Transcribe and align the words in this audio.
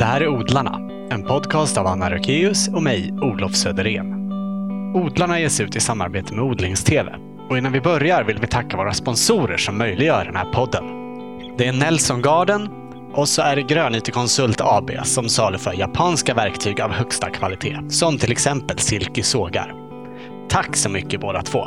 Det 0.00 0.06
här 0.06 0.20
är 0.20 0.28
Odlarna, 0.28 0.78
en 1.10 1.22
podcast 1.22 1.78
av 1.78 1.86
Anna 1.86 2.10
Rökeus 2.10 2.68
och 2.68 2.82
mig, 2.82 3.12
Olof 3.12 3.54
Söderén. 3.54 4.32
Odlarna 4.94 5.40
ges 5.40 5.60
ut 5.60 5.76
i 5.76 5.80
samarbete 5.80 6.34
med 6.34 6.44
Odlingstv. 6.44 7.08
Och 7.50 7.58
innan 7.58 7.72
vi 7.72 7.80
börjar 7.80 8.24
vill 8.24 8.38
vi 8.38 8.46
tacka 8.46 8.76
våra 8.76 8.92
sponsorer 8.92 9.56
som 9.56 9.78
möjliggör 9.78 10.24
den 10.24 10.36
här 10.36 10.52
podden. 10.52 10.84
Det 11.58 11.66
är 11.66 11.72
Nelson 11.72 12.22
Garden 12.22 12.68
och 13.12 13.28
så 13.28 13.42
är 13.42 13.56
det 13.56 13.62
Grönyte 13.62 14.10
Konsult 14.10 14.60
AB 14.60 14.90
som 15.04 15.28
saluför 15.28 15.72
japanska 15.72 16.34
verktyg 16.34 16.80
av 16.80 16.92
högsta 16.92 17.30
kvalitet, 17.30 17.78
som 17.88 18.18
till 18.18 18.32
exempel 18.32 18.78
silkesågar. 18.78 19.74
Tack 20.48 20.76
så 20.76 20.88
mycket 20.88 21.20
båda 21.20 21.42
två! 21.42 21.66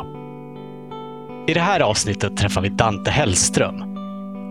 I 1.47 1.53
det 1.53 1.61
här 1.61 1.79
avsnittet 1.79 2.37
träffar 2.37 2.61
vi 2.61 2.69
Dante 2.69 3.11
Hellström. 3.11 3.79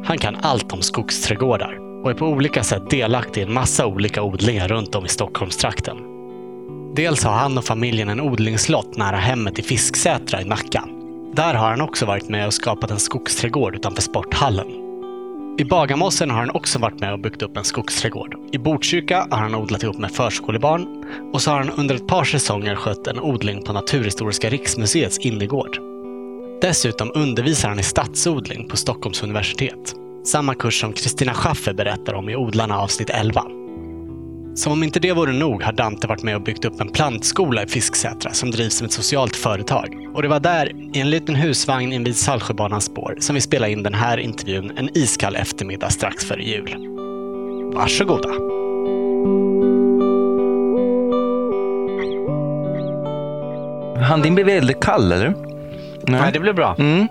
Han 0.04 0.18
kan 0.18 0.36
allt 0.42 0.72
om 0.72 0.82
skogsträdgårdar 0.82 1.81
och 2.02 2.10
är 2.10 2.14
på 2.14 2.26
olika 2.26 2.62
sätt 2.62 2.90
delaktig 2.90 3.40
i 3.40 3.44
en 3.44 3.52
massa 3.52 3.86
olika 3.86 4.22
odlingar 4.22 4.68
runt 4.68 4.94
om 4.94 5.04
i 5.04 5.08
Stockholmstrakten. 5.08 5.96
Dels 6.94 7.24
har 7.24 7.32
han 7.32 7.58
och 7.58 7.64
familjen 7.64 8.08
en 8.08 8.20
odlingslott 8.20 8.96
nära 8.96 9.16
hemmet 9.16 9.58
i 9.58 9.62
Fisksätra 9.62 10.42
i 10.42 10.44
Nacka. 10.44 10.84
Där 11.34 11.54
har 11.54 11.70
han 11.70 11.80
också 11.80 12.06
varit 12.06 12.28
med 12.28 12.46
och 12.46 12.54
skapat 12.54 12.90
en 12.90 12.98
skogsträdgård 12.98 13.74
utanför 13.74 14.02
sporthallen. 14.02 14.66
I 15.58 15.64
Bagarmossen 15.64 16.30
har 16.30 16.38
han 16.38 16.50
också 16.50 16.78
varit 16.78 17.00
med 17.00 17.12
och 17.12 17.18
byggt 17.18 17.42
upp 17.42 17.56
en 17.56 17.64
skogsträdgård. 17.64 18.36
I 18.52 18.58
Botkyrka 18.58 19.26
har 19.30 19.38
han 19.38 19.54
odlat 19.54 19.82
ihop 19.82 19.98
med 19.98 20.10
förskolebarn 20.10 21.04
och 21.32 21.42
så 21.42 21.50
har 21.50 21.58
han 21.58 21.70
under 21.70 21.94
ett 21.94 22.08
par 22.08 22.24
säsonger 22.24 22.74
skött 22.74 23.06
en 23.06 23.20
odling 23.20 23.62
på 23.62 23.72
Naturhistoriska 23.72 24.50
riksmuseets 24.50 25.18
innergård. 25.18 25.78
Dessutom 26.60 27.12
undervisar 27.14 27.68
han 27.68 27.78
i 27.78 27.82
stadsodling 27.82 28.68
på 28.68 28.76
Stockholms 28.76 29.22
universitet. 29.22 30.01
Samma 30.24 30.54
kurs 30.54 30.80
som 30.80 30.92
Kristina 30.92 31.34
Schaffer 31.34 31.72
berättar 31.72 32.14
om 32.14 32.28
i 32.28 32.36
Odlarna 32.36 32.78
avsnitt 32.78 33.10
11. 33.10 33.42
Som 34.54 34.72
om 34.72 34.82
inte 34.82 35.00
det 35.00 35.12
vore 35.12 35.32
nog 35.32 35.62
har 35.62 35.72
Dante 35.72 36.06
varit 36.06 36.22
med 36.22 36.36
och 36.36 36.42
byggt 36.42 36.64
upp 36.64 36.80
en 36.80 36.88
plantskola 36.88 37.62
i 37.62 37.66
Fisksätra 37.66 38.32
som 38.32 38.50
drivs 38.50 38.76
som 38.76 38.84
ett 38.84 38.92
socialt 38.92 39.36
företag. 39.36 40.08
Och 40.14 40.22
det 40.22 40.28
var 40.28 40.40
där, 40.40 40.72
i 40.96 41.00
en 41.00 41.10
liten 41.10 41.34
husvagn 41.34 41.92
invid 41.92 42.16
Saltsjöbanans 42.16 42.84
spår, 42.84 43.16
som 43.20 43.34
vi 43.34 43.40
spelade 43.40 43.72
in 43.72 43.82
den 43.82 43.94
här 43.94 44.18
intervjun 44.18 44.72
en 44.76 44.88
iskall 44.94 45.36
eftermiddag 45.36 45.90
strax 45.90 46.24
före 46.24 46.42
jul. 46.42 46.76
Varsågoda! 47.74 48.28
Han 54.04 54.22
din 54.22 54.34
blev 54.34 54.46
väldigt 54.46 54.80
kall, 54.80 55.12
eller? 55.12 55.34
Nej, 56.02 56.32
det 56.32 56.40
blev 56.40 56.54
bra. 56.54 56.76
Mm. 56.78 57.08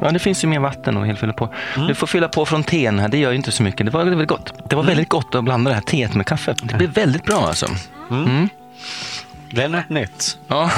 Ja, 0.00 0.10
det 0.10 0.18
finns 0.18 0.44
ju 0.44 0.48
mer 0.48 0.60
vatten 0.60 0.96
att 0.96 1.18
fylla 1.18 1.32
på. 1.32 1.54
Du 1.88 1.94
får 1.94 2.06
fylla 2.06 2.28
på 2.28 2.46
från 2.46 2.64
teen 2.64 2.98
här, 2.98 3.08
det 3.08 3.18
gör 3.18 3.30
ju 3.30 3.36
inte 3.36 3.52
så 3.52 3.62
mycket. 3.62 3.86
Det 3.86 3.92
var 3.92 4.04
väldigt 4.04 4.28
gott. 4.28 4.54
Det 4.68 4.76
var 4.76 4.82
väldigt 4.82 5.08
gott 5.08 5.34
att 5.34 5.44
blanda 5.44 5.70
det 5.70 5.74
här 5.74 5.82
teet 5.82 6.14
med 6.14 6.26
kaffe. 6.26 6.54
Det 6.62 6.74
blev 6.76 6.90
väldigt 6.90 7.24
bra 7.24 7.46
alltså. 7.46 7.66
Det 9.50 9.62
är 9.62 9.68
något 9.68 9.88
nytt. 9.88 10.38
Ja. 10.48 10.70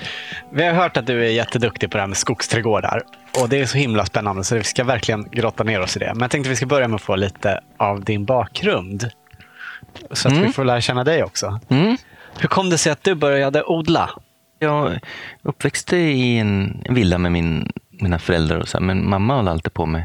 Vi 0.50 0.64
har 0.64 0.72
hört 0.72 0.96
att 0.96 1.06
du 1.06 1.24
är 1.24 1.30
jätteduktig 1.30 1.90
på 1.90 1.96
det 1.96 2.02
här 2.02 2.08
med 2.08 2.16
skogsträdgårdar. 2.16 3.02
Och 3.40 3.48
det 3.48 3.60
är 3.60 3.66
så 3.66 3.78
himla 3.78 4.06
spännande 4.06 4.44
så 4.44 4.54
vi 4.54 4.64
ska 4.64 4.84
verkligen 4.84 5.28
grotta 5.30 5.64
ner 5.64 5.80
oss 5.80 5.96
i 5.96 5.98
det. 5.98 6.10
Men 6.14 6.20
jag 6.20 6.30
tänkte 6.30 6.50
vi 6.50 6.56
ska 6.56 6.66
börja 6.66 6.88
med 6.88 6.94
att 6.96 7.02
få 7.02 7.16
lite 7.16 7.60
av 7.76 8.04
din 8.04 8.24
bakgrund. 8.24 9.10
Så 10.10 10.28
att 10.28 10.34
vi 10.36 10.52
får 10.52 10.64
lära 10.64 10.80
känna 10.80 11.04
dig 11.04 11.24
också. 11.24 11.60
Mm. 11.68 11.96
Hur 12.38 12.48
kom 12.48 12.70
det 12.70 12.78
sig 12.78 12.92
att 12.92 13.04
du 13.04 13.14
började 13.14 13.62
odla? 13.62 14.10
Jag 14.58 14.98
uppväxte 15.42 15.96
i 15.96 16.38
en 16.38 16.82
villa 16.88 17.18
med 17.18 17.32
min, 17.32 17.72
mina 18.00 18.18
föräldrar, 18.18 18.60
och 18.60 18.68
så 18.68 18.78
här, 18.78 18.84
men 18.84 19.08
mamma 19.08 19.36
höll 19.36 19.48
alltid 19.48 19.74
på 19.74 19.86
med 19.86 20.04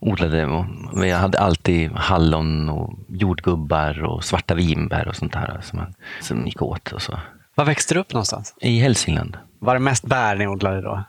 odlade. 0.00 0.46
Och 0.92 1.06
jag 1.06 1.18
hade 1.18 1.38
alltid 1.38 1.92
hallon 1.92 2.68
och 2.68 2.98
jordgubbar 3.08 4.04
och 4.04 4.24
svarta 4.24 4.54
vinbär 4.54 5.08
och 5.08 5.16
sånt 5.16 5.32
där 5.32 5.60
som, 5.62 5.78
man, 5.78 5.94
som 6.20 6.46
gick 6.46 6.62
åt. 6.62 6.92
Och 6.92 7.02
så. 7.02 7.18
Var 7.54 7.64
växte 7.64 7.94
du 7.94 8.00
upp 8.00 8.12
någonstans? 8.12 8.54
I 8.60 8.78
Hälsingland. 8.78 9.36
Var 9.58 9.74
det 9.74 9.80
mest 9.80 10.06
bär 10.06 10.36
ni 10.36 10.46
odlade 10.46 10.80
då? 10.80 11.04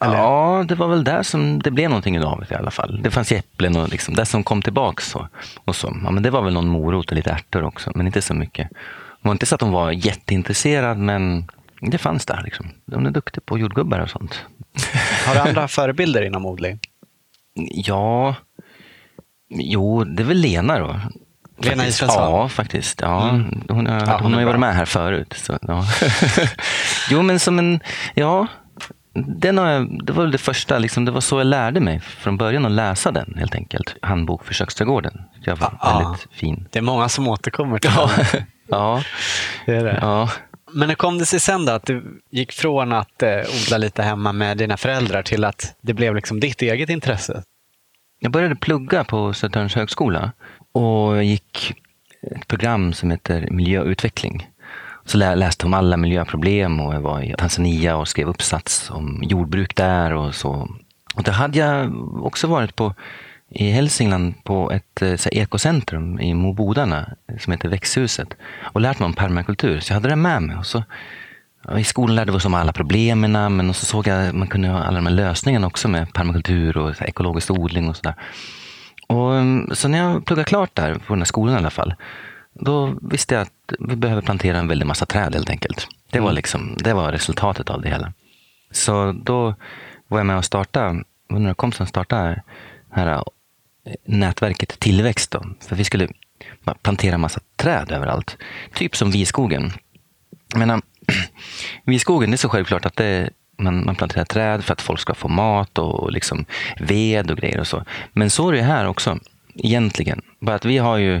Eller? 0.00 0.16
Ja, 0.16 0.64
det 0.68 0.74
var 0.74 0.88
väl 0.88 1.04
där 1.04 1.22
som 1.22 1.62
det 1.62 1.70
blev 1.70 1.90
någonting 1.90 2.24
av 2.24 2.40
det 2.40 2.54
i 2.54 2.58
alla 2.58 2.70
fall. 2.70 3.00
Det 3.02 3.10
fanns 3.10 3.32
ju 3.32 3.36
äpplen 3.36 3.76
och 3.76 3.88
liksom, 3.88 4.14
det 4.14 4.26
som 4.26 4.44
kom 4.44 4.62
tillbaks. 4.62 5.10
Så, 5.10 5.28
och 5.64 5.76
så. 5.76 5.96
Ja, 6.04 6.10
men 6.10 6.22
det 6.22 6.30
var 6.30 6.42
väl 6.42 6.52
någon 6.52 6.68
morot 6.68 7.10
och 7.10 7.16
lite 7.16 7.30
ärtor 7.30 7.64
också, 7.64 7.92
men 7.94 8.06
inte 8.06 8.22
så 8.22 8.34
mycket. 8.34 8.68
Det 8.70 9.28
var 9.28 9.32
inte 9.32 9.46
så 9.46 9.54
att 9.54 9.60
de 9.60 9.72
var 9.72 9.90
jätteintresserad, 9.90 10.98
men 10.98 11.44
det 11.90 11.98
fanns 11.98 12.26
där. 12.26 12.40
Liksom. 12.44 12.66
De 12.86 13.06
är 13.06 13.10
duktiga 13.10 13.42
på 13.46 13.58
jordgubbar 13.58 13.98
och 13.98 14.10
sånt. 14.10 14.44
Har 15.26 15.34
du 15.34 15.40
andra 15.40 15.68
förebilder 15.68 16.22
inom 16.22 16.46
odling? 16.46 16.78
Ja, 17.70 18.34
jo, 19.50 20.04
det 20.04 20.22
är 20.22 20.26
väl 20.26 20.36
Lena 20.38 20.78
då. 20.78 21.00
Lena. 21.58 21.86
Israelsson? 21.86 22.22
Ja, 22.22 22.48
faktiskt. 22.48 23.00
Ja, 23.00 23.20
Hon, 23.68 23.86
har, 23.86 24.00
Ja, 24.00 24.12
hon 24.12 24.22
hon 24.22 24.32
har 24.32 24.40
ju 24.40 24.46
varit 24.46 24.60
med 24.60 24.74
här 24.74 24.84
förut. 24.84 25.32
Så, 25.36 25.58
ja. 25.62 25.84
jo, 27.10 27.22
men 27.22 27.40
som 27.40 27.58
en... 27.58 27.80
Ja, 28.14 28.46
den 29.14 29.58
har 29.58 29.66
jag, 29.68 30.06
det 30.06 30.12
var 30.12 30.22
väl 30.22 30.32
det 30.32 30.38
första. 30.38 30.78
Liksom, 30.78 31.04
det 31.04 31.10
var 31.10 31.20
så 31.20 31.38
jag 31.40 31.46
lärde 31.46 31.80
mig 31.80 32.00
från 32.00 32.36
början 32.36 32.64
att 32.66 32.72
läsa 32.72 33.10
den, 33.12 33.34
helt 33.38 33.54
enkelt. 33.54 33.96
Handbok 34.02 34.44
för 34.44 34.54
köksträdgården. 34.54 35.22
Jag 35.44 35.56
var 35.56 35.78
Ja. 35.80 35.98
väldigt 35.98 36.26
fin. 36.32 36.68
Det 36.72 36.78
är 36.78 36.82
många 36.82 37.08
som 37.08 37.28
återkommer 37.28 37.78
till 37.78 37.90
Ja, 37.96 38.10
det. 38.16 38.46
ja, 38.68 39.02
det, 39.66 39.74
är 39.76 39.84
det. 39.84 39.98
ja. 40.02 40.28
Men 40.74 40.88
hur 40.88 40.96
kom 40.96 41.18
det 41.18 41.26
sig 41.26 41.40
sen 41.40 41.64
då 41.64 41.72
att 41.72 41.86
du 41.86 42.20
gick 42.30 42.52
från 42.52 42.92
att 42.92 43.22
eh, 43.22 43.38
odla 43.38 43.78
lite 43.78 44.02
hemma 44.02 44.32
med 44.32 44.56
dina 44.58 44.76
föräldrar 44.76 45.22
till 45.22 45.44
att 45.44 45.76
det 45.80 45.94
blev 45.94 46.14
liksom 46.14 46.40
ditt 46.40 46.62
eget 46.62 46.90
intresse? 46.90 47.42
Jag 48.20 48.32
började 48.32 48.56
plugga 48.56 49.04
på 49.04 49.32
Södertörns 49.32 49.74
högskola 49.74 50.32
och 50.72 51.24
gick 51.24 51.74
ett 52.36 52.48
program 52.48 52.92
som 52.92 53.10
heter 53.10 53.48
miljöutveckling. 53.50 54.48
Så 55.04 55.18
lä- 55.18 55.34
läste 55.34 55.66
om 55.66 55.74
alla 55.74 55.96
miljöproblem 55.96 56.80
och 56.80 56.94
jag 56.94 57.00
var 57.00 57.20
i 57.22 57.34
Tanzania 57.38 57.96
och 57.96 58.08
skrev 58.08 58.28
uppsats 58.28 58.90
om 58.90 59.22
jordbruk 59.22 59.76
där 59.76 60.12
och 60.12 60.34
så. 60.34 60.68
Och 61.14 61.22
då 61.22 61.30
hade 61.32 61.58
jag 61.58 61.92
också 62.24 62.46
varit 62.46 62.76
på 62.76 62.94
i 63.54 63.70
Hälsingland 63.70 64.44
på 64.44 64.70
ett 64.70 65.02
eh, 65.02 65.16
så 65.16 65.28
ekocentrum 65.28 66.20
i 66.20 66.34
Mobodarna 66.34 67.08
som 67.38 67.52
heter 67.52 67.68
Växthuset 67.68 68.28
och 68.62 68.80
lärt 68.80 68.98
mig 68.98 69.06
om 69.06 69.14
permakultur. 69.14 69.80
Så 69.80 69.92
jag 69.92 69.94
hade 69.94 70.08
det 70.08 70.16
med 70.16 70.42
mig. 70.42 70.56
Och 70.56 70.66
så, 70.66 70.84
ja, 71.64 71.78
I 71.78 71.84
skolan 71.84 72.16
lärde 72.16 72.32
vi 72.32 72.38
oss 72.38 72.44
om 72.44 72.54
alla 72.54 72.72
problemen 72.72 73.56
men 73.56 73.74
så 73.74 73.86
såg 73.86 74.06
jag 74.06 74.28
att 74.28 74.34
man 74.34 74.48
kunde 74.48 74.68
ha 74.68 74.78
alla 74.78 74.96
de 74.96 75.06
här 75.06 75.14
lösningarna 75.14 75.66
också 75.66 75.88
med 75.88 76.12
permakultur 76.12 76.76
och 76.76 77.02
ekologisk 77.02 77.50
odling 77.50 77.88
och 77.88 77.96
sådär. 77.96 78.14
Och, 79.06 79.30
um, 79.30 79.70
så 79.72 79.88
när 79.88 79.98
jag 79.98 80.24
pluggade 80.24 80.48
klart 80.48 80.74
där, 80.74 80.94
på 80.94 81.12
den 81.12 81.18
här 81.18 81.24
skolan 81.24 81.54
i 81.54 81.58
alla 81.58 81.70
fall, 81.70 81.94
då 82.54 82.94
visste 83.02 83.34
jag 83.34 83.42
att 83.42 83.74
vi 83.78 83.96
behöver 83.96 84.22
plantera 84.22 84.58
en 84.58 84.68
väldig 84.68 84.86
massa 84.86 85.06
träd 85.06 85.34
helt 85.34 85.50
enkelt. 85.50 85.88
Det 86.10 86.20
var, 86.20 86.32
liksom, 86.32 86.76
det 86.78 86.92
var 86.92 87.12
resultatet 87.12 87.70
av 87.70 87.82
det 87.82 87.88
hela. 87.88 88.12
Så 88.70 89.12
då 89.12 89.54
var 90.08 90.18
jag 90.18 90.26
med 90.26 90.36
och 90.36 90.44
startade, 90.44 91.04
några 91.28 91.54
kompisar 91.54 91.84
startade 91.84 92.42
här 92.90 93.22
nätverket 94.04 94.80
Tillväxt. 94.80 95.30
Då, 95.30 95.44
för 95.60 95.76
vi 95.76 95.84
skulle 95.84 96.08
plantera 96.82 97.18
massa 97.18 97.40
träd 97.56 97.92
överallt. 97.92 98.36
Typ 98.74 98.96
som 98.96 99.10
Viskogen. 99.10 99.72
Jag 100.50 100.58
menar, 100.58 100.74
eh, 100.74 101.14
Viskogen, 101.84 102.30
det 102.30 102.34
är 102.34 102.38
så 102.38 102.48
självklart 102.48 102.86
att 102.86 102.96
det, 102.96 103.30
man, 103.58 103.84
man 103.84 103.96
planterar 103.96 104.24
träd 104.24 104.64
för 104.64 104.72
att 104.72 104.82
folk 104.82 105.00
ska 105.00 105.14
få 105.14 105.28
mat 105.28 105.78
och 105.78 106.12
liksom 106.12 106.44
ved 106.80 107.30
och 107.30 107.36
grejer 107.36 107.60
och 107.60 107.66
så. 107.66 107.84
Men 108.12 108.30
så 108.30 108.48
är 108.48 108.52
det 108.52 108.62
här 108.62 108.86
också. 108.86 109.18
Egentligen. 109.54 110.22
Bara 110.40 110.56
att 110.56 110.64
vi 110.64 110.78
har 110.78 110.96
ju 110.96 111.20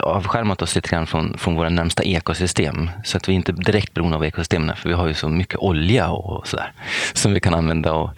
avskärmat 0.00 0.62
oss 0.62 0.74
lite 0.74 0.88
grann 0.88 1.06
från, 1.06 1.38
från 1.38 1.54
våra 1.54 1.68
närmsta 1.68 2.02
ekosystem. 2.02 2.90
Så 3.04 3.16
att 3.16 3.28
vi 3.28 3.32
inte 3.32 3.52
direkt 3.52 3.94
beroende 3.94 4.16
av 4.16 4.24
ekosystemen. 4.24 4.76
För 4.76 4.88
vi 4.88 4.94
har 4.94 5.06
ju 5.06 5.14
så 5.14 5.28
mycket 5.28 5.58
olja 5.58 6.10
och 6.10 6.48
sådär. 6.48 6.72
Som 7.12 7.34
vi 7.34 7.40
kan 7.40 7.54
använda 7.54 7.92
och 7.92 8.10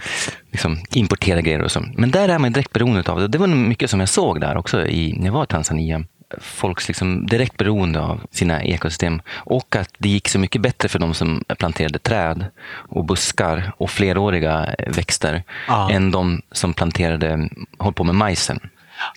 liksom 0.53 0.79
importera 0.91 1.41
grejer 1.41 1.63
och 1.63 1.71
så. 1.71 1.85
Men 1.97 2.11
där 2.11 2.29
är 2.29 2.39
man 2.39 2.53
direkt 2.53 2.73
beroende 2.73 3.13
av 3.13 3.21
det. 3.21 3.29
Det 3.29 3.39
var 3.39 3.47
mycket 3.47 3.91
som 3.91 4.01
jag 4.01 4.09
såg 4.09 4.41
där 4.41 4.57
också 4.57 4.87
i, 4.87 5.15
när 5.19 5.27
jag 5.27 5.33
var 5.33 5.45
i 5.45 5.47
Tanzania 5.47 6.05
folks 6.41 6.89
liksom 6.89 7.27
direkt 7.27 7.57
beroende 7.57 8.01
av 8.01 8.21
sina 8.31 8.63
ekosystem. 8.63 9.23
Och 9.35 9.77
att 9.77 9.91
det 9.99 10.09
gick 10.09 10.29
så 10.29 10.39
mycket 10.39 10.63
bättre 10.63 10.89
för 10.89 10.99
de 10.99 11.15
som 11.15 11.45
planterade 11.59 11.99
träd 11.99 12.47
och 12.67 13.05
buskar 13.05 13.73
och 13.77 13.91
fleråriga 13.91 14.75
växter 14.87 15.43
Ja. 15.69 15.91
än 15.91 16.11
de 16.11 16.43
som 16.53 16.75
planterade, 16.75 17.49
höll 17.79 17.93
på 17.93 18.05
med 18.05 18.15
majsen. 18.15 18.61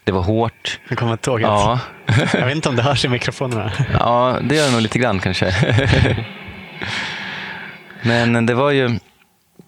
Det 0.04 0.12
var 0.12 0.22
hårt. 0.22 0.80
Jag 0.90 0.98
kommer 0.98 1.28
ihåg. 1.28 1.42
Ja, 1.42 1.80
Jag 2.34 2.46
vet 2.46 2.56
inte 2.56 2.70
om 2.70 2.76
det 2.76 2.82
hörs 2.82 3.06
i 3.06 3.08
mikrofonerna. 3.08 3.72
ja 3.94 4.38
det 4.44 4.56
gör 4.56 4.66
det 4.66 4.72
nog 4.72 4.82
lite 4.82 5.00
grann 5.00 5.20
kanske. 5.20 5.54
Men 8.02 8.46
det 8.46 8.54
var 8.54 8.72
ju 8.72 9.00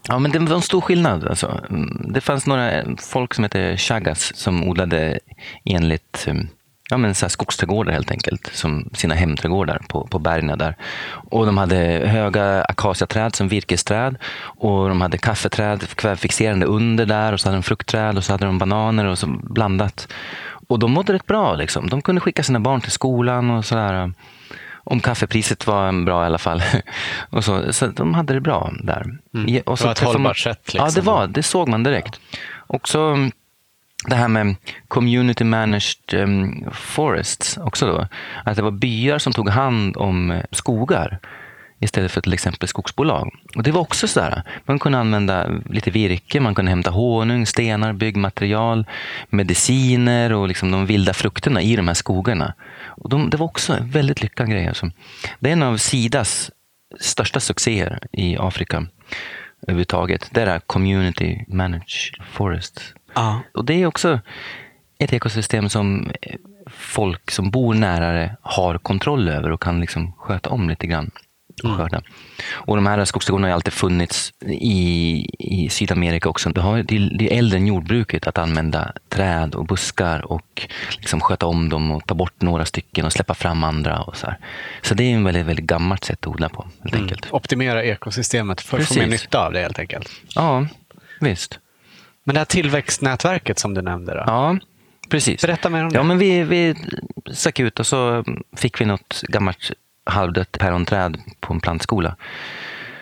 Ja, 0.07 0.19
men 0.19 0.31
det 0.31 0.39
var 0.39 0.55
en 0.55 0.61
stor 0.61 0.81
skillnad. 0.81 1.27
Alltså. 1.27 1.61
Det 2.09 2.21
fanns 2.21 2.47
några 2.47 2.83
folk 3.11 3.33
som 3.33 3.43
hette 3.43 3.77
Chagas 3.77 4.35
som 4.35 4.63
odlade 4.63 5.19
enligt 5.65 6.25
um, 6.29 6.47
ja, 6.89 6.97
men 6.97 7.15
så 7.15 7.25
här 7.25 7.29
skogsträdgårdar 7.29 7.93
helt 7.93 8.11
enkelt, 8.11 8.49
som 8.53 8.89
sina 8.93 9.15
hemträdgårdar 9.15 9.81
på, 9.87 10.07
på 10.07 10.19
bergen 10.19 10.57
där. 10.57 10.75
Och 11.09 11.45
de 11.45 11.57
hade 11.57 11.75
höga 12.05 12.63
akaciaträd 12.63 13.35
som 13.35 13.47
virkesträd 13.47 14.17
och 14.41 14.89
de 14.89 15.01
hade 15.01 15.17
kaffeträd, 15.17 15.87
kvävfixerande 15.95 16.65
under 16.65 17.05
där 17.05 17.33
och 17.33 17.39
så 17.39 17.47
hade 17.47 17.57
de 17.57 17.63
fruktträd 17.63 18.17
och 18.17 18.23
så 18.23 18.33
hade 18.33 18.45
de 18.45 18.57
bananer 18.57 19.05
och 19.05 19.19
så 19.19 19.27
blandat. 19.27 20.07
och 20.67 20.79
de 20.79 20.91
mådde 20.91 21.13
rätt 21.13 21.25
bra. 21.25 21.55
Liksom. 21.55 21.89
De 21.89 22.01
kunde 22.01 22.21
skicka 22.21 22.43
sina 22.43 22.59
barn 22.59 22.81
till 22.81 22.91
skolan 22.91 23.49
och 23.49 23.65
sådär. 23.65 24.13
Om 24.83 24.99
kaffepriset 24.99 25.67
var 25.67 26.05
bra 26.05 26.23
i 26.23 26.25
alla 26.25 26.37
fall. 26.37 26.63
och 27.29 27.43
så, 27.43 27.73
så 27.73 27.87
de 27.87 28.13
hade 28.13 28.33
det 28.33 28.41
bra 28.41 28.71
där. 28.83 29.01
Mm. 29.01 29.61
Och 29.65 29.77
det 29.77 29.83
var 29.83 29.91
ett 29.91 29.99
hållbart 29.99 30.37
sätt. 30.37 30.61
Liksom. 30.65 30.85
Ja, 30.85 30.91
det 30.95 31.01
var. 31.01 31.27
Det 31.27 31.43
såg 31.43 31.67
man 31.67 31.83
direkt. 31.83 32.19
Också 32.67 33.29
det 34.07 34.15
här 34.15 34.27
med 34.27 34.55
community 34.87 35.43
managed 35.43 36.13
um, 36.13 36.65
forests 36.71 37.57
också 37.57 37.87
då. 37.87 38.07
Att 38.45 38.55
det 38.55 38.61
var 38.61 38.71
byar 38.71 39.19
som 39.19 39.33
tog 39.33 39.49
hand 39.49 39.97
om 39.97 40.31
eh, 40.31 40.43
skogar 40.51 41.19
istället 41.79 42.11
för 42.11 42.21
till 42.21 42.33
exempel 42.33 42.69
skogsbolag. 42.69 43.35
Och 43.55 43.63
det 43.63 43.71
var 43.71 43.81
också 43.81 44.07
så 44.07 44.19
där. 44.19 44.43
Man 44.65 44.79
kunde 44.79 44.97
använda 44.97 45.49
lite 45.69 45.91
virke, 45.91 46.39
man 46.39 46.55
kunde 46.55 46.71
hämta 46.71 46.89
honung, 46.89 47.45
stenar, 47.45 47.93
byggmaterial, 47.93 48.85
mediciner 49.29 50.33
och 50.33 50.47
liksom 50.47 50.71
de 50.71 50.85
vilda 50.85 51.13
frukterna 51.13 51.61
i 51.61 51.75
de 51.75 51.87
här 51.87 51.95
skogarna. 51.95 52.53
Och 52.85 53.09
de, 53.09 53.29
det 53.29 53.37
var 53.37 53.45
också 53.45 53.73
en 53.73 53.89
väldigt 53.89 54.21
lyckad 54.21 54.49
grej. 54.49 54.67
Alltså. 54.67 54.91
Det 55.39 55.49
är 55.49 55.53
en 55.53 55.63
av 55.63 55.77
Sidas 55.77 56.51
största 56.99 57.39
succéer 57.39 57.99
i 58.11 58.37
Afrika 58.37 58.87
överhuvudtaget. 59.61 60.29
Det 60.31 60.41
är 60.41 60.59
Community 60.59 61.45
Managed 61.47 62.15
Forest. 62.31 62.95
Ja. 63.13 63.41
Och 63.53 63.65
det 63.65 63.73
är 63.73 63.85
också 63.85 64.19
ett 64.99 65.13
ekosystem 65.13 65.69
som 65.69 66.11
folk 66.71 67.31
som 67.31 67.51
bor 67.51 67.73
nära 67.73 68.11
det 68.11 68.35
har 68.41 68.77
kontroll 68.77 69.29
över 69.29 69.51
och 69.51 69.61
kan 69.61 69.79
liksom 69.81 70.11
sköta 70.17 70.49
om 70.49 70.69
lite 70.69 70.87
grann. 70.87 71.11
Och, 71.63 71.77
skörda. 71.77 72.01
och 72.51 72.75
de 72.75 72.85
här 72.85 73.05
skogsträdgårdarna 73.05 73.47
har 73.47 73.53
alltid 73.53 73.73
funnits 73.73 74.33
i, 74.47 75.25
i 75.39 75.69
Sydamerika 75.69 76.29
också. 76.29 76.49
Det, 76.49 76.61
har, 76.61 76.83
det 77.17 77.31
är 77.33 77.37
äldre 77.37 77.57
än 77.57 77.67
jordbruket 77.67 78.27
att 78.27 78.37
använda 78.37 78.93
träd 79.09 79.55
och 79.55 79.65
buskar 79.65 80.31
och 80.31 80.67
liksom 80.97 81.21
sköta 81.21 81.45
om 81.45 81.69
dem 81.69 81.91
och 81.91 82.05
ta 82.07 82.13
bort 82.15 82.41
några 82.41 82.65
stycken 82.65 83.05
och 83.05 83.13
släppa 83.13 83.33
fram 83.33 83.63
andra. 83.63 83.99
Och 84.01 84.17
så, 84.17 84.27
här. 84.27 84.37
så 84.81 84.93
det 84.93 85.03
är 85.03 85.15
en 85.15 85.23
väldigt, 85.23 85.45
väldigt 85.45 85.65
gammalt 85.65 86.03
sätt 86.03 86.19
att 86.19 86.27
odla 86.27 86.49
på. 86.49 86.63
Helt 86.81 86.93
Mm. 86.95 87.03
enkelt. 87.03 87.27
Optimera 87.33 87.83
ekosystemet 87.83 88.61
för 88.61 88.79
att 88.79 88.87
få 88.87 88.95
mer 88.99 89.07
nytta 89.07 89.45
av 89.45 89.53
det 89.53 89.59
helt 89.61 89.79
enkelt. 89.79 90.09
Ja, 90.35 90.67
visst. 91.19 91.59
Men 92.29 92.33
det 92.33 92.39
här 92.39 92.45
tillväxtnätverket 92.45 93.59
som 93.59 93.73
du 93.73 93.81
nämnde 93.81 94.13
då? 94.13 94.23
Ja, 94.27 94.57
precis. 95.09 95.41
Berätta 95.41 95.69
mer 95.69 95.83
om 95.83 95.89
det. 95.89 95.95
Ja, 95.95 96.03
men 96.03 96.17
vi, 96.17 96.43
vi 96.43 96.75
stack 97.31 97.59
ut 97.59 97.79
och 97.79 97.87
så 97.87 98.23
fick 98.57 98.81
vi 98.81 98.85
något 98.85 99.21
gammalt 99.21 99.71
halvdött 100.03 100.51
päronträd 100.51 101.17
på 101.39 101.53
en 101.53 101.59
plantskola. 101.59 102.15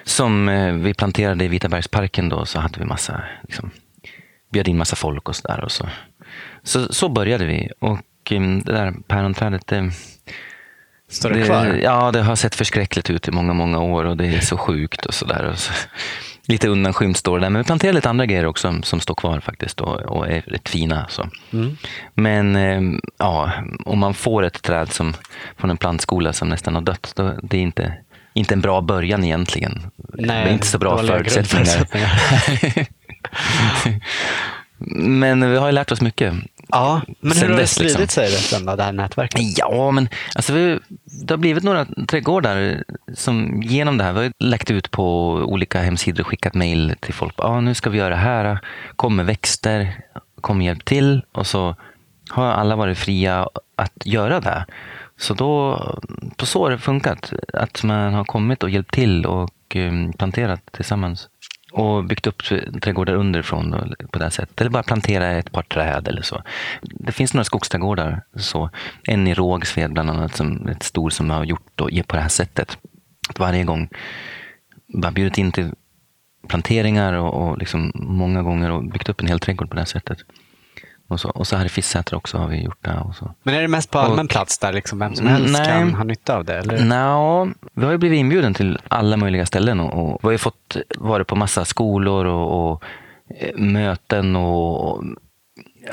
Som 0.03 0.49
eh, 0.49 0.73
vi 0.73 0.93
planterade 0.93 1.45
i 1.45 1.47
Vitabergsparken 1.47 2.29
då, 2.29 2.45
så 2.45 2.59
hade 2.59 2.79
vi 2.79 2.85
massa, 2.85 3.21
liksom, 3.41 3.71
bjöd 4.51 4.67
in 4.67 4.77
massa 4.77 4.95
folk 4.95 5.29
och 5.29 5.35
sådär. 5.35 5.63
Och 5.63 5.71
så. 5.71 5.89
Så, 6.63 6.93
så 6.93 7.09
började 7.09 7.45
vi. 7.45 7.71
Och 7.79 8.31
eh, 8.31 8.41
det 8.41 8.73
där 8.73 8.93
päronträdet, 9.07 9.67
det, 9.67 9.91
Står 11.09 11.29
det 11.29 11.45
kvar? 11.45 11.79
Ja, 11.83 12.11
det 12.11 12.21
har 12.21 12.35
sett 12.35 12.55
förskräckligt 12.55 13.09
ut 13.09 13.27
i 13.27 13.31
många, 13.31 13.53
många 13.53 13.79
år 13.79 14.05
och 14.05 14.17
det 14.17 14.27
är 14.27 14.39
så 14.39 14.57
sjukt 14.57 15.05
och 15.05 15.13
sådär. 15.13 15.53
Så, 15.55 15.73
lite 16.47 16.67
undanskymt 16.67 17.17
står 17.17 17.39
det 17.39 17.45
där. 17.45 17.49
Men 17.49 17.61
vi 17.61 17.65
planterar 17.65 17.93
lite 17.93 18.09
andra 18.09 18.25
grejer 18.25 18.45
också 18.45 18.81
som, 18.83 18.99
står 18.99 19.15
kvar 19.15 19.39
faktiskt 19.39 19.81
och, 19.81 20.01
och 20.01 20.27
är 20.27 20.41
rätt 20.41 20.69
fina. 20.69 21.05
Så. 21.09 21.29
Mm. 21.53 21.77
Men 22.13 22.55
eh, 22.55 22.81
ja, 23.17 23.51
om 23.85 23.99
man 23.99 24.13
får 24.13 24.43
ett 24.43 24.61
träd 24.61 24.91
som, 24.91 25.13
från 25.57 25.69
en 25.69 25.77
plantskola 25.77 26.33
som 26.33 26.49
nästan 26.49 26.75
har 26.75 26.81
dött, 26.81 27.13
då, 27.15 27.33
det 27.43 27.57
är 27.57 27.61
inte, 27.61 27.93
inte 28.33 28.53
en 28.53 28.61
bra 28.61 28.81
början 28.81 29.23
egentligen. 29.23 29.81
det 29.97 30.33
är 30.33 30.53
inte 30.53 30.67
så 30.67 30.77
bra 30.77 30.97
förutsättningar. 30.97 31.87
Men 34.79 35.51
vi 35.51 35.57
har 35.57 35.65
ju 35.65 35.71
lärt 35.71 35.91
oss 35.91 36.01
mycket. 36.01 36.33
ja, 36.67 37.01
men 37.19 37.31
hur 37.31 37.39
Sen 37.39 37.51
har 37.51 37.59
det 37.59 37.67
spridit 37.67 37.99
liksom. 37.99 38.23
sig 38.23 38.31
sen 38.31 38.65
då, 38.65 38.75
det 38.75 38.83
här 38.83 38.91
nätverket? 38.91 39.41
Ja, 39.57 39.91
men 39.91 40.09
alltså 40.35 40.53
vi, 40.53 40.79
det 41.05 41.33
har 41.33 41.37
blivit 41.37 41.63
några 41.63 41.85
trädgårdar 42.07 42.83
som 43.13 43.61
genom 43.63 43.97
det 43.97 44.03
här, 44.03 44.13
vi 44.13 44.19
har 44.23 44.31
läckt 44.39 44.71
ut 44.71 44.91
på 44.91 45.33
olika 45.33 45.81
hemsidor 45.81 46.23
och 46.23 46.27
skickat 46.27 46.53
mejl 46.53 46.95
till 46.99 47.13
folk. 47.13 47.33
Ja, 47.37 47.61
nu 47.61 47.73
ska 47.73 47.89
vi 47.89 47.97
göra 47.97 48.09
det 48.09 48.15
här. 48.15 48.59
Kom 48.95 49.15
med 49.15 49.25
växter, 49.25 49.99
kom 50.41 50.61
hjälp 50.61 50.85
till. 50.85 51.21
Och 51.31 51.47
så 51.47 51.75
har 52.29 52.45
alla 52.45 52.75
varit 52.75 52.97
fria 52.97 53.49
att 53.75 54.05
göra 54.05 54.39
det. 54.39 54.65
Så 55.19 55.33
då, 55.33 55.77
på 56.35 56.45
så 56.45 56.63
har 56.63 56.71
det 56.71 56.77
funkat. 56.77 57.33
Att 57.53 57.83
man 57.83 58.13
har 58.13 58.23
kommit 58.23 58.63
och 58.63 58.69
hjälpt 58.69 58.93
till 58.93 59.25
och 59.25 59.75
eh, 59.75 59.91
planterat 60.17 60.61
tillsammans. 60.71 61.29
Och 61.71 62.05
byggt 62.05 62.27
upp 62.27 62.43
trädgårdar 62.81 63.13
underifrån 63.13 63.95
på 64.11 64.19
det 64.19 64.25
här 64.25 64.29
sättet. 64.29 64.61
Eller 64.61 64.71
bara 64.71 64.83
plantera 64.83 65.31
ett 65.31 65.51
par 65.51 65.61
träd 65.61 66.07
eller 66.07 66.21
så. 66.21 66.43
Det 66.81 67.11
finns 67.11 67.33
några 67.33 67.43
skogsträdgårdar. 67.43 68.21
Så. 68.35 68.69
En 69.03 69.27
i 69.27 69.33
Rågsved 69.33 69.93
bland 69.93 70.09
annat, 70.09 70.35
som 70.35 70.67
ett 70.67 70.83
stor 70.83 71.09
som 71.09 71.29
har 71.29 71.43
gjort 71.43 71.71
då, 71.75 71.89
på 72.07 72.15
det 72.15 72.21
här 72.21 72.29
sättet. 72.29 72.77
Att 73.29 73.39
varje 73.39 73.63
gång 73.63 73.89
bara 74.87 75.11
bjudit 75.11 75.37
in 75.37 75.51
till 75.51 75.71
planteringar 76.47 77.13
och, 77.13 77.33
och 77.33 77.57
liksom 77.57 77.91
många 77.95 78.43
gånger 78.43 78.71
och 78.71 78.83
byggt 78.83 79.09
upp 79.09 79.21
en 79.21 79.27
hel 79.27 79.39
trädgård 79.39 79.69
på 79.69 79.75
det 79.75 79.81
här 79.81 79.85
sättet. 79.85 80.17
Och 81.07 81.19
så, 81.19 81.29
och 81.29 81.47
så 81.47 81.55
här 81.55 81.65
i 81.65 81.69
Fisksätra 81.69 82.17
också 82.17 82.37
har 82.37 82.47
vi 82.47 82.63
gjort 82.63 82.85
det. 82.85 83.03
Och 83.09 83.15
så. 83.15 83.33
Men 83.43 83.55
är 83.55 83.61
det 83.61 83.67
mest 83.67 83.91
på 83.91 83.99
allmän 83.99 84.27
plats 84.27 84.59
där 84.59 84.73
liksom 84.73 84.99
vem 84.99 85.15
som 85.15 85.27
helst 85.27 85.53
Nej. 85.59 85.67
kan 85.67 85.93
ha 85.93 86.03
nytta 86.03 86.35
av 86.35 86.45
det? 86.45 86.57
Eller? 86.57 86.85
Nå, 86.85 87.49
vi 87.73 87.85
har 87.85 87.91
ju 87.91 87.97
blivit 87.97 88.19
inbjuden 88.19 88.53
till 88.53 88.79
alla 88.87 89.17
möjliga 89.17 89.45
ställen 89.45 89.79
och, 89.79 90.13
och 90.13 90.19
vi 90.21 90.27
har 90.27 90.31
ju 90.31 90.37
fått 90.37 90.77
vara 90.97 91.23
på 91.23 91.35
massa 91.35 91.65
skolor 91.65 92.25
och, 92.25 92.71
och 92.71 92.83
eh, 93.39 93.57
möten 93.57 94.35
och, 94.35 95.03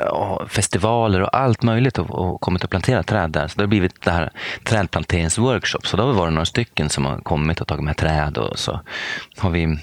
och 0.09 0.51
festivaler 0.51 1.21
och 1.21 1.37
allt 1.37 1.63
möjligt 1.63 1.97
och, 1.97 2.09
och 2.09 2.41
kommit 2.41 2.63
och 2.63 2.69
planterat 2.69 3.07
träd 3.07 3.29
där. 3.29 3.47
Så 3.47 3.57
det 3.57 3.63
har 3.63 3.67
blivit 3.67 4.01
det 4.01 4.11
här 4.11 4.31
trädplanteringsworkshop. 4.63 5.87
Så 5.87 5.97
då 5.97 6.03
har 6.03 6.11
vi 6.11 6.17
varit 6.17 6.33
några 6.33 6.45
stycken 6.45 6.89
som 6.89 7.05
har 7.05 7.17
kommit 7.17 7.61
och 7.61 7.67
tagit 7.67 7.83
med 7.83 7.97
träd 7.97 8.37
och 8.37 8.59
så 8.59 8.79
har 9.37 9.49
vi 9.49 9.77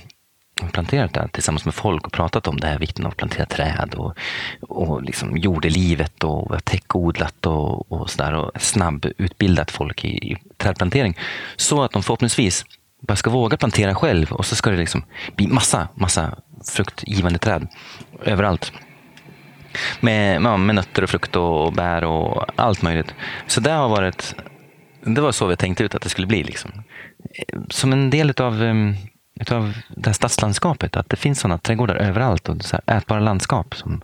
planterat 0.69 1.14
där 1.14 1.29
tillsammans 1.29 1.64
med 1.64 1.75
folk 1.75 2.06
och 2.06 2.12
pratat 2.12 2.49
om 2.49 2.61
det 2.61 2.67
här 2.67 2.79
vikten 2.79 3.05
av 3.06 3.11
att 3.11 3.17
plantera 3.17 3.47
träd 3.47 3.94
och, 3.94 4.14
och 4.61 5.03
liksom 5.03 5.37
jordelivet 5.37 6.25
och 6.25 6.64
täckodlat 6.64 7.47
och, 7.47 7.93
och 7.93 8.11
sådär 8.11 8.35
och 8.35 8.50
snabbutbildat 8.61 9.70
folk 9.70 10.05
i, 10.05 10.09
i 10.09 10.37
trädplantering. 10.56 11.19
Så 11.56 11.82
att 11.82 11.93
de 11.93 12.03
förhoppningsvis 12.03 12.64
bara 13.00 13.17
ska 13.17 13.31
våga 13.31 13.56
plantera 13.56 13.94
själv 13.94 14.32
och 14.32 14.47
så 14.47 14.56
ska 14.56 14.70
det 14.70 14.76
liksom 14.76 15.05
bli 15.37 15.47
massa, 15.47 15.88
massa 15.94 16.38
fruktgivande 16.64 17.38
träd 17.38 17.69
överallt. 18.25 18.73
Med, 20.00 20.43
ja, 20.43 20.56
med 20.56 20.75
nötter 20.75 21.03
och 21.03 21.11
frukt 21.11 21.37
och 21.37 21.73
bär 21.73 22.05
och 22.05 22.44
allt 22.56 22.82
möjligt. 22.82 23.14
Så 23.47 23.61
det 23.61 23.70
har 23.70 23.88
varit, 23.88 24.35
det 25.00 25.20
var 25.20 25.32
så 25.32 25.47
vi 25.47 25.56
tänkte 25.56 25.85
ut 25.85 25.95
att 25.95 26.02
det 26.02 26.09
skulle 26.09 26.26
bli. 26.26 26.42
Liksom. 26.42 26.71
Eh, 27.35 27.59
som 27.69 27.92
en 27.92 28.11
del 28.11 28.35
av 28.40 28.62
utav 29.41 29.75
det 29.89 30.07
här 30.09 30.15
stadslandskapet. 30.15 30.97
Att 30.97 31.09
det 31.09 31.17
finns 31.17 31.41
sådana 31.41 31.59
trädgårdar 31.59 31.95
överallt 31.95 32.49
och 32.49 32.65
så 32.65 32.79
här 32.87 32.97
ätbara 32.97 33.21
landskap. 33.21 33.75
Som 33.75 34.03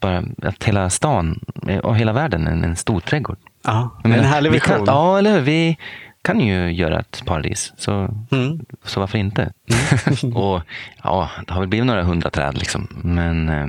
bara, 0.00 0.24
att 0.42 0.64
hela 0.64 0.90
stan 0.90 1.40
och 1.82 1.96
hela 1.96 2.12
världen 2.12 2.46
är 2.46 2.50
en, 2.52 2.64
en 2.64 2.76
stor 2.76 3.00
trädgård. 3.00 3.38
Ja, 3.64 4.00
en 4.04 4.10
menar, 4.10 4.24
härlig 4.24 4.50
vi 4.52 4.60
kan, 4.60 4.72
vision. 4.72 4.86
Ja, 4.94 5.18
eller 5.18 5.32
hur? 5.32 5.40
Vi 5.40 5.78
kan 6.22 6.40
ju 6.40 6.72
göra 6.72 7.00
ett 7.00 7.22
paradis. 7.26 7.72
Så, 7.76 8.08
Mm. 8.30 8.60
så 8.84 9.00
varför 9.00 9.18
inte? 9.18 9.52
och 10.34 10.60
ja, 11.02 11.30
Det 11.46 11.52
har 11.52 11.60
väl 11.60 11.68
blivit 11.68 11.86
några 11.86 12.02
hundra 12.02 12.30
träd. 12.30 12.58
Liksom. 12.58 12.88
Men 13.04 13.48
eh, 13.48 13.66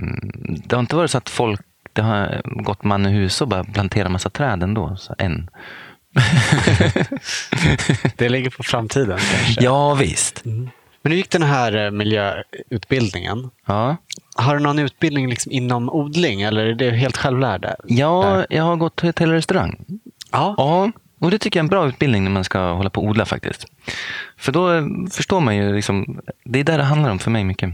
det 0.66 0.75
har 0.75 0.80
inte 0.80 0.96
varit 0.96 1.12
så 1.12 1.18
att 1.18 1.30
folk 1.30 1.62
det 1.94 2.01
har 2.01 2.42
gått 2.46 2.84
man 2.84 3.06
i 3.06 3.10
hus 3.10 3.42
och 3.42 3.48
bara 3.48 3.63
planterat 3.63 4.12
massa 4.12 4.30
träd 4.30 4.63
ändå. 4.63 4.96
Så 4.96 5.16
än. 5.18 5.50
Det 8.16 8.30
ligger 8.30 8.50
på 8.50 8.63
framtiden 8.63 9.18
kanske. 9.20 9.63
ja, 9.63 9.94
visst. 9.94 10.44
Men 11.07 11.11
hur 11.11 11.17
gick 11.17 11.29
den 11.29 11.43
här 11.43 11.85
eh, 11.85 11.91
miljöutbildningen? 11.91 13.49
Ja. 13.65 13.97
Har 14.35 14.57
du 14.57 14.63
någon 14.63 14.79
utbildning 14.79 15.29
liksom 15.29 15.51
inom 15.51 15.89
odling 15.89 16.41
eller 16.41 16.65
är 16.65 16.73
det 16.73 16.91
helt 16.91 17.17
självlärd? 17.17 17.75
Ja, 17.85 18.45
jag 18.49 18.63
har 18.63 18.75
gått 18.75 18.99
hotell 18.99 19.29
och 19.29 19.35
restaurang. 19.35 19.85
Ja. 20.31 20.55
Ja, 20.57 20.91
och 21.19 21.31
det 21.31 21.39
tycker 21.39 21.59
jag 21.59 21.61
är 21.61 21.65
en 21.65 21.69
bra 21.69 21.87
utbildning 21.87 22.23
när 22.23 22.31
man 22.31 22.43
ska 22.43 22.71
hålla 22.71 22.89
på 22.89 23.01
och 23.01 23.07
odla 23.07 23.25
faktiskt. 23.25 23.65
För 24.37 24.51
då 24.51 24.73
eh, 24.73 24.85
förstår 25.11 25.39
man 25.39 25.55
ju, 25.55 25.75
liksom, 25.75 26.21
det 26.43 26.59
är 26.59 26.63
där 26.63 26.77
det 26.77 26.83
handlar 26.83 27.11
om 27.11 27.19
för 27.19 27.31
mig 27.31 27.43
mycket. 27.43 27.69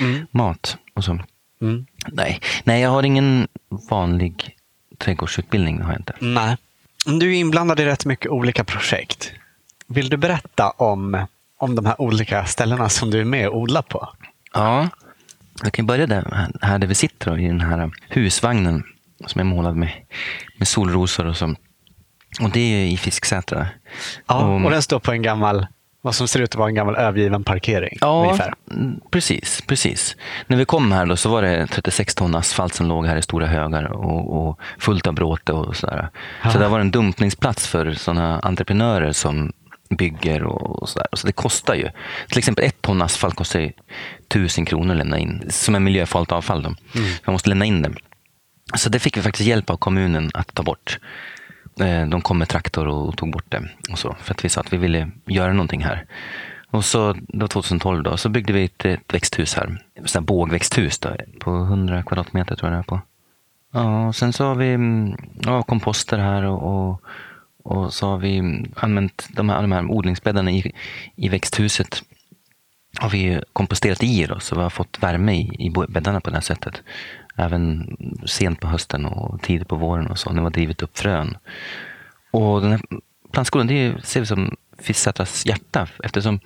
Mm. 0.00 0.26
Mat 0.30 0.76
och 0.94 1.04
så. 1.04 1.18
Mm. 1.60 1.86
Nej, 2.06 2.40
nej 2.64 2.82
jag 2.82 2.90
har 2.90 3.02
ingen 3.02 3.48
vanlig 3.90 4.56
trädgårdsutbildning. 4.98 5.80
Har 5.80 5.92
jag 5.92 6.00
inte. 6.00 6.14
Nej. 6.20 6.56
Du 7.06 7.34
är 7.34 7.38
inblandad 7.40 7.80
i 7.80 7.84
rätt 7.84 8.04
mycket 8.04 8.30
olika 8.30 8.64
projekt. 8.64 9.32
Vill 9.86 10.08
du 10.08 10.16
berätta 10.16 10.70
om, 10.70 11.26
om 11.58 11.74
de 11.74 11.86
här 11.86 12.00
olika 12.00 12.44
ställena 12.44 12.88
som 12.88 13.10
du 13.10 13.20
är 13.20 13.24
med 13.24 13.48
och 13.48 13.56
odlar 13.56 13.82
på? 13.82 14.08
Ja, 14.54 14.88
jag 15.62 15.72
kan 15.72 15.86
börja 15.86 16.06
där, 16.06 16.48
här 16.62 16.78
där 16.78 16.86
vi 16.86 16.94
sitter 16.94 17.30
då, 17.30 17.38
i 17.38 17.46
den 17.48 17.60
här 17.60 17.90
husvagnen 18.08 18.82
som 19.26 19.40
är 19.40 19.44
målad 19.44 19.76
med, 19.76 19.90
med 20.58 20.68
solrosor 20.68 21.26
och 21.26 21.36
så. 21.36 21.54
Och 22.40 22.50
det 22.50 22.60
är 22.60 22.84
i 22.86 22.96
Fisksätra. 22.96 23.66
Ja, 24.26 24.44
Och- 24.44 24.64
och 24.64 24.70
den 24.70 24.82
står 24.82 24.98
på 24.98 25.12
en 25.12 25.22
gammal 25.22 25.66
Vad 26.00 26.14
som 26.14 26.28
ser 26.28 26.40
ut 26.40 26.50
att 26.50 26.54
vara 26.56 26.68
en 26.68 26.74
gammal 26.74 26.96
övergiven 26.96 27.44
parkering. 27.44 27.98
Ja, 28.00 28.22
ungefär. 28.22 28.54
precis, 29.10 29.62
precis. 29.66 30.16
När 30.46 30.56
vi 30.56 30.64
kom 30.64 30.92
här 30.92 31.06
då 31.06 31.16
så 31.16 31.28
var 31.30 31.42
det 31.42 31.66
36 31.66 32.14
ton 32.14 32.34
asfalt 32.34 32.74
som 32.74 32.86
låg 32.86 33.06
här 33.06 33.16
i 33.16 33.22
stora 33.22 33.46
högar 33.46 33.84
och, 33.92 34.48
och 34.48 34.60
fullt 34.78 35.06
av 35.06 35.14
bråte 35.14 35.52
och 35.52 35.76
sådär. 35.76 36.08
Ah. 36.42 36.50
Så 36.50 36.58
det 36.58 36.68
var 36.68 36.80
en 36.80 36.90
dumpningsplats 36.90 37.66
för 37.68 37.92
sådana 37.94 38.40
entreprenörer 38.40 39.12
som 39.12 39.52
bygger 39.88 40.42
och, 40.42 40.88
sådär. 40.88 41.06
Så 41.12 41.26
det 41.26 41.32
kostar 41.32 41.74
ju. 41.74 41.88
Till 42.28 42.38
exempel 42.38 42.64
ett 42.64 42.82
ton 42.82 43.02
asfalt 43.02 43.34
kostar 43.34 43.60
ju 43.60 43.72
tusen 44.28 44.64
kronor 44.64 44.92
att 44.92 44.98
lämna 44.98 45.18
in, 45.18 45.42
som 45.50 45.74
är 45.74 45.80
miljöfarligt 45.80 46.32
avfall. 46.32 46.62
Då. 46.62 46.74
Man 47.24 47.32
måste 47.32 47.48
lämna 47.48 47.64
in 47.64 47.82
det. 47.82 47.92
Så 48.76 48.88
det 48.88 48.98
fick 48.98 49.16
vi 49.16 49.22
faktiskt 49.22 49.48
hjälp 49.48 49.70
av 49.70 49.76
kommunen 49.76 50.30
att 50.34 50.54
ta 50.54 50.62
bort. 50.62 50.98
Eh, 51.80 52.06
De 52.06 52.20
kom 52.20 52.38
med 52.38 52.48
traktor 52.48 52.88
och 52.88 53.16
tog 53.16 53.32
bort 53.32 53.46
det. 53.48 53.62
Och 53.92 53.98
så, 53.98 54.16
för 54.20 54.34
att 54.34 54.44
vi 54.44 54.48
sa 54.48 54.60
att 54.60 54.72
vi 54.72 54.76
ville 54.76 55.10
göra 55.26 55.52
någonting 55.52 55.84
här. 55.84 56.06
Och 56.70 56.84
så 56.84 57.16
då 57.28 57.48
2012 57.48 58.02
då, 58.02 58.16
så 58.16 58.28
byggde 58.28 58.52
vi 58.52 58.64
ett, 58.64 58.84
ett 58.84 59.14
växthus 59.14 59.54
här. 59.54 59.82
Ett 59.94 60.14
här 60.14 60.20
bågväxthus 60.20 60.98
då, 60.98 61.16
på 61.40 61.50
100 61.50 62.02
kvadratmeter 62.02 62.56
tror 62.56 62.70
jag 62.70 62.78
det 62.78 62.82
är 62.82 62.88
på. 62.88 63.00
Ja, 63.72 64.06
och 64.06 64.16
sen 64.16 64.32
så 64.32 64.44
har 64.44 64.54
vi 64.54 64.72
mm, 64.72 65.16
ja, 65.42 65.62
komposter 65.62 66.18
här 66.18 66.42
och, 66.44 66.90
och, 66.90 67.02
och 67.68 67.94
så 67.94 68.06
har 68.06 68.18
vi 68.18 68.64
använt 68.76 69.28
de 69.32 69.48
här, 69.48 69.62
de 69.62 69.72
här 69.72 69.90
odlingsbäddarna 69.90 70.50
i, 70.50 70.72
i 71.16 71.28
växthuset 71.28 72.02
har 73.00 73.10
vi 73.10 73.40
komposterat 73.52 74.02
i 74.02 74.26
då, 74.26 74.40
så 74.40 74.54
vi 74.54 74.62
har 74.62 74.70
fått 74.70 75.02
värme 75.02 75.34
i, 75.34 75.66
i 75.66 75.70
bäddarna 75.88 76.20
på 76.20 76.30
det 76.30 76.36
här 76.36 76.40
sättet. 76.40 76.82
Även 77.36 77.96
sent 78.26 78.60
på 78.60 78.68
hösten 78.68 79.04
och 79.04 79.42
tidigt 79.42 79.68
på 79.68 79.76
våren 79.76 80.06
och 80.06 80.18
så, 80.18 80.32
när 80.32 80.40
vi 80.40 80.44
har 80.44 80.50
drivit 80.50 80.82
upp 80.82 80.98
frön. 80.98 81.36
Och 82.30 82.60
den 82.60 82.70
här 82.70 82.80
plantskolan, 83.32 83.66
det 83.66 84.04
ser 84.04 84.20
vi 84.20 84.26
som 84.26 84.56
Fisksätras 84.78 85.46
hjärta 85.46 85.88
eftersom 86.04 86.40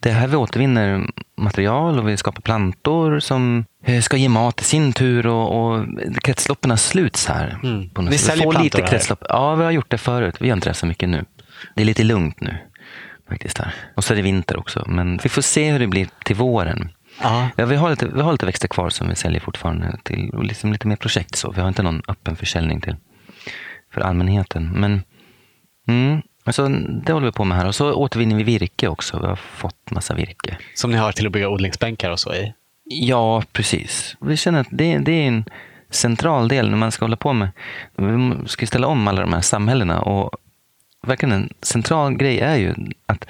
det 0.00 0.10
är 0.10 0.14
här 0.14 0.28
vi 0.28 0.36
återvinner 0.36 1.10
material 1.36 1.98
och 1.98 2.08
vi 2.08 2.16
skapar 2.16 2.40
plantor 2.40 3.20
som 3.20 3.64
ska 4.02 4.16
ge 4.16 4.28
mat 4.28 4.60
i 4.60 4.64
sin 4.64 4.92
tur 4.92 5.26
och, 5.26 5.74
och 5.74 5.86
kretsloppen 6.22 6.78
sluts 6.78 7.26
här. 7.26 7.58
Mm. 7.62 7.90
På 7.90 8.02
något 8.02 8.10
Ni 8.10 8.18
säljer 8.18 8.42
plantor 8.42 8.64
lite 8.64 8.82
här? 8.82 8.86
kretslopp. 8.86 9.24
Ja, 9.28 9.54
vi 9.54 9.64
har 9.64 9.70
gjort 9.70 9.90
det 9.90 9.98
förut. 9.98 10.34
Vi 10.40 10.48
gör 10.48 10.56
inte 10.56 10.70
det 10.70 10.74
så 10.74 10.86
mycket 10.86 11.08
nu. 11.08 11.24
Det 11.74 11.82
är 11.82 11.86
lite 11.86 12.04
lugnt 12.04 12.40
nu 12.40 12.58
faktiskt 13.28 13.58
här. 13.58 13.74
Och 13.94 14.04
så 14.04 14.12
är 14.12 14.16
det 14.16 14.22
vinter 14.22 14.56
också. 14.56 14.84
Men 14.88 15.20
vi 15.22 15.28
får 15.28 15.42
se 15.42 15.72
hur 15.72 15.78
det 15.78 15.86
blir 15.86 16.08
till 16.24 16.36
våren. 16.36 16.88
Ja, 17.22 17.48
vi, 17.56 17.76
har 17.76 17.90
lite, 17.90 18.06
vi 18.06 18.20
har 18.20 18.32
lite 18.32 18.46
växter 18.46 18.68
kvar 18.68 18.90
som 18.90 19.08
vi 19.08 19.14
säljer 19.14 19.40
fortfarande 19.40 19.98
till 20.02 20.30
och 20.30 20.44
liksom 20.44 20.72
lite 20.72 20.88
mer 20.88 20.96
projekt. 20.96 21.36
Så. 21.36 21.50
Vi 21.50 21.60
har 21.60 21.68
inte 21.68 21.82
någon 21.82 22.02
öppen 22.08 22.36
försäljning 22.36 22.80
till 22.80 22.96
för 23.94 24.00
allmänheten. 24.00 24.70
Men 24.72 25.02
mm, 25.88 26.22
alltså, 26.44 26.68
det 27.04 27.12
håller 27.12 27.26
vi 27.26 27.32
på 27.32 27.44
med 27.44 27.58
här. 27.58 27.66
Och 27.66 27.74
så 27.74 27.94
återvinner 27.94 28.36
vi 28.36 28.42
virke 28.42 28.88
också. 28.88 29.20
Vi 29.20 29.26
har 29.26 29.36
fått 29.36 29.90
massa 29.90 30.14
virke. 30.14 30.58
Som 30.74 30.90
ni 30.90 30.96
har 30.96 31.12
till 31.12 31.26
att 31.26 31.32
bygga 31.32 31.48
odlingsbänkar 31.48 32.10
och 32.10 32.20
så 32.20 32.34
i. 32.34 32.52
Ja, 32.94 33.42
precis. 33.52 34.16
Vi 34.20 34.36
känner 34.36 34.60
att 34.60 34.68
det, 34.70 34.98
det 34.98 35.12
är 35.12 35.28
en 35.28 35.44
central 35.90 36.48
del 36.48 36.70
när 36.70 36.76
man 36.76 36.92
ska 36.92 37.04
hålla 37.04 37.16
på 37.16 37.32
med... 37.32 37.48
Vi 37.96 38.34
ska 38.46 38.66
ställa 38.66 38.86
om 38.86 39.08
alla 39.08 39.20
de 39.20 39.32
här 39.32 39.40
samhällena. 39.40 40.00
Och 40.00 40.30
verkligen 41.06 41.32
en 41.32 41.52
central 41.62 42.16
grej 42.16 42.40
är 42.40 42.56
ju 42.56 42.74
att 43.06 43.26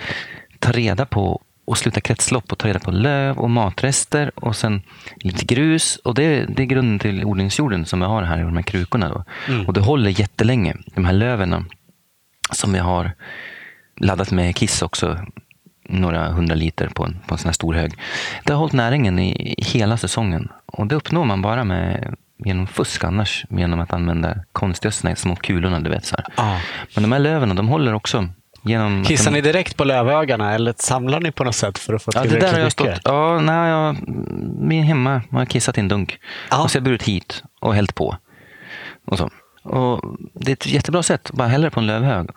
ta 0.59 0.73
reda 0.73 1.07
på 1.07 1.43
och 1.65 1.79
sluta 1.79 2.01
kretslopp 2.01 2.53
och 2.53 2.59
ta 2.59 2.69
reda 2.69 2.79
på 2.79 2.91
löv 2.91 3.39
och 3.39 3.51
matrester 3.51 4.31
och 4.35 4.57
sen 4.57 4.83
lite 5.17 5.45
grus. 5.45 5.97
Och 5.97 6.15
det, 6.15 6.47
det 6.57 6.63
är 6.63 6.67
grunden 6.67 6.99
till 6.99 7.25
odlingsjorden 7.25 7.87
som 7.87 8.01
vi 8.01 8.07
har 8.07 8.23
här 8.23 8.39
i 8.39 8.43
de 8.43 8.57
här 8.57 8.63
krukorna. 8.63 9.09
Då. 9.09 9.25
Mm. 9.49 9.67
Och 9.67 9.73
det 9.73 9.81
håller 9.81 10.21
jättelänge. 10.21 10.77
De 10.95 11.05
här 11.05 11.13
löven 11.13 11.65
som 12.53 12.73
vi 12.73 12.79
har 12.79 13.13
laddat 13.97 14.31
med 14.31 14.57
kiss 14.57 14.83
också, 14.83 15.19
några 15.89 16.29
hundra 16.29 16.55
liter 16.55 16.89
på 16.89 17.05
en, 17.05 17.17
på 17.27 17.35
en 17.35 17.39
sån 17.39 17.49
här 17.49 17.53
stor 17.53 17.75
hög. 17.75 17.93
Det 18.45 18.53
har 18.53 18.61
hållit 18.61 18.73
näringen 18.73 19.19
i 19.19 19.55
hela 19.59 19.97
säsongen 19.97 20.49
och 20.67 20.87
det 20.87 20.95
uppnår 20.95 21.25
man 21.25 21.43
bara 21.43 21.65
med 21.65 22.15
genom 22.45 22.67
fusk 22.67 23.05
annars, 23.05 23.47
genom 23.51 23.81
att 23.81 23.93
använda 23.93 24.37
konstgödsel, 24.53 25.17
små 25.17 25.37
kulorna 25.37 25.81
du 25.81 25.91
vet. 25.91 26.05
Så. 26.05 26.17
Ja. 26.37 26.61
Men 26.95 27.03
de 27.03 27.13
här 27.13 27.19
löven, 27.19 27.57
de 27.57 27.69
håller 27.69 27.95
också 27.95 28.29
genom... 28.63 29.05
Kissar 29.05 29.31
de, 29.31 29.37
ni 29.37 29.41
direkt 29.41 29.77
på 29.77 29.85
lövögarna 29.85 30.55
eller 30.55 30.75
samlar 30.77 31.21
ni 31.21 31.33
på 31.33 31.45
något 31.45 31.55
sätt 31.55 31.79
för 31.79 31.95
att 31.95 32.03
få 32.03 32.11
Ja, 32.15 32.23
det 32.23 32.29
tillräckligt 32.29 32.51
där 32.51 32.57
har 32.57 32.61
jag 32.61 32.73
stått... 32.73 33.01
Ja, 33.05 33.41
nej, 33.41 33.71
jag, 33.71 33.97
min 34.59 34.83
hemma 34.85 35.23
har 35.31 35.39
jag 35.39 35.49
kissat 35.49 35.79
i 35.79 35.81
en 35.81 35.89
dunk. 35.89 36.19
Ja. 36.51 36.63
Och 36.63 36.71
så 36.71 36.77
har 36.77 36.81
jag 36.81 36.85
burit 36.85 37.03
hit 37.03 37.43
och 37.61 37.75
hällt 37.75 37.95
på. 37.95 38.17
Och 39.07 39.19
så. 39.19 39.31
Och 39.63 40.17
det 40.35 40.51
är 40.51 40.53
ett 40.53 40.67
jättebra 40.67 41.03
sätt, 41.03 41.31
bara 41.33 41.49
hälla 41.49 41.71
på 41.71 41.81
en 41.81 41.87
lövhög. 41.87 42.29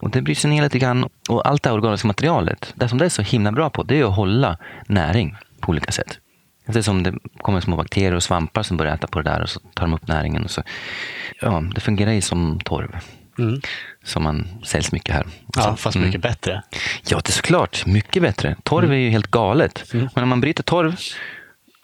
Och 0.00 0.10
det 0.10 0.22
bryts 0.22 0.44
ner 0.44 0.62
lite 0.62 0.78
grann. 0.78 1.08
Och 1.28 1.48
allt 1.48 1.62
det 1.62 1.70
här 1.70 1.76
organiska 1.76 2.06
materialet, 2.06 2.72
det 2.76 2.88
som 2.88 2.98
det 2.98 3.04
är 3.04 3.08
så 3.08 3.22
himla 3.22 3.52
bra 3.52 3.70
på, 3.70 3.82
det 3.82 4.00
är 4.00 4.04
att 4.04 4.16
hålla 4.16 4.58
näring 4.86 5.36
på 5.60 5.70
olika 5.70 5.92
sätt. 5.92 6.18
Det 6.66 6.78
är 6.78 6.82
som 6.82 7.02
det 7.02 7.14
kommer 7.38 7.60
små 7.60 7.76
bakterier 7.76 8.14
och 8.14 8.22
svampar 8.22 8.62
som 8.62 8.76
börjar 8.76 8.94
äta 8.94 9.06
på 9.06 9.22
det 9.22 9.30
där 9.30 9.42
och 9.42 9.48
så 9.48 9.60
tar 9.60 9.84
de 9.84 9.94
upp 9.94 10.08
näringen. 10.08 10.44
Och 10.44 10.50
så. 10.50 10.62
Ja, 11.40 11.64
det 11.74 11.80
fungerar 11.80 12.12
ju 12.12 12.20
som 12.20 12.60
torv. 12.60 12.96
Mm. 13.38 13.60
Som 14.04 14.22
man 14.22 14.48
säljs 14.64 14.92
mycket 14.92 15.14
här. 15.14 15.26
Ja, 15.56 15.62
Så, 15.62 15.76
fast 15.76 15.96
mm. 15.96 16.08
mycket 16.08 16.22
bättre. 16.22 16.62
Ja, 17.08 17.16
det 17.16 17.28
är 17.28 17.32
såklart. 17.32 17.86
Mycket 17.86 18.22
bättre. 18.22 18.56
Torv 18.62 18.92
är 18.92 18.96
ju 18.96 19.10
helt 19.10 19.30
galet. 19.30 19.84
Men 19.92 20.08
när 20.14 20.24
man 20.24 20.40
bryter 20.40 20.62
torv 20.62 20.96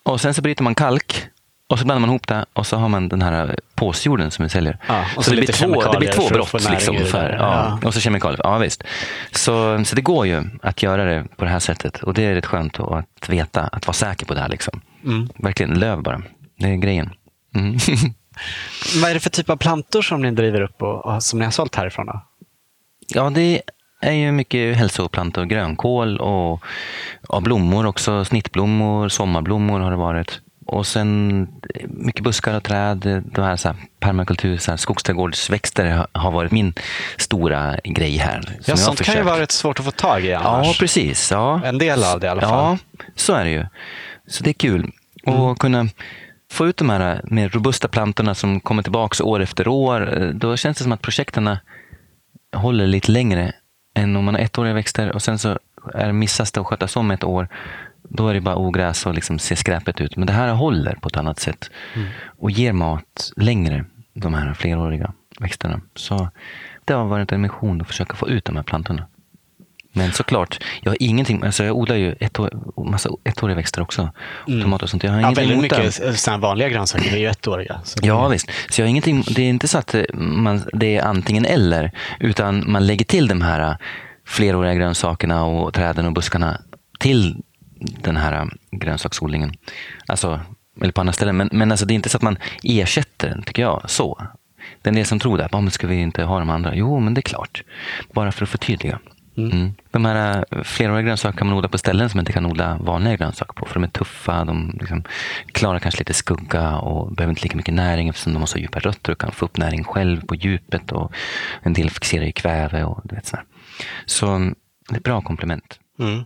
och 0.02 0.20
sen 0.20 0.34
så 0.34 0.42
bryter 0.42 0.62
man 0.62 0.74
kalk 0.74 1.28
och 1.68 1.78
så 1.78 1.84
blandar 1.84 2.00
man 2.00 2.10
ihop 2.10 2.28
det 2.28 2.44
och 2.52 2.66
så 2.66 2.76
har 2.76 2.88
man 2.88 3.08
den 3.08 3.22
här 3.22 3.58
påsjorden 3.74 4.30
som 4.30 4.42
vi 4.42 4.48
säljer. 4.48 4.78
Ja, 4.88 5.04
så 5.14 5.22
så 5.22 5.30
det 5.30 5.36
blir, 5.36 5.52
två, 5.52 5.92
det 5.92 5.98
blir 5.98 6.12
två 6.12 6.28
brott. 6.28 6.70
Liksom, 6.70 6.96
för, 6.96 7.30
ja. 7.30 7.78
Ja. 7.82 7.88
Och 7.88 7.94
så 7.94 8.00
kemikalier. 8.00 8.40
Ja, 8.44 8.58
visst. 8.58 8.82
Så, 9.30 9.84
så 9.84 9.96
det 9.96 10.02
går 10.02 10.26
ju 10.26 10.42
att 10.62 10.82
göra 10.82 11.04
det 11.04 11.24
på 11.36 11.44
det 11.44 11.50
här 11.50 11.58
sättet. 11.58 12.02
Och 12.02 12.14
det 12.14 12.24
är 12.24 12.34
rätt 12.34 12.46
skönt 12.46 12.80
att, 12.80 12.92
att 12.92 13.28
veta, 13.28 13.62
att 13.62 13.86
vara 13.86 13.94
säker 13.94 14.26
på 14.26 14.34
det 14.34 14.40
här. 14.40 14.48
Liksom. 14.48 14.80
Mm. 15.04 15.28
Verkligen, 15.34 15.78
löv 15.78 16.02
bara. 16.02 16.22
Det 16.58 16.66
är 16.66 16.76
grejen. 16.76 17.10
Mm. 17.54 17.72
Vad 19.02 19.10
är 19.10 19.14
det 19.14 19.20
för 19.20 19.30
typ 19.30 19.50
av 19.50 19.56
plantor 19.56 20.02
som 20.02 20.22
ni 20.22 20.30
driver 20.30 20.60
upp 20.60 20.82
och, 20.82 21.06
och 21.06 21.22
som 21.22 21.38
ni 21.38 21.44
har 21.44 21.52
sålt 21.52 21.74
härifrån? 21.74 22.06
Då? 22.06 22.20
Ja, 23.08 23.30
det 23.30 23.62
är 24.00 24.12
ju 24.12 24.32
mycket 24.32 24.76
hälsoplantor. 24.76 25.44
Grönkål 25.44 26.18
och, 26.18 26.62
och 27.28 27.42
blommor 27.42 27.86
också. 27.86 28.24
Snittblommor, 28.24 29.08
sommarblommor 29.08 29.80
har 29.80 29.90
det 29.90 29.96
varit. 29.96 30.40
Och 30.66 30.86
sen 30.86 31.48
mycket 31.88 32.24
buskar 32.24 32.56
och 32.56 32.62
träd. 32.62 33.22
De 33.34 33.42
här, 33.44 33.56
så 33.56 33.68
här 33.68 33.76
permakultur, 34.00 34.58
så 34.58 34.70
här, 34.72 34.76
skogsträdgårdsväxter 34.76 36.06
har- 36.12 36.30
varit 36.30 36.52
min 36.52 36.74
stora 37.16 37.76
grej 37.84 38.16
här. 38.16 38.58
Ja, 38.66 38.76
sånt 38.76 39.02
kan 39.02 39.14
ju 39.14 39.22
vara 39.22 39.40
rätt 39.40 39.50
svårt 39.52 39.78
att 39.78 39.84
få 39.84 39.90
tag 39.90 40.24
i 40.24 40.32
annars. 40.34 40.66
Ja, 40.66 40.74
precis. 40.78 41.30
Ja. 41.30 41.60
En 41.64 41.78
del 41.78 42.04
av 42.04 42.20
det 42.20 42.26
i 42.26 42.30
alla 42.30 42.40
fall. 42.40 42.50
Ja, 42.50 43.02
så 43.14 43.32
är 43.34 43.44
det 43.44 43.50
ju. 43.50 43.66
Så 44.26 44.44
det 44.44 44.50
är 44.50 44.54
kul 44.54 44.90
att 45.26 45.58
kunna 45.58 45.88
få 46.52 46.66
ut 46.66 46.76
de 46.76 46.90
här 46.90 47.20
mer 47.24 47.48
robusta 47.48 47.88
plantorna 47.88 48.34
som 48.34 48.60
kommer 48.60 48.82
tillbaka 48.82 49.24
år 49.24 49.40
efter 49.40 49.68
år. 49.68 50.30
Då 50.34 50.56
känns 50.56 50.76
det 50.78 50.82
som 50.84 50.92
att 50.92 51.02
projekten 51.02 51.56
håller 52.56 52.86
lite 52.86 53.12
längre 53.12 53.52
än 53.94 54.16
om 54.16 54.24
man 54.24 54.34
har 54.34 54.42
ettåriga 54.42 54.74
växter 54.74 55.12
och 55.12 55.22
sen 55.22 55.38
så 55.38 55.58
är 55.94 56.12
missas 56.12 56.52
det 56.52 56.60
att 56.60 56.66
skötas 56.66 56.96
om 56.96 57.10
ett 57.10 57.24
år. 57.24 57.48
Då 58.08 58.28
är 58.28 58.34
det 58.34 58.40
bara 58.40 58.56
ogräs 58.56 59.06
och 59.06 59.14
liksom 59.14 59.38
ser 59.38 59.56
skräpet 59.56 60.00
ut. 60.00 60.16
Men 60.16 60.26
det 60.26 60.32
här 60.32 60.48
håller 60.48 60.94
på 60.94 61.08
ett 61.08 61.16
annat 61.16 61.40
sätt 61.40 61.70
och 62.38 62.50
ger 62.50 62.72
mat 62.72 63.32
längre, 63.36 63.84
de 64.14 64.34
här 64.34 64.54
fleråriga 64.54 65.12
växterna. 65.40 65.80
Så 65.94 66.28
det 66.84 66.92
har 66.92 67.04
varit 67.04 67.32
en 67.32 67.40
mission 67.40 67.80
att 67.80 67.86
försöka 67.88 68.16
få 68.16 68.28
ut 68.28 68.44
de 68.44 68.56
här 68.56 68.62
plantorna. 68.62 69.06
Men 69.96 70.12
såklart, 70.12 70.64
jag 70.82 70.90
har 70.90 70.96
ingenting, 71.00 71.42
alltså 71.42 71.64
jag 71.64 71.76
odlar 71.76 71.96
ju 71.96 72.12
ett 72.20 72.38
år, 72.40 72.50
massa 72.90 73.08
ettåriga 73.24 73.56
växter 73.56 73.82
också. 73.82 74.10
Tomater 74.46 74.84
och 74.84 74.90
sånt. 74.90 75.02
Jag 75.02 75.10
har 75.12 75.20
Ja, 75.20 75.26
ingenting 75.26 75.48
väldigt 75.48 75.72
emot 75.72 75.86
mycket 76.02 76.20
sådana 76.20 76.40
vanliga 76.40 76.68
grönsaker 76.68 77.12
är 77.12 77.16
ju 77.18 77.26
ettåriga. 77.26 77.80
Ja 78.02 78.28
visst, 78.28 78.50
så 78.70 78.80
jag 78.80 78.86
har 78.86 78.90
ingenting, 78.90 79.24
det 79.34 79.42
är 79.42 79.48
inte 79.48 79.68
så 79.68 79.78
att 79.78 79.94
eh, 79.94 80.02
man, 80.14 80.62
det 80.72 80.96
är 80.96 81.02
antingen 81.04 81.44
eller, 81.44 81.90
utan 82.20 82.64
man 82.72 82.86
lägger 82.86 83.04
till 83.04 83.28
de 83.28 83.40
här 83.42 83.60
eh, 83.70 83.76
fleråriga 84.26 84.74
grönsakerna 84.74 85.44
och 85.44 85.74
träden 85.74 86.06
och 86.06 86.12
buskarna 86.12 86.60
till 86.98 87.42
den 87.84 88.16
här 88.16 88.32
eh, 88.32 88.46
grönsaksodlingen. 88.70 89.52
Alltså, 90.06 90.40
eller 90.80 90.92
på 90.92 91.00
andra 91.00 91.12
ställen. 91.12 91.36
Men, 91.36 91.48
men 91.52 91.70
alltså, 91.70 91.86
det 91.86 91.92
är 91.92 91.96
inte 91.96 92.08
så 92.08 92.16
att 92.16 92.22
man 92.22 92.38
ersätter 92.62 93.28
den, 93.28 93.42
tycker 93.42 93.62
jag. 93.62 93.82
Så. 93.90 94.26
Det 94.82 94.88
är 94.88 94.90
en 94.90 94.94
del 94.96 95.06
som 95.06 95.18
tror 95.18 95.38
det. 95.38 95.48
"Ja, 95.52 95.60
men 95.60 95.70
ska 95.70 95.86
vi 95.86 95.96
inte 95.96 96.22
ha 96.22 96.38
de 96.38 96.50
andra? 96.50 96.74
Jo, 96.74 97.00
men 97.00 97.14
det 97.14 97.18
är 97.18 97.22
klart. 97.22 97.62
Bara 98.12 98.32
för 98.32 98.42
att 98.44 98.50
förtydliga. 98.50 98.98
Mm. 99.36 99.74
De 99.90 100.04
här 100.04 100.44
eh, 100.50 100.62
fleråriga 100.62 101.02
grönsaker 101.06 101.38
kan 101.38 101.46
man 101.46 101.56
odla 101.56 101.68
på 101.68 101.78
ställen 101.78 102.10
som 102.10 102.18
man 102.18 102.22
inte 102.22 102.32
kan 102.32 102.46
odla 102.46 102.78
vanliga 102.80 103.16
grönsaker 103.16 103.52
på. 103.52 103.66
För 103.66 103.74
de 103.74 103.84
är 103.84 103.88
tuffa, 103.88 104.44
de 104.44 104.76
liksom 104.80 105.02
klarar 105.52 105.78
kanske 105.78 106.00
lite 106.00 106.14
skugga 106.14 106.76
och 106.76 107.12
behöver 107.12 107.30
inte 107.32 107.42
lika 107.42 107.56
mycket 107.56 107.74
näring 107.74 108.08
eftersom 108.08 108.32
de 108.32 108.38
har 108.38 108.46
så 108.46 108.58
djupa 108.58 108.78
rötter 108.78 109.12
och 109.12 109.18
kan 109.18 109.32
få 109.32 109.44
upp 109.44 109.56
näring 109.56 109.84
själv 109.84 110.26
på 110.26 110.34
djupet. 110.34 110.92
Och 110.92 111.12
en 111.62 111.72
del 111.72 111.90
fixerar 111.90 112.24
i 112.24 112.32
kväve 112.32 112.84
och 112.84 113.00
du 113.04 113.14
vet 113.14 113.26
sådär. 113.26 113.44
Så 114.06 114.28
mm, 114.28 114.54
det 114.88 114.94
är 114.94 114.98
ett 114.98 115.04
bra 115.04 115.20
komplement. 115.20 115.78
Mm. 115.98 116.24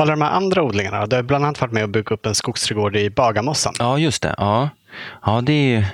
Alla 0.00 0.10
de 0.10 0.22
här 0.22 0.30
andra 0.30 0.62
odlingarna, 0.62 1.06
du 1.06 1.16
har 1.16 1.22
bland 1.22 1.44
annat 1.44 1.60
varit 1.60 1.72
med 1.72 1.82
och 1.82 1.88
byggt 1.88 2.10
upp 2.10 2.26
en 2.26 2.34
skogsträdgård 2.34 2.96
i 2.96 3.10
Bagarmossan. 3.10 3.74
Ja, 3.78 3.98
just 3.98 4.22
det. 4.22 4.34
Ja, 4.38 4.68
ja 5.26 5.40
det 5.40 5.52
är. 5.52 5.86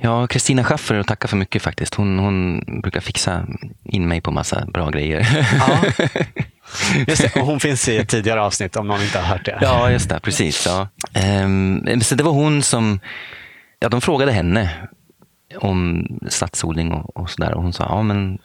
Ja, 0.00 0.26
Kristina 0.26 0.64
Schaffer 0.64 0.94
att 0.94 1.06
tacka 1.06 1.28
för 1.28 1.36
mycket 1.36 1.62
faktiskt. 1.62 1.94
Hon, 1.94 2.18
hon 2.18 2.60
brukar 2.82 3.00
fixa 3.00 3.46
in 3.84 4.08
mig 4.08 4.20
på 4.20 4.30
massa 4.30 4.66
bra 4.66 4.90
grejer. 4.90 5.46
Ja. 5.58 5.82
Just 7.06 7.22
det, 7.22 7.40
och 7.40 7.46
hon 7.46 7.60
finns 7.60 7.88
i 7.88 7.96
ett 7.96 8.08
tidigare 8.08 8.42
avsnitt 8.42 8.76
om 8.76 8.86
någon 8.88 9.02
inte 9.02 9.18
har 9.18 9.26
hört 9.26 9.44
det. 9.44 9.58
Ja, 9.60 9.90
just 9.90 10.08
det. 10.08 10.20
Precis. 10.20 10.66
Ja. 10.66 10.88
Ehm, 11.12 12.00
så 12.00 12.14
det 12.14 12.22
var 12.22 12.32
hon 12.32 12.62
som... 12.62 13.00
Ja, 13.80 13.88
de 13.88 14.00
frågade 14.00 14.32
henne 14.32 14.70
om 15.56 16.06
stadsodling 16.28 16.92
och, 16.92 17.16
och 17.16 17.30
sådär. 17.30 17.54
Och 17.54 17.62
hon 17.62 17.72
sa, 17.72 17.84
ja 17.84 18.02
men 18.02 18.38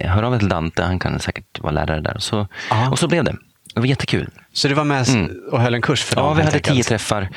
hör 0.00 0.22
av 0.22 0.34
er 0.34 0.38
till 0.38 0.48
Dante, 0.48 0.82
han 0.82 0.98
kan 0.98 1.20
säkert 1.20 1.60
vara 1.60 1.72
lärare 1.72 2.00
där. 2.00 2.16
Så, 2.18 2.46
och 2.90 2.98
så 2.98 3.08
blev 3.08 3.24
det. 3.24 3.36
Det 3.74 3.80
var 3.80 3.86
jättekul. 3.86 4.30
Så 4.52 4.68
du 4.68 4.74
var 4.74 4.84
med 4.84 5.08
mm. 5.08 5.30
och 5.50 5.60
höll 5.60 5.74
en 5.74 5.82
kurs 5.82 6.04
för 6.04 6.16
dem? 6.16 6.24
Ja, 6.24 6.34
vi 6.34 6.42
hade 6.42 6.60
tio 6.60 6.84
träffar. 6.84 7.28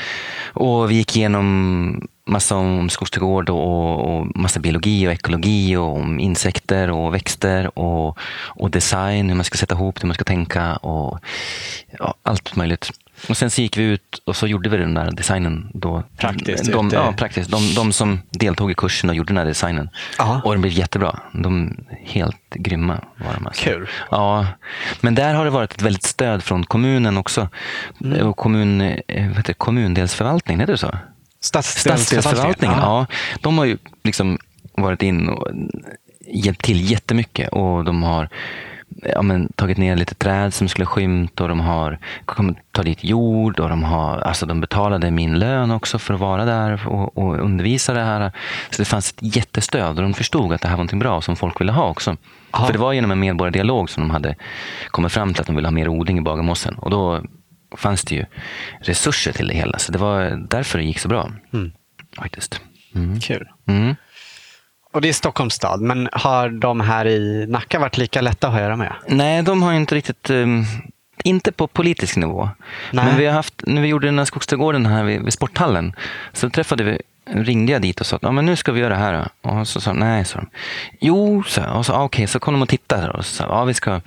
Och 0.54 0.92
vi 0.92 0.96
gick 0.96 1.18
igenom 1.18 2.08
massa 2.26 2.56
om 2.56 2.90
skogsträdgård 2.90 3.50
och, 3.50 4.18
och 4.18 4.38
massa 4.38 4.60
biologi 4.60 5.08
och 5.08 5.12
ekologi 5.12 5.76
och 5.76 5.96
om 5.96 6.20
insekter 6.20 6.90
och 6.90 7.14
växter 7.14 7.80
och, 7.80 8.18
och 8.46 8.72
design, 8.72 9.30
hur 9.30 9.36
man 9.36 9.46
ska 9.46 9.58
sätta 9.58 9.76
ihop 9.76 10.04
hur 10.04 10.08
man 10.08 10.16
ska 10.16 10.24
tänka 10.24 10.76
och 10.76 11.20
ja, 12.00 12.14
allt 12.24 12.56
möjligt. 12.56 12.92
Och 13.30 13.38
sen 13.38 13.50
så 13.50 13.62
gick 13.62 13.78
vi 13.78 13.84
ut 13.84 14.22
och 14.26 14.36
så 14.36 14.48
gjorde 14.48 14.70
vi 14.70 14.78
den 14.78 14.94
där 14.94 15.12
designen. 15.12 15.72
Då. 15.74 16.04
Praktiskt? 16.18 16.72
De, 16.72 16.90
ja, 16.94 17.14
praktiskt. 17.18 17.52
De, 17.52 17.74
de, 17.76 17.92
som 17.92 18.22
deltog 18.32 18.72
i 18.72 18.76
kursen 18.76 19.10
och 19.10 19.16
gjorde 19.16 19.28
den 19.28 19.38
här 19.38 19.46
designen. 19.46 19.90
Aha. 20.20 20.42
Och 20.44 20.52
den 20.52 20.62
blev 20.62 20.74
jättebra. 20.74 21.20
De 21.34 21.78
helt 22.04 22.50
grymma 22.50 23.00
var 23.18 23.34
de. 23.34 23.48
Alltså. 23.48 23.64
Kul. 23.64 23.90
Ja, 24.12 24.48
men 25.02 25.16
där 25.16 25.34
har 25.34 25.46
det 25.46 25.52
varit 25.52 25.74
ett 25.74 25.82
väldigt 25.82 26.04
stöd 26.04 26.44
från 26.44 26.64
kommunen 26.64 27.18
också. 27.18 27.50
Mm. 28.04 28.28
Och 28.28 28.38
kommun, 28.38 28.82
eh, 28.82 29.28
vad 29.28 29.38
heter, 29.38 29.54
kommundelsförvaltningen, 29.54 30.60
heter 30.60 30.74
det 30.74 30.78
så? 30.78 30.98
Stadsdelsförvaltningen. 31.40 32.78
Ja. 32.78 33.08
ja. 33.10 33.38
De 33.42 33.58
har 33.58 33.66
ju 33.66 33.78
liksom 34.04 34.38
varit 34.78 35.04
in 35.04 35.30
och 35.30 35.48
hjälpt 36.28 36.62
till 36.62 36.92
jättemycket. 36.92 37.50
Och 37.50 37.84
de 37.84 38.04
har 38.04 38.30
ja, 39.02 39.22
men, 39.22 39.54
tagit 39.56 39.78
ner 39.78 39.96
lite 39.96 40.16
träd 40.16 40.54
som 40.54 40.68
skulle 40.68 40.86
skymt 40.86 41.42
och 41.42 41.48
de 41.48 41.60
har 41.60 42.00
kommit, 42.26 42.58
ta 42.72 42.84
dit 42.84 43.04
jord 43.04 43.60
och 43.60 43.70
de 43.70 43.84
har, 43.84 44.20
alltså 44.20 44.46
de 44.46 44.62
betalade 44.62 45.12
min 45.12 45.40
lön 45.40 45.72
också 45.72 46.00
för 46.00 46.14
att 46.14 46.20
vara 46.20 46.46
där 46.46 46.88
och, 46.88 47.18
och 47.18 47.40
undervisa 47.40 47.94
det 47.94 48.04
här. 48.04 48.32
Så 48.70 48.82
det 48.82 48.86
fanns 48.86 49.12
ett 49.12 49.36
jättestöd 49.36 49.98
och 49.98 50.04
de 50.04 50.14
förstod 50.14 50.54
att 50.54 50.62
det 50.62 50.68
här 50.68 50.76
var 50.76 50.78
någonting 50.78 51.00
bra 51.00 51.22
som 51.22 51.36
folk 51.36 51.62
ville 51.62 51.72
ha 51.72 51.90
också. 51.90 52.18
Aha. 52.52 52.66
För 52.66 52.74
det 52.74 52.80
var 52.80 52.94
genom 52.94 53.12
en 53.12 53.20
medborgardialog 53.20 53.90
som 53.90 54.04
de 54.04 54.10
hade 54.10 54.36
kommit 54.88 55.12
fram 55.12 55.34
till 55.34 55.42
att 55.42 55.48
de 55.48 55.56
ville 55.56 55.68
ha 55.68 55.74
mer 55.74 55.88
odling 55.88 56.18
i 56.18 56.22
Bagarmossen 56.22 56.76
och 56.76 56.90
då 56.90 57.22
fanns 57.78 58.04
det 58.04 58.16
ju 58.16 58.26
resurser 58.80 59.32
till 59.32 59.48
det 59.48 59.54
hela. 59.54 59.80
Så 59.80 59.92
det 59.92 59.98
var 59.98 60.46
därför 60.50 60.80
det 60.80 60.86
gick 60.86 61.00
så 61.00 61.08
bra. 61.08 61.32
Mm. 61.54 61.72
Faktiskt. 62.18 62.62
Mm. 62.96 63.20
Kul. 63.20 63.48
Mm. 63.68 63.96
Och 64.94 65.02
det 65.02 65.10
är 65.10 65.14
Stockholms 65.14 65.54
stad, 65.54 65.82
men 65.82 66.10
har 66.12 66.50
de 66.50 66.80
här 66.80 67.08
i 67.08 67.46
Nacka 67.50 67.80
varit 67.80 67.98
lika 67.98 68.22
lätta 68.22 68.48
att 68.48 68.60
göra 68.60 68.76
med? 68.76 68.94
Nej, 69.08 69.44
de 69.44 69.64
har 69.64 69.74
inte 69.74 69.96
riktigt, 69.96 70.30
um, 70.30 70.66
inte 71.24 71.52
på 71.52 71.68
politisk 71.68 72.16
nivå. 72.16 72.50
Nej. 72.92 73.06
Men 73.06 73.18
vi 73.18 73.26
har 73.26 73.34
haft, 73.34 73.54
när 73.68 73.82
vi 73.82 73.88
gjorde 73.88 74.08
den 74.08 74.18
här 74.18 74.26
skogsträdgården 74.26 74.86
här 74.86 75.04
vid, 75.04 75.24
vid 75.24 75.34
sporthallen, 75.34 75.94
så 76.34 76.50
träffade 76.50 76.84
vi 76.84 77.02
ringde 77.26 77.72
jag 77.72 77.82
dit 77.82 78.00
och 78.00 78.06
sa 78.06 78.16
att 78.16 78.34
men 78.34 78.46
nu 78.46 78.56
ska 78.56 78.72
vi 78.72 78.80
göra 78.80 78.94
det 78.94 79.00
här. 79.00 79.30
Och 79.42 79.68
så 79.68 79.82
sa 79.82 79.94
de, 79.94 80.00
nej, 80.00 80.26
så 80.26 80.38
de. 80.38 80.50
Jo, 81.00 81.44
så, 81.48 81.64
och 81.64 81.86
så, 81.86 81.94
ah, 81.94 82.04
okej, 82.04 82.06
okay, 82.06 82.28
så 82.28 82.40
kom 82.40 82.54
de 82.54 82.62
och 82.62 82.70
tittade. 82.70 83.10
Och 83.10 83.26
så 83.26 83.36
sa, 83.36 83.44
ja, 83.44 83.64
vi 83.64 83.74
ska 83.74 84.02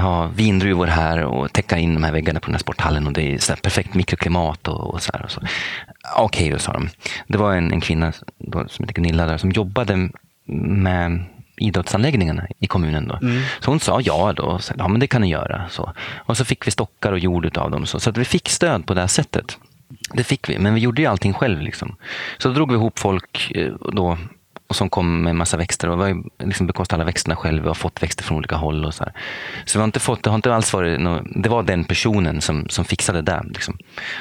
ha 0.00 0.26
vindruvor 0.26 0.86
här 0.86 1.24
och 1.24 1.52
täcka 1.52 1.78
in 1.78 1.94
de 1.94 2.04
här 2.04 2.12
väggarna 2.12 2.40
på 2.40 2.46
den 2.46 2.54
här 2.54 2.60
sporthallen 2.60 3.06
och 3.06 3.12
det 3.12 3.34
är 3.34 3.38
så 3.38 3.56
perfekt 3.56 3.94
mikroklimat 3.94 4.68
och, 4.68 4.94
och 4.94 5.02
så. 5.02 5.10
Här 5.14 5.24
och 5.24 5.30
så. 5.30 5.40
Okej, 6.16 6.46
okay, 6.46 6.58
sa 6.58 6.72
de. 6.72 6.88
Det 7.26 7.38
var 7.38 7.54
en, 7.54 7.72
en 7.72 7.80
kvinna 7.80 8.12
då, 8.38 8.68
som 8.68 8.82
heter 8.82 8.94
Gunilla 8.94 9.26
där, 9.26 9.38
som 9.38 9.50
jobbade 9.50 10.08
med 10.44 11.24
idrottsanläggningarna 11.56 12.46
i 12.58 12.66
kommunen. 12.66 13.08
Då. 13.08 13.14
Mm. 13.22 13.42
Så 13.60 13.70
hon 13.70 13.80
sa 13.80 14.00
ja 14.00 14.32
då. 14.32 14.58
Så, 14.58 14.74
ja, 14.78 14.88
men 14.88 15.00
det 15.00 15.06
kan 15.06 15.22
ni 15.22 15.28
göra. 15.28 15.68
Så. 15.68 15.92
Och 16.16 16.36
så 16.36 16.44
fick 16.44 16.66
vi 16.66 16.70
stockar 16.70 17.12
och 17.12 17.18
jord 17.18 17.58
av 17.58 17.70
dem. 17.70 17.86
Så, 17.86 18.00
så 18.00 18.10
att 18.10 18.16
vi 18.16 18.24
fick 18.24 18.48
stöd 18.48 18.86
på 18.86 18.94
det 18.94 19.00
här 19.00 19.08
sättet. 19.08 19.58
Det 20.12 20.24
fick 20.24 20.48
vi, 20.48 20.58
men 20.58 20.74
vi 20.74 20.80
gjorde 20.80 21.02
ju 21.02 21.08
allting 21.08 21.32
själv. 21.32 21.60
Liksom. 21.60 21.96
Så 22.38 22.48
då 22.48 22.54
drog 22.54 22.70
vi 22.70 22.74
ihop 22.74 22.98
folk 22.98 23.52
eh, 23.54 23.72
då, 23.92 24.18
och 24.72 24.76
som 24.76 24.90
kom 24.90 25.22
med 25.22 25.36
massa 25.36 25.56
växter. 25.56 25.88
Och 25.88 25.98
vi 25.98 26.02
har 26.02 26.22
liksom 26.46 26.66
bekostat 26.66 26.96
alla 26.96 27.04
växterna 27.04 27.36
själva 27.36 27.70
och 27.70 27.76
fått 27.76 28.02
växter 28.02 28.24
från 28.24 28.38
olika 28.38 28.56
håll. 28.56 28.84
Och 28.84 28.94
så 28.94 29.04
här. 29.04 29.12
så 29.64 29.78
vi 29.78 29.80
har 29.80 29.84
inte 29.84 30.00
fått, 30.00 30.22
det 30.22 30.30
har 30.30 30.34
inte 30.34 30.54
alls 30.54 30.72
varit 30.72 31.00
något, 31.00 31.22
det 31.34 31.48
var 31.48 31.62
den 31.62 31.84
personen 31.84 32.40
som, 32.40 32.68
som 32.68 32.84
fixade 32.84 33.22
det. 33.22 33.42
Liksom. 33.44 33.78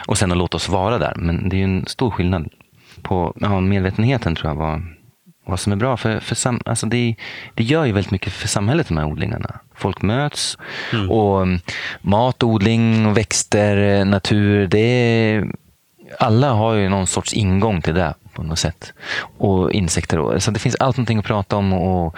Och 0.08 0.18
sen 0.18 0.32
att 0.32 0.38
låta 0.38 0.58
oss 0.58 0.70
vara 0.70 0.98
där. 0.98 1.14
Men 1.16 1.50
det 1.50 1.60
är 1.60 1.64
en 1.64 1.86
stor 1.88 2.12
skillnad 2.12 2.50
på 3.02 3.34
ja, 3.40 3.60
medvetenheten 3.60 4.36
tror 4.36 4.50
jag 4.50 4.56
var 4.56 4.82
vad 5.46 5.60
som 5.60 5.72
är 5.72 5.78
bra. 5.78 5.98
För, 5.98 6.20
för 6.20 6.36
sam, 6.36 6.62
alltså 6.66 6.86
det, 6.86 7.16
det 7.54 7.64
gör 7.64 7.86
ju 7.86 7.92
väldigt 7.92 8.12
mycket 8.12 8.34
för 8.34 8.48
samhället, 8.48 8.88
de 8.88 8.98
här 8.98 9.06
odlingarna. 9.06 9.60
Folk 9.76 10.02
möts 10.02 10.58
mm. 10.94 11.12
och 11.12 11.42
mm, 11.42 11.60
mat, 12.02 12.44
odling, 12.44 13.14
växter, 13.14 14.06
natur. 14.06 14.68
Det 14.68 14.80
är, 14.80 15.48
alla 16.20 16.52
har 16.54 16.74
ju 16.74 16.90
någon 16.90 17.08
sorts 17.08 17.34
ingång 17.34 17.82
till 17.82 17.94
det 17.94 18.14
på 18.34 18.44
något 18.44 18.60
sätt. 18.60 18.94
Och 19.38 19.72
insekter. 19.72 20.20
Och, 20.20 20.44
så 20.44 20.52
det 20.52 20.60
finns 20.60 20.76
alltid 20.76 21.00
någonting 21.00 21.20
att 21.20 21.26
prata 21.26 21.56
om 21.56 21.74
och 21.74 22.16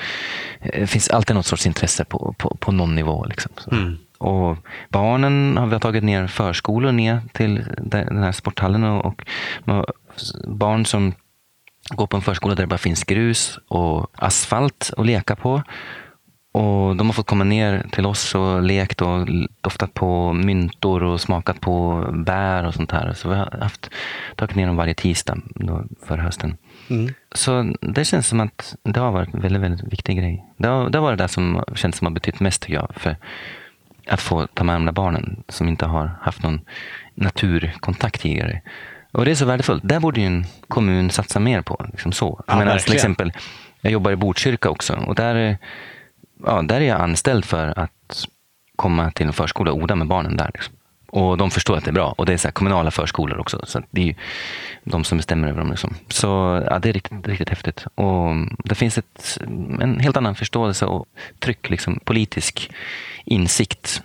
det 0.60 0.88
finns 0.88 1.10
alltid 1.10 1.36
något 1.36 1.46
sorts 1.46 1.66
intresse 1.66 2.06
på, 2.06 2.36
på, 2.38 2.58
på 2.60 2.72
någon 2.72 2.96
nivå. 2.96 3.26
Liksom. 3.26 3.52
Mm. 3.72 3.98
Och 4.18 4.58
barnen 4.90 5.58
har 5.58 5.68
vi 5.68 5.80
tagit 5.80 6.04
ner 6.04 6.28
förskolor 6.28 6.92
ner 6.92 7.22
till 7.34 7.64
den 7.82 8.24
här 8.24 8.32
sporthallen. 8.32 8.84
Och, 8.84 9.06
och 9.06 9.22
barn 10.48 10.86
som 10.86 11.14
går 11.90 12.08
på 12.08 12.18
en 12.18 12.22
förskola 12.22 12.56
där 12.56 12.64
det 12.64 12.68
bara 12.68 12.78
finns 12.78 13.04
grus 13.04 13.60
och 13.68 14.12
asfalt 14.16 14.92
att 14.98 15.06
leka 15.06 15.36
på. 15.36 15.64
Och 16.54 16.96
De 16.96 17.08
har 17.08 17.14
fått 17.14 17.28
komma 17.28 17.44
ner 17.44 17.86
till 17.92 18.06
oss 18.06 18.36
och 18.36 18.64
lekt 18.64 19.02
och 19.02 19.28
doftat 19.62 19.94
på 19.94 20.34
myntor 20.34 21.04
och 21.04 21.22
smakat 21.22 21.62
på 21.62 22.08
bär 22.14 22.66
och 22.66 22.74
sånt 22.74 22.92
här. 22.92 23.14
Så 23.14 23.30
vi 23.30 23.36
har 23.36 23.58
haft, 23.62 23.90
tagit 24.36 24.56
ner 24.56 24.68
dem 24.68 24.76
varje 24.76 24.94
tisdag 24.94 25.38
för 26.08 26.18
hösten. 26.18 26.58
Mm. 26.90 27.14
Så 27.36 27.74
det 27.82 28.06
känns 28.06 28.28
som 28.28 28.40
att 28.40 28.76
det 28.84 29.00
har 29.00 29.12
varit 29.12 29.34
en 29.34 29.42
väldigt, 29.42 29.62
väldigt 29.62 29.94
viktig 29.94 30.18
grej. 30.18 30.46
Det 30.58 30.68
har, 30.68 30.90
det 30.90 30.98
har 30.98 31.04
varit 31.04 31.18
det 31.18 31.28
som 31.28 31.64
känns 31.76 31.98
som 31.98 32.08
har 32.08 32.12
betytt 32.12 32.40
mest 32.40 32.62
tycker 32.62 32.74
jag. 32.74 32.92
För 32.96 33.18
att 34.08 34.22
få 34.22 34.48
ta 34.48 34.64
med 34.64 34.76
de 34.76 34.86
där 34.86 34.92
barnen 34.92 35.44
som 35.50 35.68
inte 35.68 35.86
har 35.86 36.12
haft 36.22 36.44
någon 36.44 36.62
naturkontakt 37.16 38.22
tidigare. 38.22 38.62
Och 39.12 39.26
det 39.26 39.32
är 39.32 39.36
så 39.36 39.46
värdefullt. 39.46 39.84
Där 39.86 40.00
borde 40.00 40.22
ju 40.22 40.28
en 40.28 40.46
kommun 40.68 41.10
satsa 41.10 41.40
mer 41.40 41.62
på. 41.62 41.86
Liksom 41.92 42.12
så. 42.12 42.44
Ja, 42.48 42.58
menar, 42.58 42.78
till 42.78 42.94
exempel, 42.94 43.32
jag 43.82 43.94
jobbar 43.94 44.12
i 44.12 44.16
Botkyrka 44.16 44.70
också 44.70 44.94
och 44.94 45.16
där 45.16 45.58
ja, 46.46 46.62
där 46.62 46.82
är 46.82 46.86
jag 46.86 47.02
anställd 47.02 47.46
för 47.46 47.80
att 47.80 48.26
komma 48.76 49.12
till 49.12 49.28
en 49.28 49.34
förskola 49.34 49.72
och 49.72 49.78
odla 49.78 49.96
med 49.96 50.08
barnen 50.08 50.38
där. 50.38 50.52
Liksom. 50.54 50.76
Och 51.14 51.38
de 51.38 51.52
förstår 51.52 51.78
att 51.78 51.84
det 51.84 51.92
är 51.92 51.94
bra. 51.94 52.16
Och 52.18 52.26
det 52.26 52.34
är 52.34 52.38
så 52.38 52.52
kommunala 52.52 52.92
förskolor 52.92 53.40
också. 53.40 53.62
Så 53.64 53.82
det 53.92 54.10
är 54.10 54.16
de 54.84 55.04
som 55.04 55.18
bestämmer 55.18 55.48
över 55.48 55.60
dem. 55.60 55.70
Liksom. 55.70 55.96
Så 56.08 56.28
ja, 56.70 56.80
det 56.80 56.90
är 56.90 56.94
riktigt, 56.94 57.28
riktigt 57.28 57.50
häftigt. 57.50 57.86
Och 57.96 58.30
det 58.66 58.76
finns 58.76 58.98
ett, 58.98 59.38
en 59.82 60.00
helt 60.00 60.18
annan 60.18 60.36
förståelse 60.36 60.86
och 60.86 61.06
tryck, 61.40 61.70
liksom, 61.70 62.00
politisk 62.04 62.72
insikt 63.26 64.02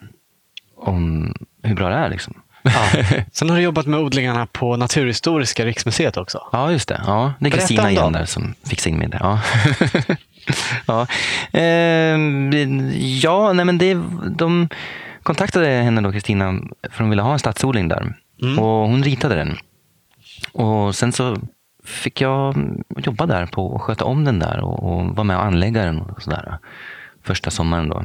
om 0.77 1.35
hur 1.63 1.75
bra 1.75 1.89
det 1.89 1.95
är. 1.95 2.09
Liksom. 2.09 2.35
Ja. 2.63 3.03
Sen 3.33 3.51
har 3.51 3.57
du 3.57 3.63
jobbat 3.63 3.87
med 3.87 4.01
odlingarna 4.01 4.47
på 4.47 4.77
Naturhistoriska 4.77 5.65
riksmuseet 5.65 6.17
också. 6.17 6.49
Ja, 6.53 6.73
just 6.73 6.89
det. 6.89 7.03
Ja, 7.07 7.33
det 7.41 7.47
är 7.47 7.51
Kristina 7.51 7.91
igen 7.91 8.13
där 8.13 8.25
som 8.25 8.55
fixar 8.65 8.91
in 8.91 8.99
mig 8.99 9.09
där. 9.09 9.19
Ja. 9.21 9.41
ja. 10.87 11.07
Eh, 11.53 12.17
ja, 13.23 13.53
nej 13.53 13.65
men 13.65 13.79
det, 13.79 13.95
de 14.37 14.69
kontaktade 15.23 15.67
henne 15.67 16.01
då, 16.01 16.13
Kristina, 16.13 16.61
för 16.91 17.05
de 17.05 17.11
ville 17.11 17.23
ha 17.23 17.33
en 17.33 17.39
stadsodling 17.39 17.89
där. 17.89 18.15
Mm. 18.43 18.59
Och 18.59 18.89
hon 18.89 19.03
ritade 19.03 19.35
den. 19.35 19.57
Och 20.53 20.95
sen 20.95 21.13
så 21.13 21.37
fick 21.85 22.21
jag 22.21 22.57
jobba 22.97 23.27
där 23.27 23.47
på 23.47 23.75
att 23.75 23.83
sköta 23.83 24.05
om 24.05 24.25
den 24.25 24.39
där 24.39 24.61
och, 24.61 24.83
och 24.83 25.17
vara 25.17 25.25
med 25.25 25.37
och 25.37 25.45
anlägga 25.45 25.85
den 25.85 26.01
och 26.01 26.23
sådär. 26.23 26.59
Första 27.23 27.51
sommaren 27.51 27.89
då, 27.89 28.05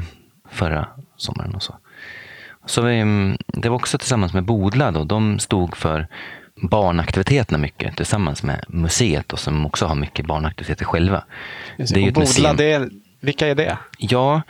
förra 0.52 0.88
sommaren 1.18 1.56
och 1.56 1.64
så. 1.64 1.76
Så 2.66 2.82
vi, 2.82 3.04
det 3.48 3.70
var 3.70 3.76
också 3.76 3.98
tillsammans 3.98 4.34
med 4.34 4.44
Bodla 4.44 4.92
då, 4.92 5.04
de 5.04 5.40
stod 5.40 5.76
för 5.76 6.08
barnaktiviteterna 6.70 7.58
mycket 7.58 7.98
tillsammans 7.98 8.44
med 8.44 8.66
museet 8.68 9.34
och 9.34 9.40
som 9.40 9.66
också 9.66 9.86
har 9.86 9.96
mycket 9.96 10.26
barnaktiviteter 10.26 10.86
själva. 10.86 11.24
Det 11.78 11.84
är 11.84 12.08
och 12.08 12.14
Bodla, 12.14 12.54
det 12.54 12.72
är, 12.72 12.90
vilka 13.22 13.48
är 13.48 13.56
det? 13.56 13.78
Ja, 13.98 14.42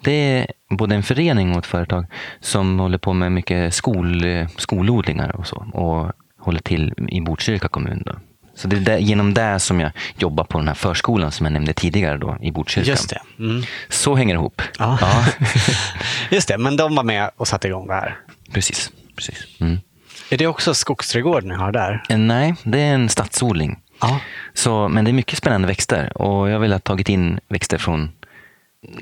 det 0.00 0.12
är 0.12 0.46
både 0.70 0.94
en 0.94 1.02
förening 1.02 1.52
och 1.52 1.58
ett 1.58 1.66
företag 1.66 2.06
som 2.40 2.78
håller 2.78 2.98
på 2.98 3.12
med 3.12 3.32
mycket 3.32 3.74
skol, 3.74 4.22
skolodlingar 4.56 5.36
och 5.36 5.46
så 5.46 5.66
och 5.72 6.12
håller 6.38 6.60
till 6.60 6.94
i 7.08 7.20
Botkyrka 7.20 7.68
kommun. 7.68 8.02
Då. 8.06 8.12
Så 8.54 8.68
det 8.68 8.76
är 8.76 8.80
där, 8.80 8.98
genom 8.98 9.34
det 9.34 9.60
som 9.60 9.80
jag 9.80 9.90
jobbar 10.18 10.44
på 10.44 10.58
den 10.58 10.68
här 10.68 10.74
förskolan 10.74 11.32
som 11.32 11.46
jag 11.46 11.52
nämnde 11.52 11.72
tidigare 11.72 12.18
då, 12.18 12.38
i 12.42 12.50
Botkyrka. 12.50 12.90
Just 12.90 13.10
det. 13.10 13.20
Mm. 13.38 13.62
Så 13.88 14.14
hänger 14.14 14.34
det 14.34 14.38
ihop. 14.38 14.62
Ja. 14.78 14.98
ja. 15.00 15.24
Just 16.30 16.48
det, 16.48 16.58
men 16.58 16.76
de 16.76 16.94
var 16.94 17.04
med 17.04 17.30
och 17.36 17.48
satte 17.48 17.68
igång 17.68 17.86
det 17.86 17.94
här. 17.94 18.18
Precis. 18.52 18.90
precis. 19.16 19.60
Mm. 19.60 19.78
Är 20.30 20.38
det 20.38 20.46
också 20.46 20.74
skogsträdgård 20.74 21.44
ni 21.44 21.54
har 21.54 21.72
där? 21.72 22.02
Eh, 22.08 22.18
nej, 22.18 22.54
det 22.62 22.80
är 22.80 22.94
en 22.94 23.08
stadsodling. 23.08 23.80
Ja. 24.00 24.20
Så, 24.54 24.88
men 24.88 25.04
det 25.04 25.10
är 25.10 25.12
mycket 25.12 25.38
spännande 25.38 25.68
växter 25.68 26.22
och 26.22 26.50
jag 26.50 26.58
vill 26.58 26.72
ha 26.72 26.78
tagit 26.78 27.08
in 27.08 27.40
växter 27.48 27.78
från 27.78 28.10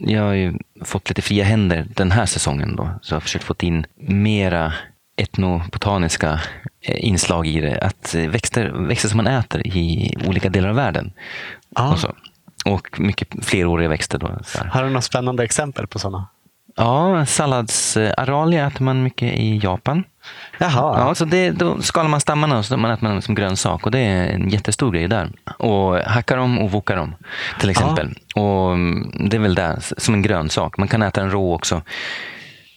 jag 0.00 0.22
har 0.22 0.32
ju 0.32 0.54
fått 0.84 1.08
lite 1.08 1.22
fria 1.22 1.44
händer 1.44 1.86
den 1.94 2.10
här 2.10 2.26
säsongen 2.26 2.76
då, 2.76 2.90
så 3.02 3.12
jag 3.12 3.16
har 3.16 3.20
försökt 3.20 3.44
få 3.44 3.54
in 3.60 3.86
mera 3.96 4.72
etnobotaniska 5.16 6.40
eh, 6.80 7.04
inslag 7.04 7.46
i 7.46 7.60
det. 7.60 7.80
Att 7.80 8.14
eh, 8.14 8.28
växter, 8.28 8.68
växter 8.68 9.08
som 9.08 9.16
man 9.16 9.26
äter 9.26 9.66
i 9.66 10.14
olika 10.26 10.48
delar 10.48 10.68
av 10.68 10.74
världen. 10.74 11.12
Ja. 11.76 11.92
Och, 11.92 11.98
så. 11.98 12.12
och 12.64 13.00
mycket 13.00 13.44
fleråriga 13.44 13.88
växter. 13.88 14.18
Då. 14.18 14.38
Har 14.70 14.82
du 14.82 14.88
några 14.88 15.00
spännande 15.00 15.44
exempel 15.44 15.86
på 15.86 15.98
sådana? 15.98 16.28
Ja, 16.76 17.26
salladsaralia 17.26 18.66
äter 18.66 18.82
man 18.82 19.02
mycket 19.02 19.34
i 19.34 19.58
Japan. 19.62 20.04
Jaha. 20.58 20.98
Ja, 20.98 21.14
så 21.14 21.24
det, 21.24 21.50
då 21.50 21.82
skalar 21.82 22.08
man 22.08 22.20
stammarna 22.20 22.58
och 22.58 22.64
så 22.64 22.76
man 22.76 22.90
äter 22.90 23.08
man 23.08 23.22
som 23.22 23.34
grönsak 23.34 23.86
och 23.86 23.90
det 23.90 23.98
är 23.98 24.28
en 24.28 24.48
jättestor 24.48 24.92
grej 24.92 25.08
där. 25.08 25.30
Och 25.58 25.98
hackar 25.98 26.36
dem 26.36 26.58
och 26.58 26.70
vokar 26.70 26.96
dem 26.96 27.14
till 27.60 27.70
exempel. 27.70 28.14
Och 28.34 28.72
mm, 28.72 29.28
det 29.30 29.36
är 29.36 29.40
väl 29.40 29.54
det, 29.54 29.78
som 29.80 30.14
en 30.14 30.22
grönsak. 30.22 30.78
Man 30.78 30.88
kan 30.88 31.02
äta 31.02 31.20
den 31.20 31.30
rå 31.30 31.54
också. 31.54 31.82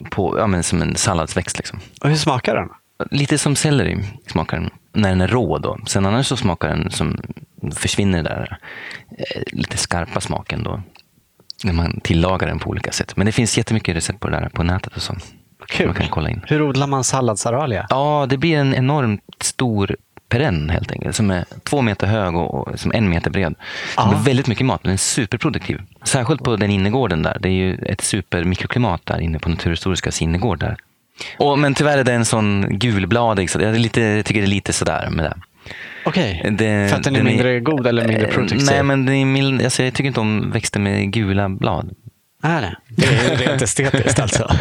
På, 0.09 0.39
ja, 0.39 0.47
men 0.47 0.63
som 0.63 0.81
en 0.81 0.95
salladsväxt. 0.95 1.57
Liksom. 1.57 1.79
Och 2.01 2.09
hur 2.09 2.15
smakar 2.15 2.55
den? 2.55 2.69
Lite 3.11 3.37
som 3.37 3.55
selleri 3.55 4.03
smakar 4.27 4.57
den 4.57 4.69
när 4.93 5.09
den 5.09 5.21
är 5.21 5.27
rå. 5.27 5.57
Då. 5.57 5.77
Sen 5.87 6.05
annars 6.05 6.27
så 6.27 6.37
smakar 6.37 6.67
den 6.69 6.91
som 6.91 7.17
försvinner 7.75 8.23
där 8.23 8.57
eh, 9.17 9.41
lite 9.51 9.77
skarpa 9.77 10.21
smaken 10.21 10.63
då. 10.63 10.81
När 11.63 11.73
man 11.73 11.99
tillagar 12.03 12.47
den 12.47 12.59
på 12.59 12.69
olika 12.69 12.91
sätt. 12.91 13.15
Men 13.15 13.25
det 13.25 13.31
finns 13.31 13.57
jättemycket 13.57 13.95
recept 13.95 14.19
på 14.19 14.29
det 14.29 14.39
där 14.39 14.49
på 14.49 14.63
nätet 14.63 14.95
och 14.95 15.01
så. 15.01 15.15
Kul. 15.67 15.85
Man 15.85 15.95
kan 15.95 16.07
kolla 16.07 16.29
in. 16.29 16.41
Hur 16.47 16.61
odlar 16.61 16.87
man 16.87 17.03
salladsaralia? 17.03 17.85
Ja, 17.89 18.25
det 18.29 18.37
blir 18.37 18.57
en 18.57 18.75
enormt 18.75 19.21
stor 19.41 19.95
perenn 20.29 20.69
helt 20.69 20.91
enkelt. 20.91 21.15
Som 21.15 21.31
är 21.31 21.45
två 21.63 21.81
meter 21.81 22.07
hög 22.07 22.35
och, 22.35 22.67
och 22.67 22.79
som 22.79 22.91
en 22.95 23.09
meter 23.09 23.29
bred. 23.31 23.55
Som 23.95 24.09
Ja. 24.11 24.17
är 24.19 24.23
väldigt 24.23 24.47
mycket 24.47 24.65
mat, 24.65 24.83
men 24.83 24.87
den 24.89 24.93
är 24.93 24.97
superproduktiv. 24.97 25.81
Särskilt 26.03 26.43
på 26.43 26.55
den 26.55 26.69
innergården 26.71 27.23
där. 27.23 27.37
Det 27.39 27.47
är 27.49 27.53
ju 27.53 27.75
ett 27.75 28.01
supermikroklimat 28.01 29.01
där 29.05 29.19
inne 29.19 29.39
på 29.39 29.49
Naturhistoriska 29.49 30.11
innergård 30.21 30.59
där. 30.59 30.75
Och, 31.37 31.59
men 31.59 31.73
tyvärr 31.73 31.97
är 31.97 32.03
det 32.03 32.13
en 32.13 32.25
sån 32.25 32.79
gulbladig, 32.79 33.49
så 33.49 33.61
jag 33.61 33.75
är 33.75 33.79
lite, 33.79 34.01
jag 34.01 34.25
tycker 34.25 34.41
det 34.41 34.45
är 34.47 34.49
lite 34.49 34.73
sådär 34.73 35.09
med 35.11 35.25
det. 35.25 35.33
Okej. 36.05 36.49
det 36.51 36.89
För 36.89 36.97
att 36.97 37.03
den 37.03 37.15
är 37.15 37.23
mindre 37.23 37.59
god 37.59 37.87
eller 37.87 38.07
mindre 38.07 38.27
Eh, 38.27 38.33
produktiv? 38.33 38.59
Nej, 38.65 38.83
men 38.83 39.05
den 39.05 39.15
är 39.15 39.25
mild, 39.25 39.61
alltså, 39.63 39.83
jag 39.83 39.93
tycker 39.93 40.07
inte 40.07 40.19
om 40.19 40.51
växter 40.51 40.79
med 40.79 41.11
gula 41.13 41.49
blad. 41.49 41.95
Är 42.43 42.61
det? 42.61 42.75
Det 42.95 43.05
är 43.07 43.37
rent 43.37 43.61
estetiskt 43.61 44.19
alltså? 44.19 44.51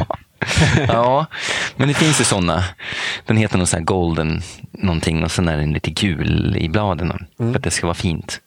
ja, 0.88 1.26
men 1.76 1.88
det 1.88 1.94
finns 1.94 2.20
ju 2.20 2.24
sådana. 2.24 2.64
Den 3.26 3.36
heter 3.36 3.58
någon 3.58 3.66
sån 3.66 3.78
här 3.78 3.84
golden 3.84 4.42
någonting 4.72 5.24
och 5.24 5.30
sen 5.30 5.48
är 5.48 5.56
den 5.56 5.72
lite 5.72 5.90
gul 5.90 6.56
i 6.58 6.68
bladen 6.68 7.10
Mm. 7.40 7.52
för 7.52 7.58
att 7.58 7.64
det 7.64 7.70
ska 7.70 7.86
vara 7.86 7.94
fint. 7.94 8.40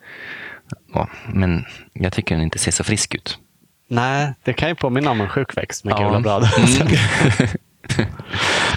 Ja, 0.93 1.07
men 1.27 1.65
jag 1.93 2.13
tycker 2.13 2.35
den 2.35 2.43
inte 2.43 2.59
ser 2.59 2.71
så 2.71 2.83
frisk 2.83 3.15
ut. 3.15 3.37
Nej, 3.89 4.33
det 4.43 4.53
kan 4.53 4.69
ju 4.69 4.75
påminna 4.75 5.11
om 5.11 5.21
en 5.21 5.29
sjuk 5.29 5.57
växt 5.57 5.83
med 5.85 5.91
Ja. 5.97 6.07
gula 6.07 6.19
blad. 6.19 6.49
Mm. 6.57 6.87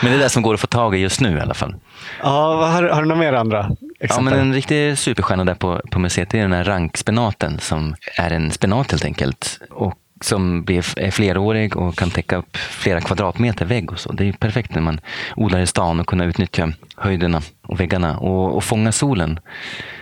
men 0.02 0.10
det 0.12 0.16
är 0.16 0.18
det 0.18 0.28
som 0.28 0.42
går 0.42 0.54
att 0.54 0.60
få 0.60 0.66
tag 0.66 0.94
i 0.94 0.98
just 0.98 1.20
nu 1.20 1.36
i 1.36 1.40
alla 1.40 1.54
fall. 1.54 1.74
ja, 2.22 2.66
har, 2.66 2.82
har 2.82 3.02
du 3.02 3.08
några 3.08 3.20
mer 3.20 3.32
andra 3.32 3.66
Ja, 3.80 3.86
exempel? 4.00 4.24
men 4.34 4.40
en 4.46 4.54
riktig 4.54 4.98
superstjärna 4.98 5.44
där 5.44 5.54
på, 5.54 5.80
på 5.90 5.98
museet 5.98 6.34
är 6.34 6.38
den 6.38 6.52
här 6.52 6.64
rankspenaten 6.64 7.58
som 7.60 7.94
är 8.18 8.30
en 8.30 8.50
spenat 8.50 8.90
helt 8.90 9.04
enkelt. 9.04 9.60
Och 9.70 9.94
som 10.20 10.62
blir, 10.62 10.98
är 10.98 11.10
flerårig 11.10 11.76
och 11.76 11.96
kan 11.96 12.10
täcka 12.10 12.36
upp 12.36 12.56
flera 12.56 13.00
kvadratmeter 13.00 13.64
vägg. 13.64 13.92
Och 13.92 14.00
så. 14.00 14.12
Det 14.12 14.28
är 14.28 14.32
perfekt 14.32 14.74
när 14.74 14.82
man 14.82 15.00
odlar 15.36 15.60
i 15.60 15.66
stan 15.66 16.00
och 16.00 16.06
kunna 16.06 16.24
utnyttja 16.24 16.72
höjderna 16.96 17.42
och 17.62 17.80
väggarna 17.80 18.18
och, 18.18 18.56
och 18.56 18.64
fånga 18.64 18.92
solen 18.92 19.40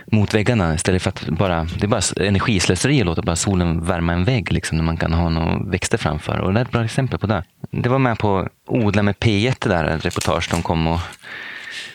mot 0.05 0.33
väggarna 0.33 0.73
istället 0.73 1.01
för 1.01 1.09
att 1.09 1.27
bara, 1.27 1.63
det 1.63 1.83
är 1.83 1.87
bara 1.87 2.27
energislöseri 2.27 2.99
att 2.99 3.05
låta 3.05 3.21
bara 3.21 3.35
solen 3.35 3.85
värma 3.85 4.13
en 4.13 4.23
vägg 4.23 4.51
liksom, 4.51 4.77
när 4.77 4.85
man 4.85 4.97
kan 4.97 5.13
ha 5.13 5.29
några 5.29 5.57
växter 5.57 5.97
framför. 5.97 6.39
Och 6.39 6.53
det 6.53 6.59
är 6.59 6.65
ett 6.65 6.71
bra 6.71 6.85
exempel 6.85 7.19
på 7.19 7.27
det. 7.27 7.43
Det 7.71 7.89
var 7.89 7.99
med 7.99 8.19
på 8.19 8.47
Odla 8.67 9.03
med 9.03 9.15
P1, 9.15 9.55
det 9.59 9.69
där 9.69 9.97
reportage 9.97 10.49
de 10.51 10.61
kom 10.61 10.87
och 10.87 10.99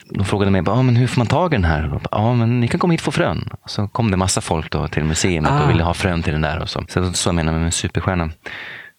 de 0.09 0.25
frågade 0.25 0.51
mig 0.51 0.61
bara, 0.61 0.75
ah, 0.75 0.81
men 0.81 0.95
hur 0.95 1.07
får 1.07 1.17
man 1.19 1.27
tag 1.27 1.53
i 1.53 1.55
den 1.55 1.65
här? 1.65 1.99
Ja, 2.11 2.33
men 2.33 2.59
ni 2.59 2.67
kan 2.67 2.79
komma 2.79 2.91
hit 2.91 2.99
och 3.01 3.05
få 3.05 3.11
frön. 3.11 3.49
Så 3.65 3.87
kom 3.87 4.11
det 4.11 4.17
massa 4.17 4.41
folk 4.41 4.71
då 4.71 4.87
till 4.87 5.03
museet 5.03 5.45
Ah. 5.47 5.63
och 5.63 5.69
ville 5.69 5.83
ha 5.83 5.93
frön 5.93 6.23
till 6.23 6.33
den 6.33 6.41
där. 6.41 6.61
Och 6.61 6.69
så. 6.69 6.83
Så 6.87 6.99
det 6.99 7.05
var 7.05 7.13
så 7.13 7.27
jag 7.27 7.35
menar 7.35 7.53
med 7.53 7.73
superstjärna. 7.73 8.29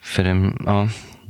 För 0.03 0.27
um, 0.29 0.63
ja, 0.67 0.89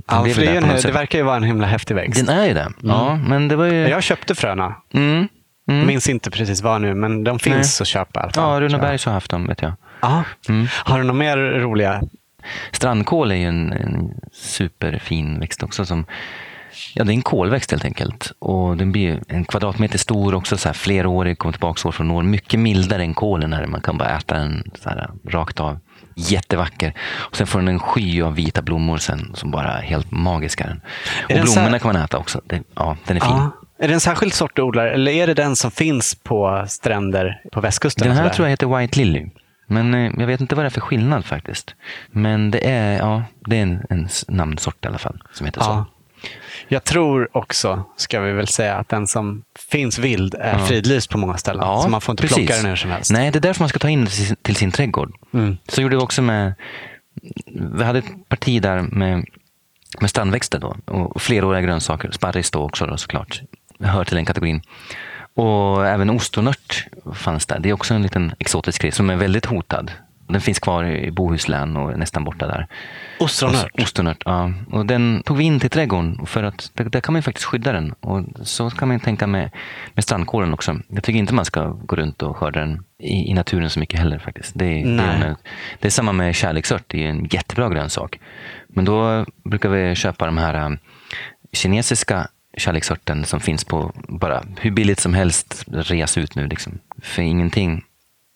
ja, 0.09 0.23
det, 0.37 0.47
en, 0.57 0.69
det 0.69 0.79
sätt. 0.79 0.95
verkar 0.95 1.19
ju 1.19 1.25
vara 1.25 1.37
en 1.37 1.43
himla 1.43 1.67
häftig 1.67 1.95
växt. 1.95 2.27
Den 2.27 2.39
är 2.39 2.47
ju 2.47 2.55
det. 2.55 2.73
Ja, 2.83 3.17
men 3.17 3.49
det 3.49 3.57
var 3.57 3.67
ju... 3.67 3.89
Jag 3.89 4.03
köpte 4.03 4.35
fröna. 4.35 4.75
Mm, 4.95 5.29
mm. 5.71 5.87
Minns 5.87 6.09
inte 6.09 6.31
precis 6.31 6.62
vad 6.62 6.81
nu, 6.81 6.95
men 6.95 7.25
de 7.25 7.39
finns 7.39 7.81
att 7.81 7.87
köpa 7.87 8.21
fall. 8.21 8.31
Ja. 8.37 8.61
Runebergs 8.61 9.05
har 9.07 9.12
haft 9.12 9.31
dem, 9.31 9.47
vet 9.47 9.62
jag. 9.62 9.73
Ja. 10.01 10.25
Mm. 10.49 10.67
Har 10.85 10.99
du 10.99 11.05
några 11.05 11.19
mer 11.19 11.37
roliga? 11.37 12.03
Strandkål 12.73 13.31
är 13.31 13.37
ju 13.37 13.45
en, 13.45 13.73
en 13.73 14.11
superfin 14.33 15.41
växt 15.41 15.62
också. 15.62 15.85
Som, 15.87 16.05
ja, 16.95 17.05
det 17.05 17.12
är 17.12 17.15
en 17.15 17.23
kolväxt 17.23 17.71
helt 17.71 17.85
enkelt. 17.85 18.33
Och 18.39 18.77
den 18.77 18.93
blir 18.93 19.23
en 19.29 19.45
kvadratmeter 19.45 19.99
stor 19.99 20.35
också, 20.35 20.57
så 20.57 20.69
här 20.69 20.75
flerårig, 20.75 21.39
kommer 21.39 21.53
tillbaka 21.53 21.89
år 21.89 21.93
från 21.93 22.11
år. 22.11 22.23
Mycket 22.23 22.61
mildare 22.61 23.03
än 23.03 23.15
kålen 23.15 23.53
är 23.53 23.61
det. 23.61 23.67
Man 23.67 23.81
kan 23.81 23.99
bara 23.99 24.17
äta 24.17 24.35
den 24.35 24.71
så 24.83 24.89
här, 24.89 25.11
rakt 25.29 25.61
av. 25.61 25.79
Jättevacker. 26.19 26.93
Och 27.15 27.37
sen 27.37 27.47
får 27.47 27.59
den 27.59 27.69
en 27.69 27.79
sky 27.79 28.23
av 28.23 28.35
vita 28.35 28.62
blommor 28.62 28.97
sen, 28.97 29.31
som 29.35 29.51
bara 29.51 29.73
är 29.79 29.83
helt 29.83 30.11
magiska. 30.11 30.65
Och 30.65 31.29
den 31.29 31.47
så 31.47 31.53
blommorna 31.53 31.71
här- 31.73 31.79
kan 31.79 31.93
man 31.93 32.03
äta 32.03 32.19
också. 32.19 32.41
Det, 32.45 32.62
ja, 32.75 32.97
den 33.07 33.17
är 33.17 33.21
fin. 33.21 33.31
Ja. 33.31 33.51
Är 33.79 33.89
det 33.89 33.95
en 33.95 34.01
särskild 34.01 34.35
sort 34.35 34.57
du 34.57 34.62
odlar 34.62 34.87
eller 34.87 35.12
är 35.12 35.27
det 35.27 35.35
den 35.35 35.57
som 35.57 35.71
finns 35.71 36.15
på 36.15 36.65
stränder 36.69 37.41
på 37.53 37.61
västkusten? 37.61 38.09
Den 38.09 38.17
och 38.17 38.23
här 38.23 38.31
tror 38.31 38.47
jag 38.47 38.51
heter 38.51 38.79
White 38.79 38.99
Lily. 38.99 39.27
Men 39.69 39.95
eh, 39.95 40.12
jag 40.19 40.27
vet 40.27 40.41
inte 40.41 40.55
vad 40.55 40.65
det 40.65 40.69
är 40.69 40.71
för 40.71 40.81
skillnad 40.81 41.25
faktiskt. 41.25 41.75
Men 42.11 42.51
det 42.51 42.71
är, 42.71 42.99
ja, 42.99 43.23
det 43.47 43.59
är 43.59 43.62
en, 43.62 43.83
en 43.91 44.09
namnsort 44.29 44.85
i 44.85 44.89
alla 44.89 44.99
fall 44.99 45.23
som 45.33 45.47
heter 45.47 45.61
så. 45.61 45.87
Ja. 46.68 46.74
Jag 46.74 46.85
tror 46.85 47.37
också, 47.37 47.85
ska 47.96 48.20
vi 48.20 48.33
väl 48.33 48.46
säga, 48.48 48.76
att 48.76 48.88
den 48.88 49.07
som 49.07 49.42
finns 49.70 49.98
vild 49.98 50.35
är 50.35 50.59
Ja. 50.59 50.66
fridlyst 50.66 51.11
på 51.11 51.18
många 51.18 51.37
ställen. 51.37 51.62
Ja, 51.66 51.83
så 51.83 51.88
man 51.88 52.00
får 52.00 52.12
inte 52.12 52.22
precis. 52.22 52.37
plocka 52.37 52.57
den 52.57 52.66
hur 52.66 52.76
som 52.76 52.90
helst. 52.90 53.12
Nej, 53.12 53.31
det 53.31 53.38
är 53.38 53.40
därför 53.40 53.62
man 53.62 53.68
ska 53.68 53.79
ta 53.79 53.88
in 53.88 54.05
det 54.05 54.35
till 54.42 54.57
sin, 54.57 54.72
trädgård. 54.72 55.14
Mm. 55.35 55.57
Så 55.68 55.83
gjorde 55.83 55.96
vi 55.96 56.02
också 56.02 56.22
med, 56.22 56.55
vi 57.76 57.85
hade 57.85 57.98
ett 57.98 58.29
parti 58.29 58.62
där 58.62 58.81
med, 58.83 59.24
med 60.00 60.11
strandväxter 60.11 60.59
då. 60.59 60.76
Och 60.85 61.22
fleråriga 61.22 61.61
grönsaker, 61.62 62.11
sparris 62.11 62.50
då 62.50 62.62
också 62.62 62.87
då, 62.87 62.96
såklart. 62.96 63.42
Hör 63.81 64.05
till 64.05 64.16
den 64.16 64.24
kategorin. 64.24 64.62
Och 65.35 65.87
även 65.87 66.11
ostronört 66.11 66.87
fanns 67.14 67.46
där. 67.46 67.59
Det 67.59 67.68
är 67.68 67.72
också 67.72 67.94
en 67.94 68.02
liten 68.02 68.33
exotisk 68.38 68.83
grej 68.83 68.92
som 68.92 69.11
är 69.11 69.16
väldigt 69.16 69.46
hotad. 69.46 69.92
Den 70.29 70.41
finns 70.41 70.59
kvar 70.59 70.85
i 70.85 71.11
Bohuslän 71.11 71.77
och 71.77 71.93
är 71.93 71.97
nästan 71.97 72.25
borta 72.25 72.47
där. 72.47 72.67
Ostronört? 73.19 73.71
Ostronört, 73.83 74.23
ja. 74.25 74.53
Och 74.71 74.87
den 74.87 75.23
tog 75.23 75.37
vi 75.37 75.45
in 75.45 75.61
till 75.61 75.71
trädgården 75.71 76.27
för 76.27 76.43
att 76.43 76.71
där, 76.75 76.85
där 76.85 77.01
kan 77.01 77.12
man 77.12 77.23
faktiskt 77.23 77.47
skydda 77.47 77.73
den. 77.73 77.93
Och 77.93 78.25
så 78.43 78.71
kan 78.71 78.89
man 78.89 78.97
ju 78.97 79.01
tänka 79.01 79.27
med, 79.27 79.51
med 79.95 80.05
strandkålen 80.05 80.55
också. 80.55 80.77
Jag 80.89 81.03
tycker 81.03 81.19
inte 81.19 81.35
man 81.35 81.45
ska 81.45 81.69
gå 81.69 81.97
runt 81.97 82.23
och 82.23 82.37
skörda 82.37 82.61
den 82.61 82.85
i, 82.99 83.31
i 83.31 83.35
naturen 83.35 83.71
så 83.71 83.81
mycket 83.81 84.01
heller 84.01 84.19
faktiskt. 84.19 84.53
Det, 84.55 84.65
det, 84.65 85.03
är, 85.03 85.37
det 85.81 85.89
är 85.89 85.91
samma 85.91 86.12
med 86.12 86.35
kärleksört, 86.35 86.85
det 86.87 87.05
är 87.05 87.09
en 87.09 87.25
jättebra 87.31 87.69
grönsak. 87.69 88.21
Men 88.69 88.85
då 88.85 89.25
brukar 89.45 89.69
vi 89.69 89.95
köpa 89.95 90.27
de 90.27 90.39
här 90.39 90.67
um, 90.67 90.79
kinesiska 91.53 92.29
kärleksörten 92.57 93.25
som 93.25 93.41
finns 93.41 93.65
på 93.65 93.93
bara 94.09 94.43
hur 94.61 94.71
billigt 94.71 95.01
som 95.01 95.15
helst, 95.15 95.65
reas 95.69 96.19
ut 96.19 96.35
nu 96.35 96.47
liksom, 96.47 96.79
för 97.03 97.23
ingenting. 97.23 97.85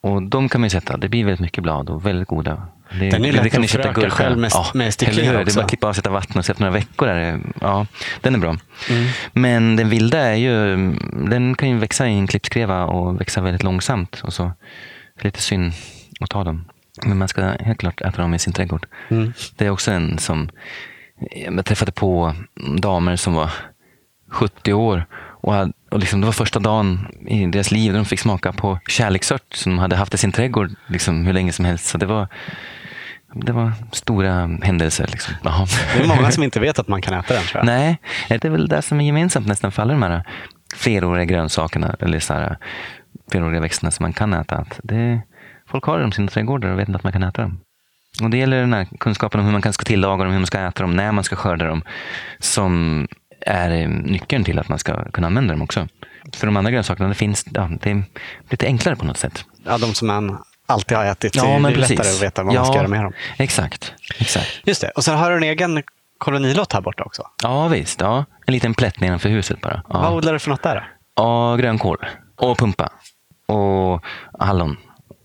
Och 0.03 0.23
de 0.23 0.49
kan 0.49 0.61
man 0.61 0.67
ju 0.67 0.71
sätta, 0.71 0.97
det 0.97 1.09
blir 1.09 1.25
väldigt 1.25 1.41
mycket 1.41 1.63
blad 1.63 1.91
och 1.91 2.07
väldigt 2.07 2.29
goda. 2.29 2.67
Det, 3.01 3.11
Den 3.11 3.25
är 3.25 3.33
lätt 3.33 3.43
det 3.43 3.51
kan 3.51 3.65
att 3.65 3.71
föröka 3.71 3.93
gurka. 3.93 4.11
själv 4.11 4.39
med- 4.39 4.51
med 4.75 4.95
sticklingar 4.95 5.31
eller 5.35 5.39
hur? 5.39 5.45
Det 5.45 5.51
är 5.51 5.53
också. 5.53 5.57
bara 5.59 5.65
att 5.65 5.71
klippa 5.71 5.89
av, 5.89 5.93
sätta 5.93 6.11
vatten 6.11 6.39
och 6.39 6.45
sätta 6.45 6.65
några 6.65 6.73
veckor 6.79 7.07
där. 7.07 7.41
Ja, 7.61 7.87
den 8.21 8.35
är 8.35 8.39
bra. 8.39 8.57
Mm. 8.91 9.07
Men 9.33 9.77
den 9.77 9.89
vilda 9.89 10.19
är 10.19 10.35
ju, 10.35 10.77
den 11.31 11.55
kan 11.55 11.69
ju 11.71 11.79
växa 11.79 12.09
i 12.09 12.13
en 12.19 12.27
klippskreva 12.27 12.85
och 12.85 13.21
växa 13.21 13.41
väldigt 13.41 13.63
långsamt. 13.63 14.21
Och 14.25 14.33
så, 14.33 14.43
det 15.15 15.21
är 15.21 15.25
lite 15.25 15.43
synd 15.43 15.73
att 16.21 16.31
ta 16.31 16.45
dem. 16.45 16.65
Men 17.07 17.19
man 17.19 17.29
ska 17.29 17.43
helt 17.61 17.79
klart 17.79 18.01
äta 18.01 18.23
dem 18.23 18.35
i 18.35 18.39
sin 18.39 18.53
trädgård. 18.53 18.87
Mm. 19.09 19.33
Det 19.57 19.67
är 19.67 19.71
också 19.71 19.91
en 19.91 20.19
som, 20.19 20.51
jag 21.47 21.65
träffade 21.65 21.93
på 21.93 22.35
damer 22.79 23.17
som 23.17 23.35
var 23.35 23.51
70 24.31 24.73
år 24.73 25.05
och, 25.15 25.53
hade, 25.55 25.73
och 25.91 25.99
liksom, 25.99 26.21
det 26.21 26.27
var 26.27 26.33
första 26.33 26.59
dagen 26.59 27.07
i 27.27 27.47
deras 27.47 27.71
liv 27.71 27.93
där 27.93 27.99
de 27.99 28.05
fick 28.05 28.21
smaka 28.21 28.53
på 28.53 28.79
kärleksört 28.89 29.55
som 29.55 29.73
de 29.73 29.79
hade 29.79 29.97
haft 29.97 30.15
i 30.15 30.19
sin 30.19 30.33
trädgård 30.33 30.71
liksom, 30.87 31.27
hur 31.27 31.33
länge 31.33 31.53
som 31.53 31.65
helst. 31.65 31.87
Så 31.87 31.99
det 31.99 32.07
var, 32.07 32.29
det 33.35 33.53
var 33.53 33.73
stora 33.93 34.59
händelser. 34.63 35.07
Liksom. 35.07 35.35
Jaha. 35.43 35.67
Det 35.97 36.03
är 36.03 36.07
många 36.07 36.31
som 36.31 36.43
inte 36.43 36.61
vet 36.61 36.79
att 36.79 36.89
man 36.89 37.03
kan 37.03 37.15
äta 37.15 37.35
den 37.35 37.43
tror 37.43 37.59
jag. 37.59 37.67
Nej, 37.67 37.99
det 38.29 38.45
är 38.45 38.51
väl 38.51 38.69
det 38.69 38.83
som 38.83 39.01
är 39.01 39.05
gemensamt 39.05 39.47
nästan 39.47 39.73
för 39.73 39.83
alla 39.83 39.93
de 39.93 40.03
här 40.03 40.25
fleråriga 40.75 41.25
grönsakerna 41.25 41.97
eller 42.01 42.21
så 42.21 42.35
här, 42.35 42.59
fleråriga 43.31 43.61
växterna 43.61 43.91
som 43.91 44.05
man 44.05 44.13
kan 44.13 44.33
äta. 44.33 44.57
Att 44.57 44.81
det, 44.83 45.23
folk 45.71 45.85
har 45.85 46.01
dem 46.01 46.09
i 46.09 46.13
sina 46.13 46.29
trädgårdar 46.29 46.69
och 46.69 46.79
vet 46.79 46.89
inte 46.89 46.97
att 46.97 47.05
man 47.05 47.13
kan 47.13 47.23
äta 47.23 47.43
dem. 47.43 47.61
Och 48.23 48.31
det 48.31 48.39
gäller 48.39 48.61
den 48.61 48.73
här 48.73 48.87
kunskapen 49.01 49.41
om 49.41 49.47
hur 49.47 49.53
man 49.53 49.63
kan 49.63 49.73
ska 49.73 49.85
tillaga 49.85 50.25
dem, 50.25 50.33
hur 50.33 50.39
man 50.39 50.47
ska 50.47 50.59
äta 50.59 50.83
dem, 50.83 50.97
när 50.97 51.13
man 51.13 51.25
ska 51.25 51.37
skörda 51.37 51.67
dem, 51.67 51.83
som 52.39 53.07
är 53.41 53.71
eh, 53.71 53.89
nyckeln 53.89 54.45
till 54.45 54.59
att 54.59 54.69
man 54.69 54.79
ska 54.79 55.05
kunna 55.11 55.27
använda 55.27 55.55
dem 55.55 55.63
också. 55.63 55.89
För 56.37 56.47
de 56.47 56.57
andra 56.57 56.71
grönsakerna, 56.73 57.09
det 57.09 57.15
finns, 57.15 57.45
ja, 57.55 57.69
det 57.83 57.91
är 57.91 58.03
lite 58.51 58.67
enklare 58.67 58.97
på 58.97 59.05
något 59.05 59.17
sätt. 59.19 59.45
Ja, 59.65 59.79
de 59.79 59.95
som 59.95 60.07
man 60.09 60.39
alltid 60.67 60.97
har 60.97 61.05
ätit. 61.05 61.37
Ja, 61.37 61.43
det 61.45 61.49
är 61.51 61.59
men 61.59 61.73
lättare 61.73 61.97
precis. 61.97 62.17
att 62.17 62.23
veta 62.23 62.43
vad 62.43 62.55
man 62.55 62.65
ska 62.65 62.75
Ja. 62.75 62.79
göra 62.79 62.89
med 62.89 63.03
dem. 63.05 63.13
Exakt. 63.39 63.95
Exakt. 64.19 64.61
Just 64.65 64.81
det. 64.81 64.91
Och 64.91 65.05
så 65.05 65.13
har 65.13 65.31
du 65.31 65.37
en 65.37 65.43
egen 65.43 65.83
kolonilott 66.19 66.73
här 66.73 66.81
borta 66.81 67.05
också. 67.05 67.23
Ja, 67.43 67.69
visst. 67.69 68.01
Ja. 68.01 68.25
En 68.47 68.55
liten 68.55 68.75
plätt 68.75 69.01
nedanför 69.01 69.29
huset 69.29 69.61
bara. 69.61 69.83
Vad 69.89 70.05
Ja. 70.05 70.11
odlar 70.15 70.33
du 70.33 70.39
för 70.39 70.51
något 70.51 70.63
där? 70.63 70.75
då? 70.75 70.83
ja, 71.17 71.57
grönkål. 71.57 71.97
Och 72.37 72.59
pumpa. 72.59 72.93
Och 73.47 74.05
hallon. 74.39 74.77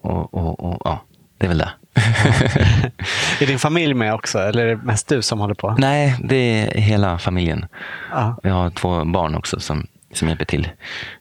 Och, 0.02 0.34
och, 0.34 0.60
och 0.64 0.82
ja, 0.86 1.04
det 1.38 1.46
är 1.46 1.50
väl 1.50 1.58
det. 1.58 1.70
Är 3.42 3.46
din 3.48 3.60
familj 3.60 3.94
med 3.94 4.14
också? 4.14 4.40
Eller 4.40 4.66
är 4.66 4.76
det 4.76 4.84
mest 4.84 5.08
du 5.08 5.22
som 5.22 5.40
håller 5.40 5.54
på? 5.56 5.76
Nej, 5.78 6.16
det 6.24 6.36
är 6.36 6.82
hela 6.82 7.18
familjen. 7.18 7.66
Ja. 8.12 8.40
Jag 8.44 8.54
har 8.54 8.70
två 8.70 9.06
barn 9.06 9.36
också 9.36 9.60
som, 9.60 9.88
som 10.14 10.28
hjälper 10.28 10.46
till. 10.46 10.70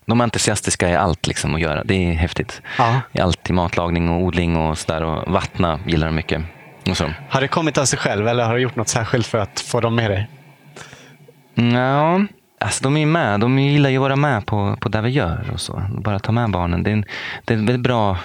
De 0.06 0.20
är 0.20 0.24
entusiastiska 0.24 0.90
i 0.90 0.96
allt 0.96 1.26
liksom 1.26 1.54
att 1.54 1.60
göra. 1.60 1.84
Det 1.84 1.94
är 1.94 2.12
häftigt. 2.12 2.62
Ja. 2.78 3.00
I 3.12 3.20
allt 3.20 3.50
i 3.50 3.52
matlagning 3.52 4.08
och 4.08 4.22
odling 4.22 4.56
och 4.56 4.78
sådär. 4.78 5.02
Och 5.02 5.32
vattna 5.32 5.80
gillar 5.86 6.06
de 6.06 6.14
mycket. 6.14 6.42
Har 7.28 7.40
det 7.40 7.48
kommit 7.48 7.78
av 7.78 7.84
sig 7.84 7.98
själv 7.98 8.28
eller 8.28 8.44
har 8.44 8.54
du 8.54 8.60
gjort 8.60 8.76
något 8.76 8.88
särskilt 8.88 9.26
för 9.26 9.38
att 9.38 9.60
få 9.60 9.80
dem 9.80 9.94
med 9.94 10.10
dig? 10.10 10.28
Ja, 11.54 12.20
alltså 12.60 12.84
de 12.84 12.96
är 12.96 13.00
ju 13.00 13.06
med. 13.06 13.40
De 13.40 13.58
gillar 13.58 13.90
ju 13.90 13.96
att 13.96 14.00
vara 14.00 14.16
med 14.16 14.46
på, 14.46 14.76
på 14.80 14.88
det 14.88 15.00
vi 15.00 15.10
gör. 15.10 15.50
och 15.52 15.60
så. 15.60 15.82
Bara 15.98 16.18
ta 16.18 16.32
med 16.32 16.50
barnen. 16.50 16.82
Det 16.82 16.90
är 16.90 16.92
en, 16.92 17.04
det 17.44 17.54
är 17.54 17.58
en 17.58 17.66
väldigt 17.66 17.82
bra, 17.82 18.18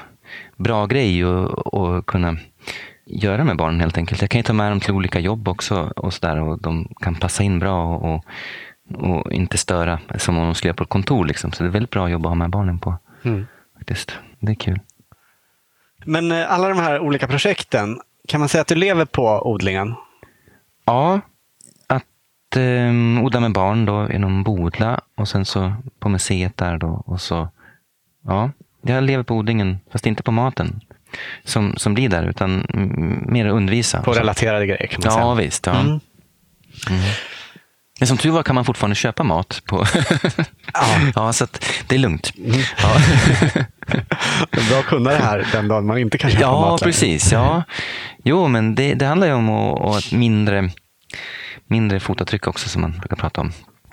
bra 0.60 0.86
grej 0.86 1.24
att, 1.24 1.74
att 1.74 2.06
kunna 2.06 2.38
göra 3.06 3.44
med 3.44 3.58
barnen 3.58 3.80
helt 3.80 3.98
enkelt. 3.98 4.22
Jag 4.22 4.30
kan 4.30 4.40
ju 4.40 4.44
ta 4.44 4.54
med 4.54 4.72
dem 4.72 4.80
till 4.80 4.94
olika 4.94 5.20
jobb 5.20 5.48
också 5.48 5.94
och, 5.96 6.14
så 6.14 6.28
där, 6.28 6.42
och 6.42 6.62
de 6.62 6.88
kan 7.00 7.16
passa 7.16 7.44
in 7.44 7.60
bra 7.60 7.96
och, 7.96 8.26
och, 8.98 9.32
inte 9.32 9.58
störa 9.58 10.00
som 10.18 10.38
om 10.38 10.46
de 10.46 10.56
skulle 10.56 10.70
göra 10.70 10.76
på 10.76 10.84
ett 10.84 10.90
kontor. 10.90 11.26
Liksom. 11.26 11.52
Så 11.52 11.64
det 11.64 11.70
är 11.70 11.72
väldigt 11.72 11.90
bra 11.90 12.10
jobb 12.10 12.26
att 12.26 12.30
ha 12.30 12.36
med 12.36 12.50
barnen 12.50 12.80
på. 12.80 12.98
Mm. 13.24 13.46
Faktiskt. 13.78 14.18
Det 14.40 14.52
är 14.52 14.56
kul. 14.56 14.80
Men 16.06 16.32
eh, 16.32 16.52
alla 16.52 16.70
de 16.70 16.78
här 16.78 17.00
olika 17.00 17.28
projekten, 17.28 18.00
kan 18.28 18.40
man 18.40 18.50
säga 18.50 18.62
att 18.62 18.68
du 18.68 18.76
lever 18.76 19.06
på 19.06 19.52
odlingen? 19.52 19.96
Ja, 20.86 21.22
att 21.88 22.56
eh, 22.56 23.24
odla 23.24 23.40
med 23.40 23.52
barn 23.52 23.86
då 23.86 24.12
inom 24.12 24.44
Bodla 24.44 25.02
och 25.16 25.28
sen 25.28 25.46
så 25.46 25.74
på 26.00 26.10
museet 26.10 26.58
där 26.58 26.78
då. 26.78 27.04
Och 27.06 27.22
så, 27.22 27.50
ja, 28.26 28.52
jag 28.82 29.04
lever 29.04 29.24
på 29.24 29.36
odlingen, 29.36 29.80
fast 29.92 30.06
inte 30.06 30.24
på 30.24 30.32
maten 30.32 30.82
som, 31.44 31.74
som 31.78 31.94
blir 31.94 32.10
där, 32.10 32.24
utan 32.24 32.66
mm, 32.74 33.24
mer 33.28 33.46
undervisa. 33.48 34.02
På 34.02 34.14
relaterade 34.14 34.66
grejer 34.66 34.88
kan 34.88 35.02
man 35.06 35.14
Ja, 35.20 35.36
säga. 35.36 35.46
visst. 35.46 35.66
Ja. 35.66 35.80
Mm. 35.80 36.00
Men 38.00 38.08
som 38.08 38.18
tur 38.18 38.32
var 38.32 38.44
kan 38.44 38.56
man 38.56 38.66
fortfarande 38.66 38.96
köpa 38.96 39.24
mat. 39.24 39.62
på 39.66 39.86
Ja. 40.74 40.86
ja, 41.16 41.34
så 41.34 41.48
det 41.88 41.96
är 41.96 42.00
lugnt. 42.00 42.32
Ja. 42.82 42.94
Det 44.52 44.58
är 44.62 44.70
bra 44.70 44.80
att 44.80 44.86
kunna 44.86 45.10
det 45.10 45.16
här 45.18 45.48
den 45.52 45.68
dagen 45.68 45.86
man 45.86 45.98
inte 45.98 46.18
kan 46.18 46.30
köpa 46.32 46.42
Ja, 46.42 46.52
mat 46.62 46.82
längre. 46.82 46.92
precis. 46.92 47.32
Ja. 47.32 47.64
Jo, 48.24 48.48
men 48.48 48.76
det, 48.76 48.94
det 48.94 49.06
handlar 49.06 49.28
ju 49.28 49.34
om 49.34 49.50
att, 49.50 50.12
mindre, 50.12 50.70
mindre 51.68 52.00
fotavtryck 52.00 52.48
också 52.48 52.70
som 52.70 52.82
man 52.82 52.92
brukar 52.92 53.16
prata 53.16 53.42
om. 53.42 53.52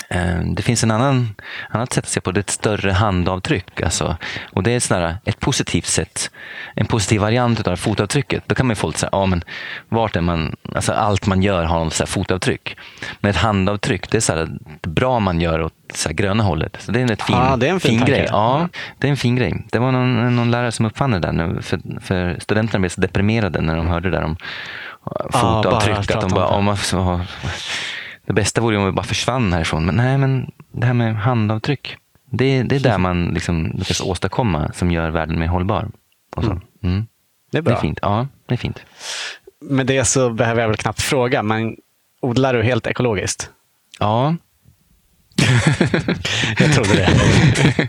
Eh, 0.09 0.38
Det 0.40 0.62
finns 0.62 0.85
en 0.85 0.90
annan 0.90 1.35
annat 1.71 1.92
sätt 1.92 2.05
att 2.05 2.11
se 2.11 2.21
på 2.21 2.33
det, 2.33 2.40
ett 2.40 2.51
större 2.51 2.92
handavtryck. 2.92 3.81
Alltså. 3.83 4.16
Och 4.53 4.62
det 4.62 4.71
är 4.71 4.81
sådär, 4.81 5.16
ett 5.25 5.40
positivt 5.40 5.87
sätt, 5.87 6.31
en 6.75 6.87
positiv 6.87 7.21
variant 7.21 7.69
av 7.69 7.77
fotavtrycket. 7.77 8.42
Då 8.47 8.55
kan 8.55 8.66
man 8.66 8.71
ju 8.71 8.77
få 8.77 8.87
lite 8.87 8.99
så 8.99 9.07
här, 9.07 9.11
ja 9.19 9.27
men 9.27 9.42
vart 9.88 10.16
är 10.16 10.21
man, 10.21 10.57
alltså 10.75 10.92
allt 10.92 11.27
man 11.27 11.42
gör 11.42 11.64
har 11.64 11.85
något 11.85 12.09
fotavtryck. 12.09 12.77
Men 13.21 13.31
ett 13.31 13.37
handavtryck, 13.37 14.11
det 14.11 14.16
är 14.16 14.21
så 14.21 14.33
här, 14.33 14.49
det 14.81 14.88
bra 14.88 15.21
man 15.21 15.40
gör 15.40 15.62
åt 15.62 15.73
så 15.95 16.09
här 16.09 16.14
gröna 16.16 16.42
hållet. 16.42 16.77
Så 16.81 16.92
det 16.92 17.01
är 17.01 17.03
en 17.03 17.09
fin, 17.16 17.37
Ja, 17.37 17.57
det 17.57 17.66
är 17.69 17.71
en 17.73 17.81
fin 17.81 17.99
tanke. 17.99 18.12
grej. 18.12 18.27
Ja, 18.31 18.69
det 18.99 19.07
är 19.07 19.11
en 19.11 19.16
fin 19.16 19.37
grej. 19.37 19.66
Det 19.73 19.79
var 19.79 19.92
någon, 19.92 20.37
någon 20.37 20.51
lärare 20.51 20.73
som 20.73 20.87
uppfann 20.87 21.11
det 21.11 21.19
där 21.19 21.33
nu, 21.33 21.62
för, 21.62 21.81
för 22.01 22.37
studenterna 22.40 22.81
blev 22.81 22.88
så 22.90 23.01
deprimerade 23.01 23.61
när 23.61 23.77
de 23.77 23.87
hörde 23.87 24.11
det 24.11 24.16
där 24.16 24.25
om 24.25 24.37
bara 25.33 25.33
fotavtryck. 25.62 25.97
att 25.99 26.07
prata 26.07 26.21
de 26.21 26.27
om 26.27 26.33
bara, 26.35 26.47
om 26.47 26.64
man, 26.64 26.77
så, 26.77 27.21
det 28.27 28.33
bästa 28.33 28.61
vore 28.61 28.75
ju 28.75 28.81
om 28.81 28.87
vi 28.87 28.93
bara 28.93 29.03
försvann 29.07 29.53
härifrån. 29.53 29.87
Men 29.87 29.95
nej, 29.97 30.19
men 30.19 30.51
det 30.73 30.87
här 30.87 30.95
med 30.95 31.17
handavtryck. 31.17 31.97
Det, 32.31 32.62
det 32.62 32.77
är 32.77 32.81
där 32.81 32.99
man 32.99 33.25
liksom 33.27 33.73
lyckas 33.75 34.01
åstadkomma 34.01 34.71
som 34.75 34.91
gör 34.91 35.11
världen 35.11 35.39
mer 35.39 35.47
hållbar. 35.47 35.89
Och 36.37 36.45
så. 36.45 36.51
Mm. 36.51 36.62
Mm. 36.83 37.07
Det 37.53 37.59
är 37.59 37.62
Det 37.62 37.71
bra. 37.71 37.77
är 37.77 37.81
fint. 37.81 37.99
Ja, 38.03 38.27
det 38.47 38.55
är 38.55 38.59
fint. 38.59 38.81
Med 39.61 39.87
det 39.87 40.05
så 40.05 40.31
behöver 40.31 40.61
jag 40.61 40.69
väl 40.69 40.77
knappt 40.77 41.03
fråga, 41.03 41.43
men 41.43 41.77
odlar 42.21 42.55
du 42.55 42.62
helt 42.62 42.87
ekologiskt? 42.87 43.51
Ja, 43.99 44.35
Jag 46.59 46.73
trodde 46.75 46.95
det. 46.95 47.09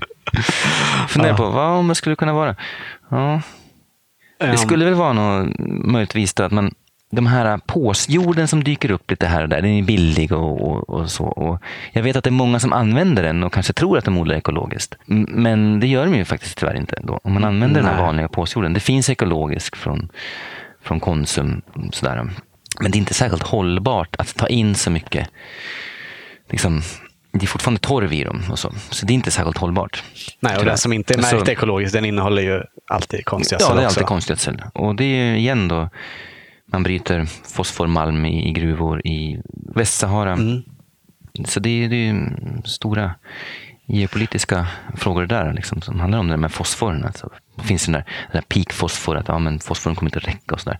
funderar 1.07 1.31
Ja. 1.33 1.37
på 1.37 1.49
vad 1.49 1.71
om 1.79 1.87
det 1.87 1.95
skulle 1.95 2.15
kunna 2.15 2.33
vara. 2.33 2.55
Ja, 3.09 3.41
Det 4.39 4.57
skulle 4.57 4.85
väl 4.85 4.93
vara 4.93 5.13
något, 5.13 5.53
möjligtvis 5.85 6.33
då, 6.33 6.43
att 6.43 6.51
man, 6.51 6.73
de 7.11 7.25
här 7.27 7.57
påsjorden 7.65 8.47
som 8.47 8.63
dyker 8.63 8.91
upp 8.91 9.11
lite 9.11 9.27
här 9.27 9.43
och 9.43 9.49
där, 9.49 9.61
den 9.61 9.71
är 9.71 9.83
billig 9.83 10.31
och, 10.31 10.61
och, 10.61 10.89
och 10.89 11.11
så. 11.11 11.23
Och 11.25 11.61
jag 11.91 12.03
vet 12.03 12.15
att 12.15 12.23
det 12.23 12.29
är 12.29 12.31
många 12.31 12.59
som 12.59 12.73
använder 12.73 13.23
den 13.23 13.43
och 13.43 13.53
kanske 13.53 13.73
tror 13.73 13.97
att 13.97 14.05
de 14.05 14.17
odlar 14.17 14.35
ekologiskt. 14.35 14.95
Men 15.05 15.79
det 15.79 15.87
gör 15.87 16.05
de 16.05 16.15
ju 16.15 16.25
faktiskt 16.25 16.57
tyvärr 16.57 16.77
inte. 16.77 16.99
Då. 17.03 17.19
Om 17.23 17.33
man 17.33 17.43
använder 17.43 17.81
den 17.81 17.89
här 17.89 17.95
Nej. 17.95 18.05
vanliga 18.05 18.27
påsjorden. 18.27 18.73
Det 18.73 18.79
finns 18.79 19.09
ekologisk 19.09 19.75
från, 19.75 20.09
från 20.83 20.99
Konsum. 20.99 21.61
Sådär. 21.91 22.29
Men 22.81 22.91
det 22.91 22.97
är 22.97 22.99
inte 22.99 23.13
särskilt 23.13 23.43
hållbart 23.43 24.15
att 24.15 24.35
ta 24.35 24.47
in 24.47 24.75
så 24.75 24.91
mycket. 24.91 25.29
Liksom, 26.49 26.81
det 27.31 27.45
är 27.45 27.47
fortfarande 27.47 27.79
torv 27.79 28.13
i 28.13 28.23
dem 28.23 28.41
och 28.51 28.59
så. 28.59 28.73
Så 28.89 29.05
det 29.05 29.13
är 29.13 29.15
inte 29.15 29.31
särskilt 29.31 29.57
hållbart. 29.57 30.03
Nej, 30.39 30.57
och 30.57 30.65
den 30.65 30.77
som 30.77 30.93
inte 30.93 31.13
är 31.13 31.17
märkt 31.17 31.45
Så- 31.45 31.51
ekologiskt, 31.51 31.93
den 31.93 32.05
innehåller 32.05 32.41
ju 32.41 32.61
alltid 32.87 33.25
konstgödsel 33.25 33.67
Ja, 33.69 33.75
det 33.75 33.81
är 33.81 33.85
också. 33.85 33.99
alltid 33.99 34.07
konstgödsel. 34.07 34.61
Och 34.73 34.95
det 34.95 35.03
är 35.03 35.25
ju 35.25 35.37
igen 35.37 35.67
då, 35.67 35.89
man 36.71 36.83
bryter 36.83 37.25
fosformalm 37.25 38.25
i, 38.25 38.49
i 38.49 38.51
gruvor 38.51 39.07
i 39.07 39.41
Västsahara. 39.75 40.33
Mm. 40.33 40.63
Så 41.45 41.59
det 41.59 41.69
är, 41.69 41.89
det 41.89 42.09
är 42.09 42.31
stora 42.65 43.15
geopolitiska 43.85 44.67
frågor 44.95 45.25
där 45.25 45.53
liksom, 45.53 45.81
som 45.81 45.99
handlar 45.99 46.19
om 46.19 46.27
det 46.27 46.37
med 46.37 46.51
fosforn. 46.51 47.03
Alltså, 47.03 47.29
det 47.55 47.63
finns 47.63 47.85
den 47.85 47.93
där, 47.93 48.03
den 48.31 48.41
där 48.41 48.41
peak 48.41 48.73
fosfor, 48.73 49.17
att 49.17 49.27
ja, 49.27 49.39
men 49.39 49.59
fosforn 49.59 49.95
kommer 49.95 50.09
inte 50.09 50.19
att 50.19 50.27
räcka 50.27 50.55
och 50.55 50.61
sådär. 50.61 50.79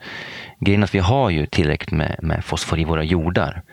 Grejen 0.60 0.82
är 0.82 0.84
att 0.84 0.96
vi 0.96 1.00
har 1.00 1.30
ju 1.30 1.46
tillräckligt 1.46 1.92
med, 1.92 2.20
med 2.24 2.46
fosfor 2.46 2.80
i 2.80 2.84
våra 2.84 3.04
jordar. 3.04 3.64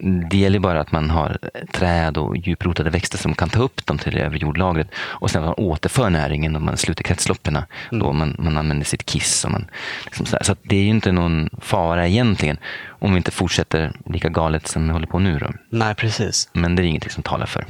Det 0.00 0.36
gäller 0.36 0.58
bara 0.58 0.80
att 0.80 0.92
man 0.92 1.10
har 1.10 1.38
träd 1.72 2.16
och 2.16 2.36
djuprotade 2.36 2.90
växter 2.90 3.18
som 3.18 3.34
kan 3.34 3.48
ta 3.48 3.62
upp 3.62 3.86
dem 3.86 3.98
till 3.98 4.12
det 4.12 4.20
övre 4.20 4.38
jordlagret 4.38 4.88
och 4.96 5.30
sen 5.30 5.42
att 5.42 5.58
man 5.58 5.66
återför 5.66 6.10
näringen 6.10 6.56
och 6.56 6.62
man 6.62 6.76
sluter 6.76 7.04
kretsloppen. 7.04 7.58
Då 7.90 8.12
man, 8.12 8.36
man 8.38 8.58
använder 8.58 8.86
sitt 8.86 9.06
kiss. 9.06 9.44
Och 9.44 9.50
man, 9.50 9.70
liksom. 10.04 10.26
Så 10.26 10.52
att 10.52 10.58
det 10.62 10.76
är 10.76 10.82
ju 10.82 10.88
inte 10.88 11.12
någon 11.12 11.50
fara 11.60 12.08
egentligen 12.08 12.58
om 12.98 13.10
vi 13.12 13.16
inte 13.16 13.30
fortsätter 13.30 13.92
lika 14.06 14.28
galet 14.28 14.66
som 14.66 14.86
vi 14.86 14.92
håller 14.92 15.06
på 15.06 15.18
nu. 15.18 15.38
Då. 15.38 15.50
Nej, 15.70 15.94
precis. 15.94 16.48
Men 16.52 16.76
det 16.76 16.82
är 16.82 16.84
ingenting 16.84 17.10
som 17.10 17.22
talar 17.22 17.46
för. 17.46 17.66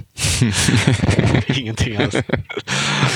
Ingenting 1.60 1.96
alls. 1.96 2.16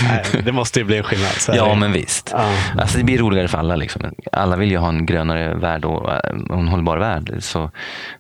Nej, 0.03 0.25
det 0.45 0.53
måste 0.53 0.79
ju 0.79 0.85
bli 0.85 0.97
en 0.97 1.03
skillnad. 1.05 1.33
Ja, 1.49 1.75
men 1.75 1.93
visst. 1.93 2.31
Ja. 2.33 2.55
Alltså, 2.79 2.99
det 2.99 3.05
blir 3.05 3.19
roligare 3.19 3.49
för 3.49 3.59
alla. 3.59 3.77
Liksom. 3.77 4.15
Alla 4.33 4.57
vill 4.57 4.71
ju 4.71 4.77
ha 4.77 4.89
en 4.89 5.07
grönare 5.07 5.55
värld 5.55 5.85
och 5.85 6.13
eh, 6.13 6.21
en 6.51 6.69
hållbar 6.69 6.97
värld. 6.97 7.37
Så 7.41 7.71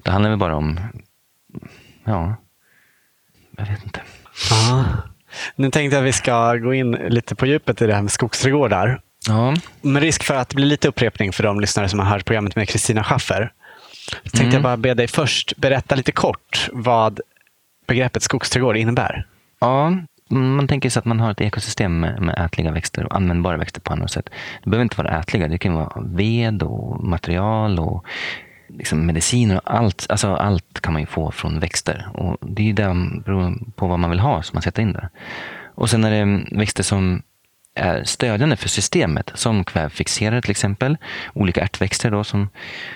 det 0.02 0.10
handlar 0.10 0.30
väl 0.30 0.38
bara 0.38 0.56
om, 0.56 0.80
ja, 2.04 2.36
jag 3.56 3.66
vet 3.66 3.84
inte. 3.84 4.00
Ja. 4.50 4.84
Nu 5.56 5.70
tänkte 5.70 5.96
jag 5.96 6.02
att 6.02 6.08
vi 6.08 6.12
ska 6.12 6.54
gå 6.54 6.74
in 6.74 6.90
lite 6.92 7.34
på 7.34 7.46
djupet 7.46 7.82
i 7.82 7.86
det 7.86 7.94
här 7.94 8.02
med 8.02 8.12
skogsträdgårdar. 8.12 9.00
Ja, 9.28 9.54
Med 9.80 10.02
risk 10.02 10.22
för 10.22 10.34
att 10.34 10.48
det 10.48 10.54
blir 10.54 10.66
lite 10.66 10.88
upprepning 10.88 11.32
för 11.32 11.42
de 11.42 11.60
lyssnare 11.60 11.88
som 11.88 11.98
har 11.98 12.06
hört 12.06 12.24
programmet 12.24 12.56
med 12.56 12.68
Kristina 12.68 13.04
Schaffer. 13.04 13.52
Tänkte 14.22 14.42
Mm. 14.42 14.52
jag 14.52 14.62
bara 14.62 14.76
be 14.76 14.94
dig 14.94 15.08
först 15.08 15.56
berätta 15.56 15.94
lite 15.94 16.12
kort 16.12 16.68
vad 16.72 17.20
begreppet 17.86 18.22
skogsträdgård 18.22 18.76
innebär. 18.76 19.26
Ja, 19.60 19.92
man 20.28 20.68
tänker 20.68 20.90
sig 20.90 21.00
att 21.00 21.04
man 21.04 21.20
har 21.20 21.30
ett 21.30 21.40
ekosystem 21.40 22.00
med, 22.00 22.22
med 22.22 22.46
ätliga 22.46 22.72
växter 22.72 23.06
och 23.06 23.16
användbara 23.16 23.56
växter 23.56 23.80
på 23.80 23.92
andra 23.92 24.08
sätt. 24.08 24.30
Det 24.64 24.70
behöver 24.70 24.82
inte 24.82 24.96
vara 25.02 25.20
ätliga, 25.20 25.48
det 25.48 25.58
kan 25.58 25.74
vara 25.74 26.02
ved 26.04 26.62
och 26.62 27.04
material 27.04 27.78
och 27.78 28.06
liksom 28.68 29.06
mediciner 29.06 29.56
och 29.56 29.74
allt. 29.74 30.06
Alltså 30.08 30.34
allt 30.34 30.80
kan 30.80 30.92
man 30.92 31.02
ju 31.02 31.06
få 31.06 31.30
från 31.30 31.60
växter. 31.60 32.08
Och 32.14 32.36
det 32.40 32.62
är 32.62 32.66
ju 32.66 32.72
det 32.72 32.96
beror 33.24 33.72
på 33.74 33.86
vad 33.86 33.98
man 33.98 34.10
vill 34.10 34.20
ha 34.20 34.42
som 34.42 34.56
man 34.56 34.62
sätter 34.62 34.82
in 34.82 34.92
där. 34.92 35.08
Och 35.74 35.90
sen 35.90 36.04
är 36.04 36.10
det 36.10 36.56
växter 36.58 36.82
som 36.82 37.22
är 37.74 38.04
stödjande 38.04 38.56
för 38.56 38.68
systemet, 38.68 39.30
som 39.34 39.64
kvävfixerare 39.64 40.42
till 40.42 40.50
exempel. 40.50 40.96
Olika 41.34 41.60
ärtväxter 41.60 42.10
då, 42.10 42.24
som 42.24 42.48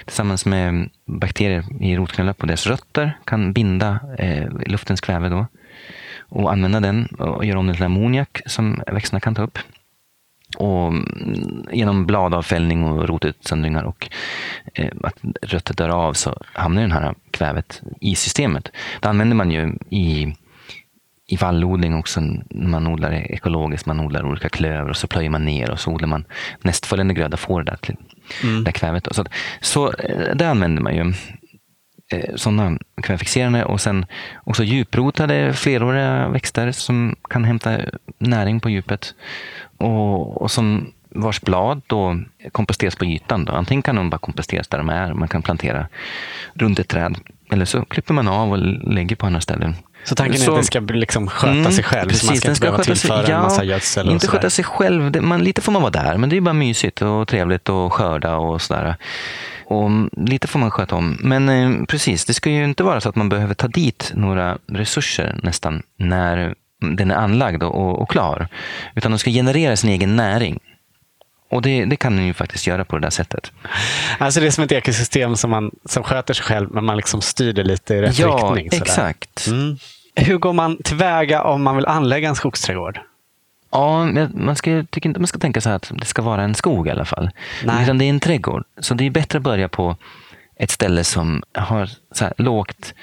tillsammans 0.05 0.47
med 0.47 0.91
bakterier 1.07 1.65
i 1.81 1.97
rotknölar 1.97 2.33
på 2.33 2.47
deras 2.47 2.67
rötter 2.67 3.19
kan 3.25 3.53
binda 3.53 3.99
eh, 4.19 4.49
luftens 4.67 5.01
kväve 5.01 5.29
då 5.29 5.47
och 6.29 6.53
använda 6.53 6.81
den 6.81 7.07
och 7.07 7.45
göra 7.45 7.59
om 7.59 7.67
den 7.67 7.77
till 7.77 7.85
ammoniak 7.85 8.41
som 8.47 8.83
växterna 8.87 9.21
kan 9.21 9.35
ta 9.35 9.43
upp. 9.43 9.59
Och 10.59 10.89
mm, 10.89 11.67
genom 11.73 12.07
bladavfällning 12.07 12.85
och 12.85 13.09
rotutsöndringar 13.09 13.83
och 13.83 14.11
eh, 14.75 14.93
att 15.03 15.19
rötter 15.43 15.75
dör 15.75 15.89
av 15.89 16.12
så 16.12 16.43
hamnar 16.53 16.83
den 16.83 16.93
här 16.93 17.15
kvävet 17.31 17.83
i 18.01 18.15
systemet. 18.15 18.73
Det 19.01 19.09
använder 19.09 19.37
man 19.37 19.51
ju 19.51 19.79
i 19.91 20.37
i 21.29 21.37
vallodling 21.37 21.95
också, 21.95 22.21
man 22.51 22.87
odlar 22.87 23.12
ekologiskt, 23.12 23.87
man 23.87 24.01
odlar 24.01 24.27
olika 24.27 24.49
klöver 24.49 24.91
och 24.91 24.97
så 24.97 25.07
plöjer 25.07 25.31
man 25.31 25.45
ner 25.45 25.71
och 25.71 25.81
så 25.81 25.91
odlar 25.91 26.09
man 26.09 26.25
nästföljande 26.62 27.15
gröda 27.15 27.37
får 27.37 27.62
det 27.62 27.71
där, 27.71 27.97
mm. 28.43 28.65
där 28.65 28.73
kvävet. 28.73 29.09
Så, 29.11 29.25
så 29.61 29.93
eh, 29.93 30.35
det 30.35 30.49
använder 30.49 30.83
man 30.83 30.97
ju 30.97 31.15
eh, 32.12 32.35
sådana 32.35 32.79
kvävefixerande 33.03 33.65
och 33.65 33.81
sen 33.81 34.07
också 34.45 34.65
djuprotade 34.65 35.53
fleråriga 35.53 36.29
växter 36.29 36.73
som 36.73 37.17
kan 37.31 37.45
hämta 37.45 37.79
näring 38.19 38.61
på 38.61 38.71
djupet 38.71 39.15
och, 39.79 40.43
och 40.43 40.51
som 40.51 40.93
vars 41.11 41.41
blad 41.41 41.83
då 41.87 42.21
komposteras 42.53 42.97
på 42.97 43.05
ytan. 43.05 43.45
Då. 43.45 43.53
Antingen 43.53 43.83
kan 43.83 43.97
de 43.97 44.11
bara 44.11 44.19
komposteras 44.19 44.69
där 44.69 44.79
de 44.79 44.89
är, 44.89 45.15
man 45.15 45.29
kan 45.29 45.43
plantera 45.43 45.89
runt 46.55 46.79
ett 46.79 46.89
träd. 46.89 47.19
Eller 47.51 47.65
så 47.65 47.85
klipper 47.85 48.15
man 48.15 48.29
av 48.29 48.51
och 48.51 48.59
lägger 48.93 49.17
på 49.17 49.27
andra 49.27 49.41
ställen. 49.41 49.75
Så 50.07 50.14
tanken 50.14 50.42
är 50.42 50.51
att 50.51 50.57
det 50.57 50.64
ska 50.64 50.81
liksom 50.81 51.29
sköta 51.29 51.53
mm, 51.53 51.73
sig 51.73 51.85
själv? 51.85 52.09
Precis, 52.09 52.21
så 52.21 52.27
man 52.27 52.37
ska 52.37 52.49
inte 52.49 52.61
behöva 52.61 52.85
tillföra 52.85 53.23
sig, 53.23 53.31
ja, 53.31 53.37
en 53.37 53.42
massa 53.42 53.64
gödsel? 53.64 54.11
Inte 54.11 54.27
sköta 54.27 54.51
sig 54.51 54.64
själv. 54.64 55.23
Man, 55.23 55.45
lite 55.45 55.61
får 55.61 55.73
man 55.73 55.83
vara 55.83 55.90
där, 55.90 56.16
men 56.16 56.29
det 56.29 56.37
är 56.37 56.40
bara 56.40 56.53
mysigt 56.53 57.03
och 57.03 57.29
trevligt 57.29 57.69
att 57.69 57.92
skörda 57.92 58.37
och 58.37 58.62
sådär. 58.62 58.97
Och 59.66 59.90
lite 60.16 60.49
får 60.49 60.59
man 60.59 60.71
sköta 60.71 60.95
om. 60.95 61.19
Men 61.21 61.49
eh, 61.49 61.85
precis, 61.87 62.25
det 62.25 62.35
ska 62.35 62.51
ju 62.51 62.64
inte 62.64 62.83
vara 62.83 63.01
så 63.01 63.09
att 63.09 63.16
man 63.16 63.29
behöver 63.29 63.55
ta 63.55 63.69
dit 63.69 64.12
några 64.14 64.59
resurser 64.73 65.40
nästan 65.42 65.83
när 65.99 66.55
den 66.97 67.11
är 67.11 67.16
anlagd 67.16 67.62
och, 67.62 68.03
och 68.03 68.11
klar. 68.11 68.49
Utan 68.95 69.11
de 69.11 69.19
ska 69.19 69.31
generera 69.31 69.77
sin 69.77 69.90
egen 69.90 70.16
näring. 70.16 70.59
Och 71.51 71.62
det, 71.62 71.85
det, 71.85 71.97
kan 71.97 72.16
den 72.16 72.27
ju 72.27 72.35
faktiskt 72.35 72.66
göra 72.66 72.85
på 72.85 72.97
det 72.97 73.03
där 73.03 73.11
sättet. 73.11 73.53
Alltså 74.19 74.40
det 74.40 74.47
är 74.47 74.51
som 74.51 74.64
ett 74.64 74.73
ekosystem 74.73 75.37
som, 75.37 75.51
man, 75.51 75.71
som 75.85 76.03
sköter 76.03 76.35
sig 76.35 76.45
själv, 76.45 76.69
men 76.73 76.85
man 76.85 76.97
liksom 76.97 77.21
styr 77.21 77.53
det 77.53 77.62
lite 77.62 77.95
i 77.95 78.03
rätt 78.03 78.19
ja, 78.19 78.53
riktning. 78.57 78.69
Ja, 78.73 78.79
exakt. 78.79 79.47
Mm. 79.47 79.77
Hur 80.16 80.38
går 80.38 80.52
man 80.52 80.76
tillväga 80.85 81.42
om 81.42 81.62
man 81.62 81.76
vill 81.76 81.87
anlägga 81.87 82.29
en 82.29 82.35
skogsträdgård? 82.35 83.00
Ja, 83.70 84.05
man 84.35 84.57
ska, 84.57 84.85
tycker 84.90 85.09
inte 85.09 85.20
man 85.20 85.26
ska 85.26 85.38
tänka 85.38 85.61
så 85.61 85.68
här 85.68 85.76
att 85.76 85.92
det 85.94 86.07
ska 86.07 86.22
vara 86.22 86.42
en 86.42 86.55
skog 86.55 86.88
i 86.88 86.90
alla 86.90 87.05
fall. 87.05 87.31
Nej. 87.64 87.83
Utan 87.83 87.98
det 87.98 88.05
är 88.05 88.11
en 88.11 88.20
trädgård. 88.20 88.64
Så 88.79 88.94
det 88.94 89.07
är 89.07 89.11
bättre 89.11 89.37
att 89.37 89.42
börja 89.42 89.68
på 89.68 89.96
ett 90.57 90.70
ställe 90.70 91.05
som 91.05 91.42
har 91.55 91.90
så 92.12 92.24
här 92.24 92.35
lågt 92.37 92.94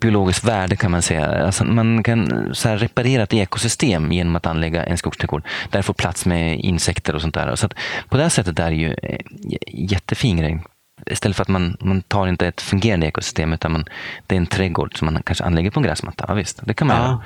biologiskt 0.00 0.44
värde 0.44 0.76
kan 0.76 0.90
man 0.90 1.02
säga. 1.02 1.44
Alltså 1.46 1.64
man 1.64 2.02
kan 2.02 2.50
så 2.54 2.68
här 2.68 2.78
reparera 2.78 3.22
ett 3.22 3.34
ekosystem 3.34 4.12
genom 4.12 4.36
att 4.36 4.46
anlägga 4.46 4.84
en 4.84 4.98
skogsträdgård. 4.98 5.42
Där 5.70 5.82
får 5.82 5.94
plats 5.94 6.26
med 6.26 6.60
insekter 6.60 7.14
och 7.14 7.22
sånt 7.22 7.34
där. 7.34 7.56
Så 7.56 7.68
på 8.08 8.16
det 8.16 8.22
här 8.22 8.30
sättet 8.30 8.58
är 8.58 8.70
det 8.70 8.76
ju 8.76 8.94
en 9.02 9.18
jättefin 9.66 10.36
grej. 10.36 10.60
Istället 11.06 11.36
för 11.36 11.42
att 11.42 11.48
man, 11.48 11.76
man 11.80 12.02
tar 12.02 12.26
inte 12.26 12.46
ett 12.46 12.60
fungerande 12.60 13.06
ekosystem 13.06 13.52
utan 13.52 13.72
man, 13.72 13.84
det 14.26 14.34
är 14.34 14.36
en 14.36 14.46
trädgård 14.46 14.98
som 14.98 15.06
man 15.06 15.22
kanske 15.22 15.44
anlägger 15.44 15.70
på 15.70 15.80
en 15.80 15.84
gräsmatta. 15.86 16.24
Ja, 16.28 16.34
visst, 16.34 16.60
det 16.66 16.74
kan 16.74 16.86
man 16.86 16.96
ja. 16.96 17.02
göra. 17.02 17.20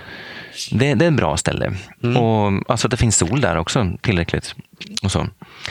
Det, 0.71 0.95
det, 0.95 1.05
är 1.05 1.09
ett 1.09 1.17
bra 1.17 1.37
ställe. 1.37 1.73
Mm. 2.03 2.17
Och, 2.17 2.71
alltså 2.71 2.87
att 2.87 2.91
det 2.91 2.97
finns 2.97 3.17
sol 3.17 3.41
där 3.41 3.57
också 3.57 3.93
tillräckligt. 4.01 4.55
Och, 5.03 5.13
så. 5.13 5.27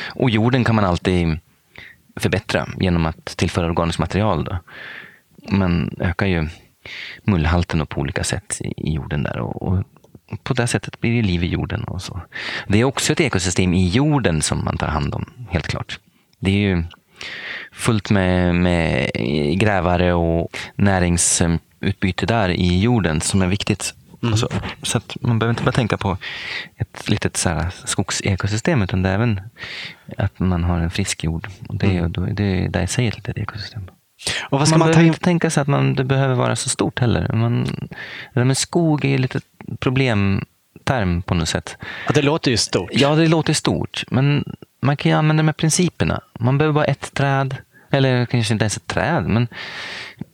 och 0.07 0.29
jorden 0.29 0.63
kan 0.63 0.75
man 0.75 0.85
alltid 0.85 1.39
förbättra 2.15 2.67
genom 2.79 3.05
att 3.05 3.25
tillföra 3.25 3.65
organiskt 3.65 3.99
material. 3.99 4.43
Då. 4.43 4.57
Man 5.49 5.95
ökar 5.99 6.25
ju 6.25 6.47
mullhalten 7.23 7.87
på 7.87 8.01
olika 8.01 8.23
sätt 8.23 8.61
i 8.61 8.93
jorden 8.93 9.23
där. 9.23 9.39
Och, 9.39 9.61
och 9.61 9.83
på 10.43 10.53
det 10.53 10.67
sättet 10.67 10.99
blir 10.99 11.15
det 11.15 11.27
liv 11.27 11.43
i 11.43 11.47
jorden. 11.47 11.83
Och 11.83 12.01
så. 12.01 12.21
Det 12.67 12.79
är 12.79 12.83
också 12.83 13.13
ett 13.13 13.21
ekosystem 13.21 13.73
i 13.73 13.87
jorden 13.87 14.41
som 14.41 14.65
man 14.65 14.77
tar 14.77 14.87
hand 14.87 15.15
om, 15.15 15.25
helt 15.49 15.67
klart. 15.67 15.99
Det 16.39 16.51
är 16.51 16.57
ju 16.57 16.83
fullt 17.71 18.09
med, 18.09 18.55
med 18.55 19.09
grävare 19.59 20.13
och 20.13 20.57
näringsutbyte 20.75 22.25
där 22.25 22.49
i 22.49 22.81
jorden 22.81 23.21
som 23.21 23.41
är 23.41 23.47
viktigt. 23.47 23.93
Mm. 24.21 24.33
Alltså, 24.33 24.49
så 24.83 24.97
att 24.97 25.17
man 25.21 25.39
behöver 25.39 25.51
inte 25.51 25.63
bara 25.63 25.71
tänka 25.71 25.97
på 25.97 26.17
ett 26.77 27.09
litet 27.09 27.37
så 27.37 27.49
här, 27.49 27.71
skogsekosystem 27.85 28.81
utan 28.81 29.01
det 29.01 29.09
är 29.09 29.13
även 29.13 29.41
att 30.17 30.39
man 30.39 30.63
har 30.63 30.79
en 30.79 30.91
frisk 30.91 31.23
jord. 31.23 31.47
Och 31.69 31.75
det, 31.75 31.97
mm. 31.97 32.11
det, 32.11 32.67
det 32.67 32.79
är 32.79 32.83
i 32.83 32.87
sig 32.87 33.07
ett 33.07 33.15
litet 33.15 33.37
ekosystem. 33.37 33.89
Och 34.49 34.59
vad 34.59 34.67
ska 34.67 34.77
man, 34.77 34.87
man 34.87 34.93
behöver 34.93 35.07
inte 35.07 35.19
tänka 35.19 35.49
sig 35.49 35.61
att 35.61 35.67
man, 35.67 35.95
det 35.95 36.03
behöver 36.03 36.35
vara 36.35 36.55
så 36.55 36.69
stort 36.69 36.99
heller. 36.99 37.33
Man, 37.33 37.63
det 38.33 38.39
där 38.39 38.43
med 38.43 38.57
skog 38.57 39.05
är 39.05 39.17
lite 39.17 39.41
problemterm 39.79 41.21
på 41.21 41.33
något 41.33 41.49
sätt. 41.49 41.77
Ja, 42.07 42.11
det 42.13 42.21
låter 42.21 42.51
ju 42.51 42.57
stort. 42.57 42.89
Ja, 42.93 43.15
det 43.15 43.27
låter 43.27 43.53
stort. 43.53 44.03
Men 44.11 44.55
man 44.85 44.97
kan 44.97 45.11
ju 45.11 45.17
använda 45.17 45.43
de 45.43 45.47
här 45.47 45.53
principerna. 45.53 46.21
Man 46.39 46.57
behöver 46.57 46.73
bara 46.73 46.85
ett 46.85 47.13
träd. 47.13 47.57
Eller 47.91 48.25
kanske 48.25 48.53
inte 48.53 48.63
ens 48.63 48.77
ett 48.77 48.87
träd. 48.87 49.23
Men 49.23 49.47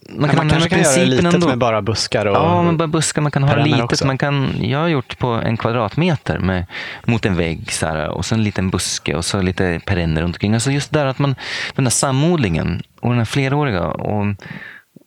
man 0.10 0.30
kan, 0.30 0.38
man 0.38 0.50
kanske 0.50 0.70
kan 0.70 0.82
göra 0.82 1.04
litet 1.04 1.34
ändå. 1.34 1.48
med 1.48 1.58
bara 1.58 1.82
buskar? 1.82 2.26
Och 2.26 2.36
ja, 2.36 2.64
med 2.64 2.78
bara 2.78 2.88
buskar. 2.88 3.22
Man 3.22 3.32
kan 3.32 3.44
ha 3.44 3.56
litet. 3.56 4.04
Man 4.04 4.18
kan, 4.18 4.54
jag 4.62 4.80
har 4.80 4.88
gjort 4.88 5.18
på 5.18 5.28
en 5.28 5.58
kvadratmeter 5.58 6.40
med, 6.40 6.66
mot 7.06 7.26
en 7.26 7.36
vägg 7.36 7.72
så 7.72 7.86
här, 7.88 8.10
och 8.10 8.26
så 8.26 8.36
en 8.36 8.44
liten 8.44 8.70
buske 8.70 9.16
och 9.16 9.26
så 9.26 9.42
lite 9.42 9.82
perenner 9.86 10.22
runt 10.22 10.36
omkring. 10.36 10.54
Alltså 10.54 10.72
just 10.72 10.92
där 10.92 11.06
att 11.06 11.20
man, 11.20 11.36
den 11.76 11.86
där 11.86 11.92
samodlingen 11.92 12.82
och 13.00 13.10
den 13.10 13.18
här 13.18 13.26
fleråriga 13.26 13.82
och, 13.82 14.36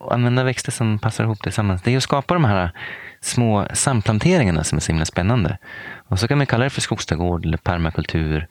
och 0.00 0.14
använda 0.14 0.44
växter 0.44 0.72
som 0.72 0.98
passar 0.98 1.24
ihop 1.24 1.42
tillsammans. 1.42 1.83
Det 1.83 1.92
är 1.92 1.96
att 1.96 2.02
skapa 2.02 2.35
de 2.35 2.44
här 2.44 2.70
små 3.20 3.66
samplanteringarna 3.72 4.64
som 4.64 4.76
är 4.76 4.80
så 4.80 4.92
himla 4.92 5.04
spännande. 5.04 5.59
Och 6.09 6.18
så 6.18 6.28
kan 6.28 6.38
man 6.38 6.46
kalla 6.46 6.64
det 6.64 6.70
för 6.70 6.80
skogsträdgård 6.80 7.46
eller 7.46 7.57
permakultur. 7.57 8.46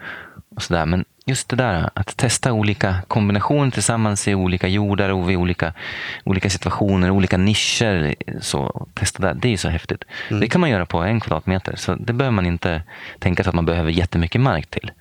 Och 0.56 0.63
så 0.63 0.74
där. 0.74 0.86
Men 0.86 1.06
just 1.26 1.50
det 1.50 1.56
där 1.56 1.89
att 1.94 2.18
testa 2.18 2.54
olika 2.54 2.96
kombinationer 3.08 3.72
tillsammans 3.72 4.28
i 4.28 4.36
olika 4.36 4.68
jordar 4.68 5.10
och 5.10 5.32
i 5.32 5.36
olika, 5.36 5.74
olika 6.24 6.50
situationer, 6.50 7.10
olika 7.10 7.38
nischer. 7.38 8.16
Så, 8.42 8.88
testa 8.94 9.24
det, 9.24 9.34
det 9.34 9.54
är 9.54 9.58
så 9.58 9.70
häftigt. 9.70 10.04
Mm. 10.30 10.42
Det 10.42 10.48
kan 10.48 10.62
man 10.62 10.70
göra 10.70 10.86
på 10.86 10.98
en 10.98 11.20
kvadratmeter, 11.20 11.76
så 11.76 11.96
det 11.96 12.13
behöver 12.13 12.36
man 12.36 12.46
inte 12.46 12.82
tänka 13.20 13.44
sig 13.44 13.50
att 13.50 13.56
man 13.56 13.66
behöver 13.66 13.92
jättemycket 13.92 14.42
mark 14.42 14.68
till. 14.68 14.92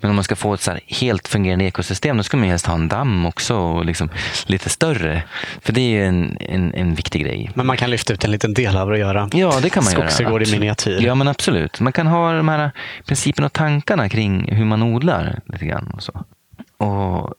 Men 0.00 0.10
om 0.10 0.16
man 0.16 0.24
ska 0.24 0.36
få 0.36 0.54
ett 0.54 0.60
så 0.60 0.78
helt 0.86 1.28
fungerande 1.28 1.64
ekosystem, 1.64 2.16
då 2.16 2.22
ska 2.22 2.36
man 2.36 2.48
helst 2.48 2.66
ha 2.66 2.74
en 2.74 2.88
damm 2.88 3.26
också 3.26 3.56
och 3.56 3.84
liksom 3.84 4.08
lite 4.46 4.70
större. 4.70 5.22
För 5.60 5.72
det 5.72 5.80
är 5.80 6.04
en, 6.08 6.36
en, 6.40 6.74
en 6.74 6.94
viktig 6.94 7.22
grej. 7.22 7.50
Men 7.54 7.66
man 7.66 7.76
kan 7.76 7.90
lyfta 7.90 8.12
ut 8.12 8.24
en 8.24 8.30
liten 8.30 8.54
del 8.54 8.76
av 8.76 8.86
det 8.86 8.92
och 8.92 8.98
göra 8.98 9.28
ja, 9.32 9.60
det 9.62 9.70
kan 9.70 9.84
man 9.84 9.92
skogsgård 9.92 10.42
i 10.42 10.52
miniatyr. 10.52 11.00
Ja, 11.00 11.14
men 11.14 11.28
absolut. 11.28 11.80
Man 11.80 11.92
kan 11.92 12.06
ha 12.06 12.32
de 12.32 12.48
här 12.48 12.70
principerna 13.06 13.46
och 13.46 13.52
tankarna 13.52 14.08
kring 14.08 14.52
hur 14.52 14.64
man 14.64 14.82
odlar 14.82 15.40
lite 15.46 15.66
grann. 15.66 15.90
Och 15.94 16.02
så. 16.02 16.24
Och, 16.76 17.34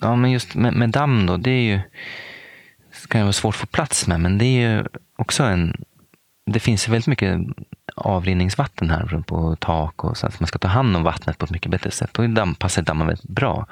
ja, 0.00 0.16
men 0.16 0.30
just 0.30 0.54
med, 0.54 0.72
med 0.72 0.90
damm 0.90 1.26
då, 1.26 1.36
det 1.36 1.50
är 1.50 1.62
ju 1.62 1.80
det 3.02 3.08
kan 3.08 3.20
vara 3.22 3.32
svårt 3.32 3.54
att 3.54 3.60
få 3.60 3.66
plats 3.66 4.06
med, 4.06 4.20
men 4.20 4.38
det 4.38 4.44
är 4.44 4.70
ju 4.70 4.84
också 5.16 5.42
en 5.42 5.84
det 6.46 6.60
finns 6.60 6.88
väldigt 6.88 7.06
mycket 7.06 7.40
avrinningsvatten 8.00 8.90
här 8.90 9.22
på 9.26 9.56
tak 9.56 10.04
och 10.04 10.16
så 10.16 10.26
att 10.26 10.40
man 10.40 10.46
ska 10.46 10.58
ta 10.58 10.68
hand 10.68 10.96
om 10.96 11.02
vattnet 11.02 11.38
på 11.38 11.44
ett 11.44 11.50
mycket 11.50 11.70
bättre 11.70 11.90
sätt. 11.90 12.10
Då 12.12 12.26
damm, 12.26 12.54
passar 12.54 12.82
dammen 12.82 13.06
väldigt 13.06 13.28
bra. 13.28 13.66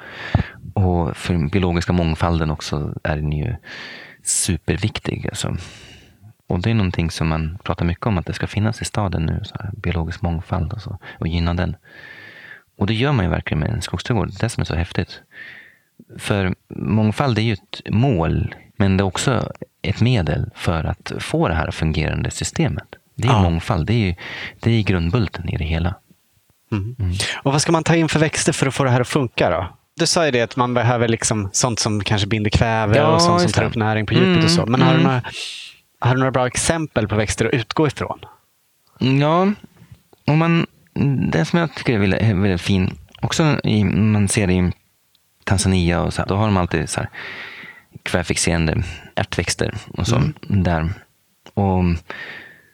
Och 0.73 1.17
för 1.17 1.33
den 1.33 1.47
biologiska 1.47 1.93
mångfalden 1.93 2.51
också 2.51 2.93
är 3.03 3.15
den 3.15 3.31
ju 3.31 3.55
superviktig. 4.23 5.27
Alltså. 5.27 5.57
Och 6.47 6.59
det 6.59 6.69
är 6.69 6.73
någonting 6.73 7.11
som 7.11 7.27
man 7.27 7.57
pratar 7.63 7.85
mycket 7.85 8.05
om 8.05 8.17
att 8.17 8.25
det 8.25 8.33
ska 8.33 8.47
finnas 8.47 8.81
i 8.81 8.85
staden 8.85 9.25
nu, 9.25 9.41
så 9.43 9.55
här, 9.59 9.71
biologisk 9.73 10.21
mångfald 10.21 10.73
och 10.73 10.81
så, 10.81 10.97
och 11.19 11.27
gynna 11.27 11.53
den. 11.53 11.75
Och 12.77 12.87
det 12.87 12.93
gör 12.93 13.11
man 13.11 13.25
ju 13.25 13.31
verkligen 13.31 13.59
med 13.59 13.69
en 13.69 13.81
skogsträdgård, 13.81 14.27
det 14.27 14.37
är 14.37 14.41
det 14.41 14.49
som 14.49 14.61
är 14.61 14.65
så 14.65 14.75
häftigt. 14.75 15.21
För 16.17 16.55
mångfald 16.69 17.37
är 17.37 17.41
ju 17.41 17.53
ett 17.53 17.81
mål, 17.89 18.55
men 18.77 18.97
det 18.97 19.01
är 19.01 19.05
också 19.05 19.51
ett 19.81 20.01
medel 20.01 20.51
för 20.55 20.83
att 20.83 21.11
få 21.19 21.47
det 21.47 21.53
här 21.53 21.71
fungerande 21.71 22.31
systemet. 22.31 22.95
Det 23.21 23.27
är 23.27 23.31
ja. 23.31 23.41
mångfald. 23.41 23.87
Det 23.87 24.09
är, 24.09 24.15
det 24.59 24.71
är 24.71 24.83
grundbulten 24.83 25.49
i 25.49 25.57
det 25.57 25.65
hela. 25.65 25.95
Mm. 26.71 26.95
Mm. 26.99 27.11
Och 27.43 27.51
Vad 27.51 27.61
ska 27.61 27.71
man 27.71 27.83
ta 27.83 27.95
in 27.95 28.09
för 28.09 28.19
växter 28.19 28.53
för 28.53 28.67
att 28.67 28.73
få 28.73 28.83
det 28.83 28.89
här 28.89 29.01
att 29.01 29.07
funka? 29.07 29.49
då? 29.49 29.67
Du 29.95 30.07
sa 30.07 30.25
ju 30.25 30.31
det 30.31 30.41
att 30.41 30.55
man 30.55 30.73
behöver 30.73 31.07
liksom 31.07 31.49
sånt 31.53 31.79
som 31.79 32.03
kanske 32.03 32.27
binder 32.27 32.49
kväve 32.49 32.97
ja, 32.97 33.07
och 33.07 33.21
sånt 33.21 33.41
som 33.41 33.51
tar 33.51 33.63
upp 33.63 33.75
näring 33.75 34.05
på 34.05 34.13
djupet 34.13 34.27
mm. 34.27 34.43
och 34.43 34.51
så. 34.51 34.65
Men 34.65 34.81
har, 34.81 34.93
du 34.93 34.99
mm. 34.99 35.07
några, 35.07 35.21
har 35.99 36.13
du 36.13 36.19
några 36.19 36.31
bra 36.31 36.47
exempel 36.47 37.07
på 37.07 37.15
växter 37.15 37.45
att 37.45 37.53
utgå 37.53 37.87
ifrån? 37.87 38.19
Ja, 38.99 39.53
och 40.27 40.37
man, 40.37 40.67
det 41.31 41.45
som 41.45 41.59
jag 41.59 41.75
tycker 41.75 41.93
är 41.93 41.97
väldigt, 41.97 42.21
väldigt 42.21 42.61
fin, 42.61 42.97
också 43.21 43.59
i, 43.63 43.83
man 43.83 44.27
ser 44.27 44.49
i 44.49 44.71
Tanzania 45.43 46.01
och 46.01 46.13
så, 46.13 46.25
då 46.25 46.35
har 46.35 46.45
de 46.45 46.57
alltid 46.57 46.89
så 46.89 46.99
här 46.99 47.09
kvävfixerande 48.03 48.83
ärtväxter 49.15 49.73
och 49.97 50.07
så 50.07 50.15
mm. 50.15 50.33
där. 50.47 50.89
Och 51.53 51.83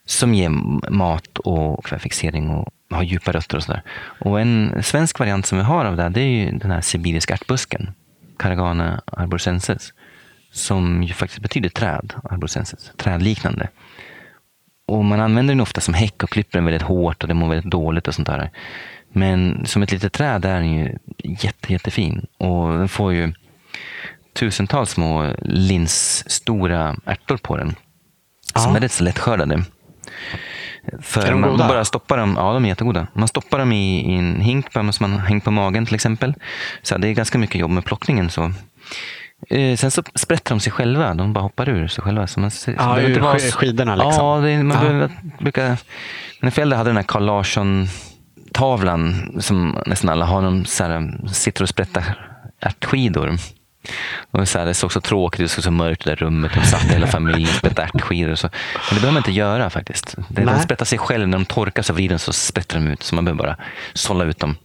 som 0.06 0.34
ger 0.34 0.50
mat 0.90 1.38
och 1.38 1.86
kvävfixering 1.86 2.50
och 2.50 2.74
har 2.90 3.04
djupa 3.04 3.32
rötter 3.32 3.58
och 3.58 3.64
sådär. 3.64 3.82
Och 4.20 4.42
en 4.42 4.84
svensk 4.84 5.20
variant 5.20 5.46
som 5.46 5.58
vi 5.58 5.64
har 5.64 5.86
av 5.86 5.96
det, 5.96 6.10
det 6.10 6.22
är 6.22 6.28
ju 6.28 6.52
den 6.52 6.72
här 6.72 6.82
sibiriska 6.82 7.34
ärtbusken, 7.34 7.94
Caragana 8.40 9.02
arborescensis, 9.06 9.94
som 10.52 11.04
ju 11.04 11.14
faktiskt 11.14 11.42
betyder 11.42 11.70
träd, 11.70 12.14
arborescensis, 12.24 12.92
trädliknande. 12.98 13.70
Och 14.88 15.06
man 15.06 15.20
använder 15.20 15.54
den 15.54 15.62
ofta 15.62 15.82
som 15.82 15.94
häck 15.94 16.24
och 16.24 16.30
klipper 16.30 16.58
den 16.58 16.66
väldigt 16.66 16.82
hårt 16.82 17.24
och 17.24 17.28
den 17.28 17.38
mår 17.38 17.50
väldigt 17.50 17.72
dåligt 17.72 18.08
och 18.08 18.16
sånt 18.16 18.28
där. 18.28 18.50
Men 19.12 19.66
som 19.66 19.84
ett 19.84 19.92
litet 19.92 20.14
träd 20.14 20.46
är 20.46 20.56
den 20.56 20.72
ju 20.72 20.98
jätte, 21.24 21.74
jättefin 21.74 22.26
och 22.38 22.78
den 22.78 22.90
får 22.90 23.14
ju 23.14 23.34
tusentals 24.34 24.90
små 24.90 25.34
linsstora 25.42 26.96
ärtor 27.06 27.38
på 27.38 27.58
den. 27.58 27.76
Som 28.56 28.72
ja. 28.72 28.78
är 28.78 28.82
rätt 28.82 28.92
så 28.92 29.04
lättskördade. 29.04 29.64
För 31.02 31.22
Är 31.22 31.32
de 31.32 31.42
man 31.42 31.50
goda? 31.50 31.68
bara 31.68 31.86
stoppar 31.86 32.18
dem, 32.18 32.34
ja 32.38 32.54
de 32.54 32.66
är 32.66 32.70
jättegoda. 32.70 33.08
Man 33.14 33.28
stoppar 33.28 33.60
dem 33.60 33.72
i, 33.72 34.14
i 34.14 34.16
en 34.16 34.42
hink 34.42 34.66
som 34.74 34.92
man 35.00 35.20
hängt 35.20 35.44
på 35.44 35.52
magen 35.52 35.86
till 35.86 35.96
exempel. 35.96 36.34
Så 36.82 36.98
det 36.98 37.08
är 37.08 37.14
ganska 37.14 37.38
mycket 37.38 37.56
jobb 37.62 37.72
med 37.72 37.86
plockningen. 37.86 38.30
Så. 38.30 38.52
Eh, 39.50 39.76
sen 39.78 39.92
så 39.92 40.04
sprätter 40.16 40.50
de 40.50 40.60
sig 40.60 40.72
själva, 40.72 41.14
de 41.14 41.34
bara 41.34 41.40
hoppar 41.42 41.70
ur 41.70 41.88
sig 41.88 42.04
själva. 42.04 42.28
Så 42.28 42.40
man, 42.40 42.52
så 42.52 42.72
Ja, 42.72 43.02
ur 43.02 43.20
vara- 43.20 43.38
sk- 43.38 43.52
skidorna 43.52 43.96
liksom. 43.96 44.26
Ja, 44.26 44.38
det, 44.40 44.64
man 44.64 44.78
Ja. 44.78 44.84
behöver, 44.84 45.10
brukar, 45.40 45.78
mina 46.42 46.52
föräldrar 46.52 46.78
hade 46.78 46.90
den 46.90 46.98
här 46.98 47.04
Carl 47.04 47.26
Larsson 47.26 47.88
tavlan 48.54 49.32
som 49.40 49.78
nästan 49.86 50.10
alla 50.10 50.26
har. 50.26 50.42
De 50.42 50.66
här, 50.80 51.28
sitter 51.28 51.64
och 51.64 51.70
sprättar 51.70 52.28
ärtskidor. 52.60 53.38
Och 54.36 54.48
så 54.48 54.60
här, 54.60 54.66
det 54.66 54.74
såg 54.74 54.92
så 54.92 55.02
tråkigt 55.02 55.40
ut, 55.40 55.52
så 55.52 55.72
mörkt 55.72 56.02
i 56.02 56.10
det 56.10 56.16
där 56.16 56.16
rummet. 56.16 56.52
De 56.56 56.62
satt 56.66 56.82
hela 56.82 57.08
familjen 57.08 57.50
och 57.50 57.56
sprättade 57.56 57.90
ärtskidor. 57.94 58.32
Och 58.32 58.40
så. 58.40 58.50
Men 58.74 58.90
det 58.90 58.96
behöver 58.96 59.12
man 59.12 59.18
inte 59.18 59.32
göra 59.32 59.70
faktiskt. 59.70 60.16
Det, 60.30 60.46
de 60.46 60.60
sprättar 60.60 60.86
sig 60.86 61.00
själv. 61.00 61.28
När 61.28 61.38
de 61.38 61.46
torkar 61.46 61.84
så 61.84 61.94
vrider 61.94 62.16
de 62.16 62.20
så 62.20 62.34
sprättar 62.34 62.80
de 62.80 62.88
ut. 62.88 63.04
Så 63.04 63.16
man 63.16 63.26
behöver 63.26 63.44
bara 63.44 63.58
sålla 63.94 64.24
ut 64.24 64.40
dem. 64.40 64.58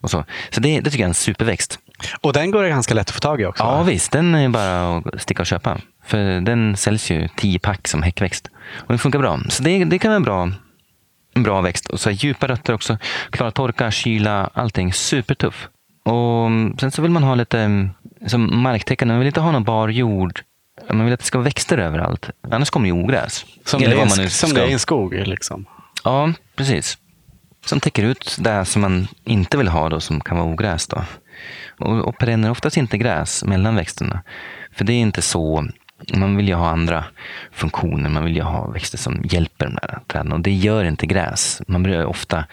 Och 0.00 0.10
så 0.10 0.24
så 0.50 0.60
det, 0.60 0.80
det 0.80 0.90
tycker 0.90 0.98
jag 0.98 1.06
är 1.06 1.08
en 1.08 1.14
superväxt. 1.14 1.78
Och 2.20 2.32
den 2.32 2.50
går 2.50 2.62
det 2.62 2.68
ganska 2.68 2.94
lätt 2.94 3.08
att 3.08 3.14
få 3.14 3.20
tag 3.20 3.40
i 3.40 3.44
också. 3.44 3.64
Ja 3.64 3.76
va? 3.76 3.82
visst, 3.82 4.12
den 4.12 4.34
är 4.34 4.48
bara 4.48 4.96
att 4.96 5.22
sticka 5.22 5.42
och 5.42 5.46
köpa. 5.46 5.78
För 6.04 6.40
den 6.40 6.76
säljs 6.76 7.10
ju 7.10 7.28
10 7.36 7.58
pack 7.58 7.88
som 7.88 8.02
häckväxt. 8.02 8.50
Och 8.76 8.88
den 8.88 8.98
funkar 8.98 9.18
bra. 9.18 9.40
Så 9.48 9.62
det, 9.62 9.84
det 9.84 9.98
kan 9.98 10.08
vara 10.08 10.16
en 10.16 10.22
bra, 10.22 10.50
en 11.34 11.42
bra 11.42 11.60
växt. 11.60 11.86
Och 11.86 12.00
så 12.00 12.10
djupa 12.10 12.48
rötter 12.48 12.72
också. 12.72 12.98
Klara 13.30 13.50
torka, 13.50 13.90
kyla, 13.90 14.50
allting. 14.54 14.92
Supertuff. 14.92 15.68
Och 16.04 16.50
sen 16.80 16.90
så 16.90 17.02
vill 17.02 17.10
man 17.10 17.22
ha 17.22 17.34
lite 17.34 17.60
mm, 17.60 17.90
som 18.26 18.62
marktäckande. 18.62 19.12
Man 19.14 19.18
vill 19.18 19.26
inte 19.26 19.40
ha 19.40 19.52
någon 19.52 19.64
bar 19.64 19.88
jord. 19.88 20.40
Man 20.90 21.04
vill 21.04 21.14
att 21.14 21.20
det 21.20 21.26
ska 21.26 21.38
vara 21.38 21.44
växter 21.44 21.78
överallt. 21.78 22.30
Annars 22.50 22.70
kommer 22.70 22.84
det 22.90 22.94
ju 22.96 23.02
ogräs. 23.04 23.44
Som, 23.64 23.80
det 23.80 23.86
är, 23.86 23.96
man 23.96 24.20
en- 24.20 24.30
som 24.30 24.48
ska- 24.50 24.58
det 24.60 24.66
är 24.66 24.68
i 24.68 24.72
en 24.72 24.78
skog. 24.78 25.14
Liksom. 25.14 25.66
Ja, 26.04 26.32
precis. 26.56 26.98
Som 27.66 27.80
täcker 27.80 28.02
ut 28.02 28.36
det 28.40 28.64
som 28.64 28.82
man 28.82 29.08
inte 29.24 29.56
vill 29.56 29.68
ha 29.68 29.88
då, 29.88 30.00
som 30.00 30.20
kan 30.20 30.36
vara 30.36 30.48
ogräs. 30.48 30.86
Då. 30.86 31.04
Och, 31.78 32.08
och 32.08 32.18
perenner 32.18 32.50
oftast 32.50 32.76
inte 32.76 32.98
gräs 32.98 33.44
mellan 33.44 33.76
växterna. 33.76 34.22
För 34.72 34.84
det 34.84 34.92
är 34.92 35.00
inte 35.00 35.22
så. 35.22 35.66
Man 36.14 36.36
vill 36.36 36.48
ju 36.48 36.54
ha 36.54 36.68
andra 36.68 37.04
funktioner. 37.52 38.10
Man 38.10 38.24
vill 38.24 38.36
ju 38.36 38.42
ha 38.42 38.66
växter 38.66 38.98
som 38.98 39.20
hjälper 39.24 39.64
de 39.66 39.74
där 39.74 39.98
träden. 40.06 40.32
Och 40.32 40.40
det 40.40 40.52
gör 40.52 40.84
inte 40.84 41.06
gräs. 41.06 41.62
Man 41.66 41.82
blir 41.82 42.06
ofta 42.06 42.44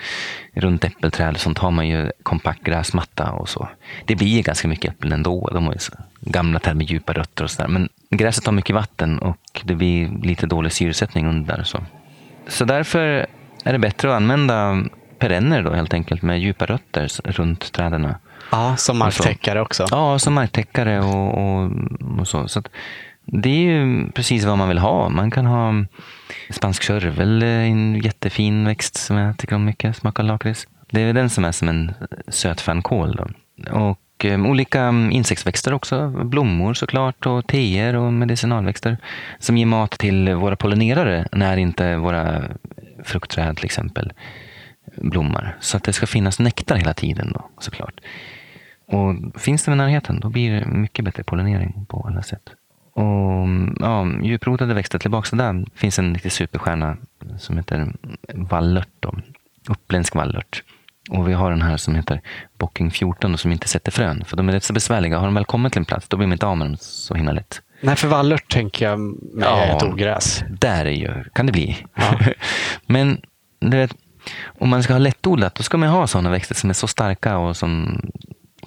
runt 0.53 0.83
äppelträd 0.83 1.37
sånt 1.37 1.57
har 1.57 1.71
man 1.71 1.87
ju 1.87 2.11
kompakt 2.23 2.63
gräsmatta 2.63 3.31
och 3.31 3.49
så. 3.49 3.67
Det 4.05 4.15
blir 4.15 4.27
ju 4.27 4.41
ganska 4.41 4.67
mycket 4.67 4.91
äpplen 4.91 5.11
ändå. 5.11 5.49
De 5.53 5.65
har 5.65 5.73
ju 5.73 5.79
gamla 6.19 6.59
träd 6.59 6.77
med 6.77 6.89
djupa 6.89 7.13
rötter 7.13 7.43
och 7.43 7.51
sådär. 7.51 7.67
Men 7.67 7.89
gräset 8.09 8.45
har 8.45 8.53
mycket 8.53 8.75
vatten 8.75 9.19
och 9.19 9.61
det 9.63 9.75
blir 9.75 10.09
lite 10.23 10.45
dålig 10.45 10.71
syresättning 10.71 11.27
under 11.27 11.57
där. 11.57 11.63
Så. 11.63 11.83
Så 12.47 12.65
därför 12.65 13.27
är 13.63 13.73
det 13.73 13.79
bättre 13.79 14.09
att 14.09 14.15
använda 14.15 14.83
perenner 15.19 15.63
då 15.63 15.73
helt 15.73 15.93
enkelt 15.93 16.21
med 16.21 16.39
djupa 16.39 16.65
rötter 16.65 17.31
runt 17.31 17.71
träden. 17.71 18.13
Ja, 18.51 18.75
som 18.77 18.97
marktäckare 18.97 19.61
också. 19.61 19.85
Ja, 19.91 20.19
som 20.19 20.33
marktäckare 20.33 20.99
och, 20.99 21.37
och, 21.37 21.71
och 22.19 22.27
så. 22.27 22.47
så 22.47 22.63
det 23.25 23.49
är 23.49 23.71
ju 23.71 24.11
precis 24.11 24.45
vad 24.45 24.57
man 24.57 24.67
vill 24.67 24.77
ha. 24.77 25.09
Man 25.09 25.31
kan 25.31 25.45
ha 25.45 25.73
spansk 26.49 26.83
körvel, 26.83 27.43
eh, 27.43 27.49
en 27.49 27.95
jättefin 27.95 28.65
växt 28.65 28.95
som 28.95 29.17
jag 29.17 29.37
tycker 29.37 29.55
om 29.55 29.65
mycket, 29.65 29.95
smakar 29.95 30.23
lakrits. 30.23 30.67
Det 30.91 31.01
är 31.01 31.13
den 31.13 31.29
som 31.29 31.45
är 31.45 31.51
som 31.51 31.69
en 31.69 31.91
söt 32.27 32.61
fänkål. 32.61 33.33
Och 33.71 34.25
um, 34.25 34.45
olika 34.45 34.89
insektsväxter 35.11 35.73
också, 35.73 36.09
blommor 36.09 36.73
såklart 36.73 37.25
och 37.25 37.47
teer 37.47 37.95
och 37.95 38.13
medicinalväxter 38.13 38.97
som 39.39 39.57
ger 39.57 39.65
mat 39.65 39.91
till 39.91 40.33
våra 40.33 40.55
pollinerare 40.55 41.27
när 41.31 41.57
inte 41.57 41.97
våra 41.97 42.43
fruktträd 43.03 43.55
till 43.57 43.65
exempel 43.65 44.13
blommar. 44.97 45.57
Så 45.59 45.77
att 45.77 45.83
det 45.83 45.93
ska 45.93 46.07
finnas 46.07 46.39
nektar 46.39 46.75
hela 46.75 46.93
tiden 46.93 47.31
då 47.33 47.49
såklart. 47.59 48.01
Och 48.87 49.41
finns 49.41 49.63
det 49.63 49.71
i 49.71 49.75
närheten, 49.75 50.19
då 50.19 50.29
blir 50.29 50.51
det 50.51 50.65
mycket 50.65 51.05
bättre 51.05 51.23
pollinering 51.23 51.85
på 51.89 52.05
alla 52.07 52.21
sätt. 52.21 52.49
Och 52.93 53.47
ja, 53.79 54.07
djuprotade 54.21 54.73
växter, 54.73 54.99
tillbaka 54.99 55.29
till 55.29 55.37
där, 55.37 55.65
finns 55.75 55.99
en 55.99 56.13
riktig 56.13 56.31
superstjärna 56.31 56.97
som 57.37 57.57
heter 57.57 57.93
vallört. 58.33 58.87
Då. 58.99 59.13
Uppländsk 59.69 60.15
vallört. 60.15 60.63
Och 61.09 61.29
vi 61.29 61.33
har 61.33 61.49
den 61.51 61.61
här 61.61 61.77
som 61.77 61.95
heter 61.95 62.21
Bocking 62.57 62.91
14 62.91 63.33
och 63.33 63.39
som 63.39 63.51
inte 63.51 63.67
sätter 63.67 63.91
frön. 63.91 64.23
För 64.25 64.37
de 64.37 64.49
är 64.49 64.53
rätt 64.53 64.63
så 64.63 64.73
besvärliga. 64.73 65.17
Har 65.17 65.25
de 65.25 65.33
väl 65.33 65.45
kommit 65.45 65.73
till 65.73 65.79
en 65.79 65.85
plats, 65.85 66.07
då 66.07 66.17
blir 66.17 66.27
man 66.27 66.33
inte 66.33 66.45
av 66.45 66.57
med 66.57 66.67
dem 66.67 66.77
så 66.79 67.13
himla 67.15 67.31
lätt. 67.31 67.61
Nej, 67.81 67.95
för 67.95 68.07
vallört 68.07 68.51
tänker 68.53 68.85
jag 68.85 68.99
med 68.99 69.15
Ja. 69.47 69.63
ett 69.63 69.83
ogräs. 69.83 70.43
Där 70.49 70.85
är 70.85 70.91
ju, 70.91 71.23
kan 71.33 71.45
det 71.45 71.51
bli. 71.51 71.77
Ja. 71.95 72.19
Men 72.85 73.21
du 73.59 73.77
vet, 73.77 73.95
om 74.59 74.69
man 74.69 74.83
ska 74.83 74.93
ha 74.93 74.99
lättodlat, 74.99 75.55
då 75.55 75.63
ska 75.63 75.77
man 75.77 75.89
ha 75.89 76.07
sådana 76.07 76.29
växter 76.29 76.55
som 76.55 76.69
är 76.69 76.73
så 76.73 76.87
starka 76.87 77.37
och 77.37 77.57
som 77.57 78.01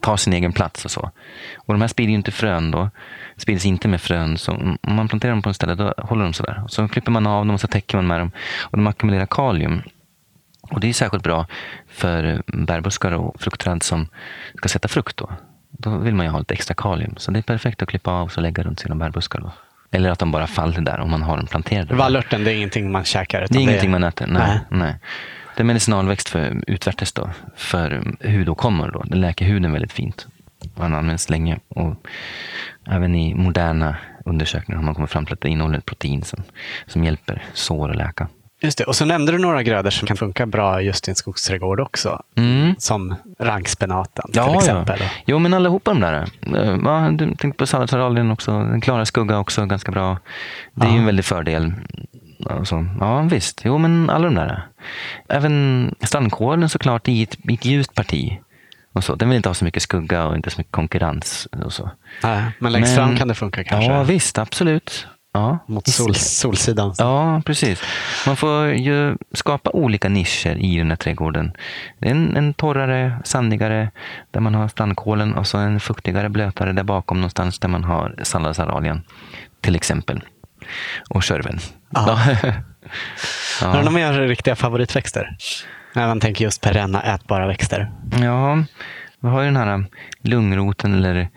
tar 0.06 0.16
sin 0.16 0.32
egen 0.32 0.52
plats 0.52 0.84
och 0.84 0.90
så. 0.90 1.10
Och 1.56 1.74
de 1.74 1.80
här 1.80 1.88
sprider 1.88 2.10
ju 2.10 2.16
inte 2.16 2.32
frön 2.32 2.70
då. 2.70 2.90
Sprids 3.36 3.66
inte 3.66 3.88
med 3.88 4.00
frön. 4.00 4.38
Så 4.38 4.52
om 4.52 4.78
man 4.96 5.08
planterar 5.08 5.32
dem 5.32 5.42
på 5.42 5.50
ett 5.50 5.56
ställe, 5.56 5.74
då 5.74 5.94
håller 5.98 6.24
de 6.24 6.32
sådär. 6.32 6.60
Och 6.64 6.70
så 6.70 6.88
klipper 6.88 7.12
man 7.12 7.26
av 7.26 7.46
dem 7.46 7.54
och 7.54 7.60
så 7.60 7.66
täcker 7.66 7.96
man 7.98 8.06
med 8.06 8.20
dem. 8.20 8.30
Och 8.62 8.78
de 8.78 8.86
ackumulerar 8.86 9.26
kalium. 9.26 9.82
Och 10.60 10.80
det 10.80 10.88
är 10.88 10.92
särskilt 10.92 11.22
bra 11.22 11.46
för 11.88 12.42
bärbuskar 12.46 13.12
och 13.12 13.40
fruktträd 13.40 13.82
som 13.82 14.08
ska 14.56 14.68
sätta 14.68 14.88
frukt. 14.88 15.16
Då. 15.16 15.30
då 15.70 15.98
vill 15.98 16.14
man 16.14 16.26
ju 16.26 16.32
ha 16.32 16.38
lite 16.38 16.54
extra 16.54 16.74
kalium. 16.74 17.14
Så 17.16 17.30
det 17.30 17.38
är 17.38 17.42
perfekt 17.42 17.82
att 17.82 17.88
klippa 17.88 18.10
av 18.10 18.30
och 18.36 18.42
lägga 18.42 18.62
runt 18.62 18.80
sina 18.80 18.94
bärbuscar. 18.94 19.40
Då. 19.40 19.52
Eller 19.90 20.10
att 20.10 20.18
de 20.18 20.30
bara 20.32 20.46
faller 20.46 20.80
där 20.80 21.00
om 21.00 21.10
man 21.10 21.22
har 21.22 21.36
dem 21.36 21.46
planterade. 21.46 21.94
Vallörten, 21.94 22.44
det 22.44 22.52
är 22.52 22.56
ingenting 22.56 22.92
man 22.92 23.04
käkar. 23.04 23.46
Det 23.50 23.58
är 23.58 23.62
ingenting 23.62 23.90
man 23.90 24.04
äter. 24.04 24.26
Nej, 24.26 24.42
Nej. 24.42 24.60
nej. 24.70 24.94
Det 25.56 25.62
är 25.62 25.64
medicinalväxt 25.64 26.28
för 26.28 26.62
utvärtes 26.66 27.12
då, 27.12 27.30
för 27.56 28.02
hudåkommor. 28.24 28.90
Då. 28.94 29.02
Den 29.02 29.20
läker 29.20 29.44
huden 29.44 29.72
väldigt 29.72 29.92
fint. 29.92 30.26
Den 30.74 30.94
används 30.94 31.30
länge. 31.30 31.58
Och 31.68 31.94
även 32.90 33.14
i 33.14 33.34
moderna 33.34 33.96
undersökningar 34.24 34.76
har 34.76 34.84
man 34.84 34.94
kommit 34.94 35.10
fram 35.10 35.24
till 35.26 35.32
att 35.34 35.40
det 35.40 35.48
innehåller 35.48 35.78
ett 35.78 35.86
protein 35.86 36.22
som, 36.22 36.42
som 36.86 37.04
hjälper 37.04 37.44
sår 37.54 37.90
att 37.90 37.96
läka. 37.96 38.28
Just 38.60 38.78
det. 38.78 38.84
Och 38.84 38.96
så 38.96 39.04
nämnde 39.04 39.32
du 39.32 39.38
några 39.38 39.62
grödor 39.62 39.90
som 39.90 40.06
kan 40.08 40.16
funka 40.16 40.46
bra 40.46 40.82
just 40.82 41.08
i 41.08 41.10
en 41.10 41.14
skogsträdgård 41.14 41.80
också. 41.80 42.22
Mm. 42.36 42.74
Som 42.78 43.14
rankspenaten 43.38 44.24
Ja, 44.32 44.46
till 44.48 44.56
exempel. 44.58 44.98
ja. 45.00 45.06
Jo, 45.26 45.38
men 45.38 45.54
allihopa 45.54 45.90
de 45.94 46.00
där. 46.00 46.14
Eh, 46.56 46.76
Ja, 46.84 47.10
du 47.12 47.26
tänkte 47.34 47.58
på 47.58 47.66
salladsaralien 47.66 48.30
också. 48.30 48.50
Den 48.52 48.80
klara 48.80 49.04
skugga 49.04 49.38
också, 49.38 49.66
ganska 49.66 49.92
bra. 49.92 50.18
Det 50.74 50.86
är 50.86 50.90
ju 50.90 50.94
Ja. 50.94 51.00
en 51.00 51.06
väldig 51.06 51.24
fördel. 51.24 51.72
Alltså, 52.50 52.86
ja, 53.00 53.20
visst. 53.22 53.62
Jo, 53.64 53.78
men 53.78 54.10
alla 54.10 54.24
de 54.24 54.34
där. 54.34 54.66
Även 55.28 55.94
strandkålen 56.00 56.68
såklart 56.68 57.08
i 57.08 57.22
ett, 57.22 57.36
i 57.48 57.54
ett 57.54 57.64
ljust 57.64 57.94
parti. 57.94 58.38
Och 58.92 59.04
så. 59.04 59.14
Den 59.14 59.28
vill 59.28 59.36
inte 59.36 59.48
ha 59.48 59.54
så 59.54 59.64
mycket 59.64 59.82
skugga 59.82 60.26
och 60.26 60.36
inte 60.36 60.50
så 60.50 60.60
mycket 60.60 60.72
konkurrens. 60.72 61.48
Och 61.64 61.72
så. 61.72 61.90
Nej, 62.22 62.42
men 62.58 62.72
längst 62.72 62.88
Men- 62.88 63.06
fram 63.06 63.16
kan 63.16 63.28
det 63.28 63.34
funka 63.34 63.64
kanske. 63.64 63.92
Ja, 63.92 64.02
visst. 64.02 64.38
Absolut. 64.38 65.06
Ja. 65.32 65.58
Mot 65.66 65.88
sol, 65.88 66.14
solsidan. 66.14 66.94
Ja, 66.98 67.42
precis. 67.46 67.82
Man 68.26 68.36
får 68.36 68.66
ju 68.66 69.16
skapa 69.32 69.70
olika 69.70 70.08
nischer 70.08 70.56
i 70.56 70.78
den 70.78 70.88
här 70.88 70.96
trädgården. 70.96 71.52
En, 72.00 72.36
en 72.36 72.54
torrare, 72.54 73.18
sandigare 73.24 73.90
där 74.30 74.40
man 74.40 74.54
har 74.54 74.68
strandkålen 74.68 75.34
och 75.34 75.46
så 75.46 75.58
en 75.58 75.80
fuktigare, 75.80 76.28
blötare 76.28 76.72
där 76.72 76.82
bakom 76.82 77.16
någonstans 77.16 77.58
där 77.58 77.68
man 77.68 77.84
har 77.84 78.14
salladsaralien 78.22 79.02
till 79.60 79.76
exempel. 79.76 80.22
Och 81.10 81.22
körven. 81.22 81.58
Ja. 81.90 82.20
Ja. 82.42 82.52
Har 83.66 83.72
du 83.72 83.78
några 83.78 83.90
mer 83.90 84.12
riktiga 84.12 84.56
favoritväxter? 84.56 85.36
När 85.94 86.06
man 86.06 86.20
tänker 86.20 86.44
just 86.44 86.60
perenna 86.60 87.02
ätbara 87.02 87.46
växter. 87.46 87.90
ja, 88.22 88.64
vi 89.20 89.28
har 89.28 89.40
ju 89.40 89.46
den 89.46 89.56
här 89.56 89.84
lungroten 90.22 90.94
eller 90.94 91.28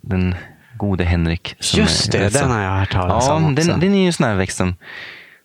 den 0.00 0.34
gode 0.76 1.04
Henrik. 1.04 1.56
Just 1.74 2.12
det, 2.12 2.32
den 2.32 2.50
har 2.50 2.60
jag 2.62 2.70
hört 2.78 2.92
talas 2.92 3.24
Ja, 3.28 3.34
om 3.34 3.52
också. 3.52 3.68
den, 3.68 3.80
den 3.80 3.94
är 3.94 3.98
ju 4.00 4.06
en 4.06 4.12
sån 4.12 4.26
här 4.26 4.34
växt 4.34 4.56
som 4.56 4.74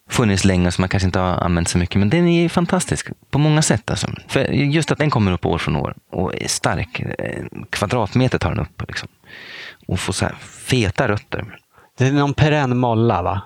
funnits 0.09 0.45
länge 0.45 0.71
som 0.71 0.81
man 0.81 0.89
kanske 0.89 1.05
inte 1.07 1.19
har 1.19 1.35
använt 1.35 1.67
så 1.69 1.77
mycket. 1.77 1.95
Men 1.99 2.09
den 2.09 2.27
är 2.27 2.49
fantastisk 2.49 3.07
på 3.31 3.39
många 3.39 3.61
sätt. 3.61 3.89
Alltså. 3.91 4.07
För 4.27 4.39
just 4.51 4.91
att 4.91 4.97
den 4.97 5.09
kommer 5.09 5.31
upp 5.31 5.45
år 5.45 5.57
från 5.57 5.75
år 5.75 5.95
och 6.11 6.35
är 6.41 6.47
stark. 6.47 6.99
eh, 6.99 7.43
Kvadratmeter 7.69 8.37
tar 8.37 8.49
den 8.49 8.59
upp. 8.59 8.83
Liksom. 8.87 9.09
Och 9.87 9.99
får 9.99 10.13
så 10.13 10.25
här 10.25 10.35
feta 10.65 11.07
rötter. 11.07 11.57
Det 11.97 12.07
är 12.07 12.11
någon 12.11 12.33
perenn 12.33 12.77
molla 12.77 13.21
va? 13.21 13.41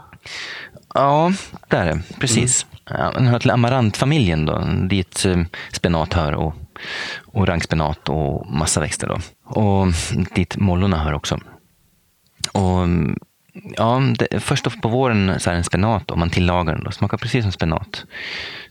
Ja, 0.94 1.32
det 1.68 1.78
är 1.78 1.86
det. 1.86 2.02
Precis. 2.20 2.66
Ja, 2.86 3.12
den 3.12 3.28
hör 3.28 3.40
till 3.40 3.52
amarantfamiljen 3.52 4.46
då, 4.46 4.64
dit 4.90 5.26
eh, 5.26 5.42
spenat 5.72 6.14
hör 6.14 6.34
och, 6.34 6.54
och 7.20 7.48
rankspenat 7.48 8.10
och 8.10 8.52
massa 8.52 8.80
växter. 8.80 9.08
Då. 9.08 9.18
Och 9.44 9.88
dit 10.36 10.58
mollorna 10.58 11.04
hör 11.04 11.14
också. 11.14 11.40
Och, 12.52 12.88
ja, 13.78 14.02
det, 14.20 14.40
först 14.40 14.82
på 14.82 14.88
våren 14.90 15.40
så 15.40 15.50
är 15.50 15.54
det 15.54 15.58
en 15.58 15.64
spenat 15.64 16.12
och 16.12 16.18
man 16.18 16.30
tillagar 16.30 16.74
den. 16.74 16.84
Då. 16.84 16.92
Smakar 16.92 17.18
precis 17.18 17.44
som 17.44 17.52
spenat. 17.52 18.06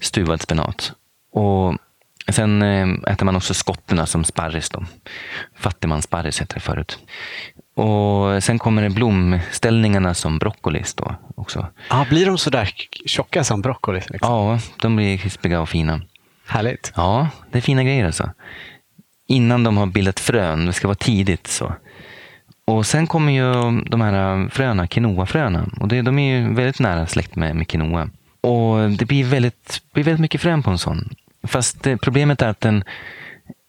Stuvad 0.01 0.43
spenat. 0.43 0.93
Och 1.33 1.77
sen 2.29 2.63
eh, 2.63 3.13
äter 3.13 3.25
man 3.25 3.37
också 3.37 3.55
skotterna 3.55 4.07
som 4.07 4.25
sparris. 4.25 4.71
Då. 4.71 4.85
Fattigmanssparris 5.57 6.41
heter 6.41 6.55
det 6.55 6.61
förut. 6.61 6.99
Och 7.81 8.43
sen 8.43 8.59
kommer 8.59 8.83
det 8.83 8.91
blomställningarna 8.91 10.15
som 10.15 10.39
broccolis. 10.39 10.95
Då. 10.95 11.15
också. 11.35 11.67
Ah, 11.89 12.05
blir 12.05 12.27
de 12.27 12.39
så 12.39 12.51
där 12.51 12.71
tjocka 13.07 13.45
som 13.45 13.63
broccoli? 13.63 14.01
Liksom? 14.09 14.19
Ja, 14.23 14.59
de 14.77 14.97
blir 14.97 15.19
krispiga 15.19 15.61
och 15.61 15.69
fina. 15.69 16.01
Härligt. 16.47 16.93
Ja, 16.97 17.29
det 17.51 17.59
är 17.59 17.63
fina 17.63 17.85
grejer 17.85 18.07
alltså. 18.07 18.31
Innan 19.27 19.65
de 19.65 19.77
har 19.77 19.87
bildat 19.87 20.21
frön, 20.21 20.67
det 20.67 20.73
ska 20.73 20.89
vara 20.89 20.95
tidigt. 20.95 21.47
så. 21.47 21.75
Och 22.65 22.87
sen 22.87 23.07
kommer 23.07 23.33
ju 23.33 23.81
de 23.81 24.01
här 24.01 24.49
fröna, 24.49 24.87
quinoa-fröna. 24.87 25.69
Och 25.81 25.89
det, 25.89 26.03
de 26.03 26.19
är 26.19 26.37
ju 26.37 26.55
väldigt 26.55 26.81
nära 26.81 27.07
släkt 27.07 27.37
med, 27.37 27.57
med 27.57 27.69
quinoa. 27.69 28.11
Och 28.41 28.91
det 28.91 29.05
blir 29.05 29.25
väldigt, 29.25 29.83
blir 29.93 30.05
väldigt 30.05 30.21
mycket 30.21 30.41
frön 30.41 30.63
på 30.63 30.71
en 30.71 30.79
sån. 30.79 31.09
Fast 31.47 31.83
det, 31.83 31.97
problemet 31.97 32.43
är 32.43 32.49
att 32.49 32.61
den, 32.61 32.85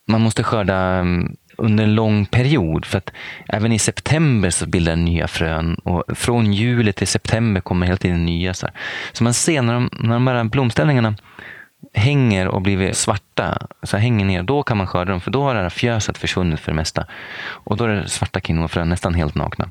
man 0.08 0.22
måste 0.22 0.44
skörda 0.44 0.76
mm, 0.76 1.36
under 1.62 1.84
en 1.84 1.96
lång 1.96 2.26
period. 2.26 2.86
För 2.86 2.98
att 2.98 3.14
även 3.48 3.72
i 3.72 3.80
september 3.80 4.50
så 4.50 4.66
bildar 4.66 4.92
den 4.92 5.06
nya 5.06 5.28
frön. 5.28 5.76
Och 5.76 6.04
från 6.18 6.54
juli 6.54 6.94
till 6.94 7.08
september 7.08 7.62
kommer 7.62 7.86
hela 7.86 7.98
tiden 7.98 8.26
nya. 8.26 8.54
Så, 8.54 8.66
här. 8.66 8.76
så 9.12 9.24
man 9.24 9.34
ser 9.34 9.62
när 9.62 9.74
de, 9.74 9.90
när 10.00 10.14
de 10.14 10.28
här 10.28 10.44
blomställningarna 10.44 11.16
hänger 11.94 12.48
och 12.48 12.62
blivit 12.62 12.98
svarta, 12.98 13.68
så 13.84 13.98
hänger 13.98 14.26
ner, 14.26 14.44
då 14.44 14.64
kan 14.64 14.78
man 14.78 14.88
skörda 14.88 15.12
dem. 15.12 15.22
För 15.22 15.32
då 15.32 15.44
har 15.44 15.56
det 15.56 15.62
här 15.62 15.70
fjöset 15.70 16.18
försvunnit 16.18 16.60
för 16.60 16.72
det 16.72 16.76
mesta. 16.76 17.06
Och 17.42 17.78
då 17.78 17.84
är 17.84 17.90
det 17.90 18.10
svarta 18.10 18.40
quinoafrön 18.40 18.90
nästan 18.90 19.14
helt 19.14 19.36
nakna. 19.36 19.70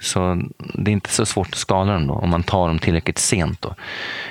Så 0.00 0.42
det 0.58 0.90
är 0.90 0.92
inte 0.92 1.10
så 1.10 1.26
svårt 1.26 1.48
att 1.48 1.54
skala 1.54 1.92
dem 1.92 2.06
då, 2.06 2.14
om 2.14 2.30
man 2.30 2.42
tar 2.42 2.68
dem 2.68 2.78
tillräckligt 2.78 3.18
sent. 3.18 3.62
Då. 3.62 3.74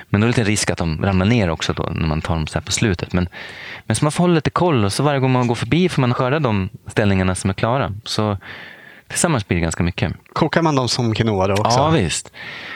Men 0.09 0.22
då 0.22 0.28
är 0.28 0.32
det 0.32 0.38
lite 0.38 0.51
risk 0.51 0.70
att 0.70 0.78
de 0.78 1.05
ramlar 1.05 1.26
ner 1.26 1.49
också 1.49 1.74
då, 1.74 1.84
när 1.84 2.07
man 2.07 2.22
tar 2.22 2.36
dem 2.36 2.47
så 2.47 2.61
på 2.61 2.72
slutet. 2.72 3.14
Men, 3.14 3.30
men 3.86 3.95
så 3.95 4.05
man 4.05 4.11
får 4.11 4.24
hålla 4.24 4.34
lite 4.34 4.49
koll 4.49 4.86
och 4.86 4.93
så 4.93 5.03
varje 5.03 5.20
gång 5.20 5.32
man 5.32 5.47
går 5.47 5.55
förbi 5.55 5.89
får 5.89 6.01
man 6.01 6.14
skörda 6.14 6.39
de 6.39 6.70
ställningarna 6.88 7.36
som 7.36 7.49
är 7.49 7.53
klara. 7.53 7.93
Så 8.05 8.38
tillsammans 9.07 9.47
blir 9.47 9.57
det 9.57 9.61
ganska 9.61 9.84
mycket. 9.84 10.14
Kokar 10.34 10.61
man 10.61 10.76
dem 10.76 10.89
som 10.89 11.14
quinoa 11.14 11.47
då 11.47 11.53
också? 11.53 11.80
Ja, 11.80 11.89
visst. 11.89 12.32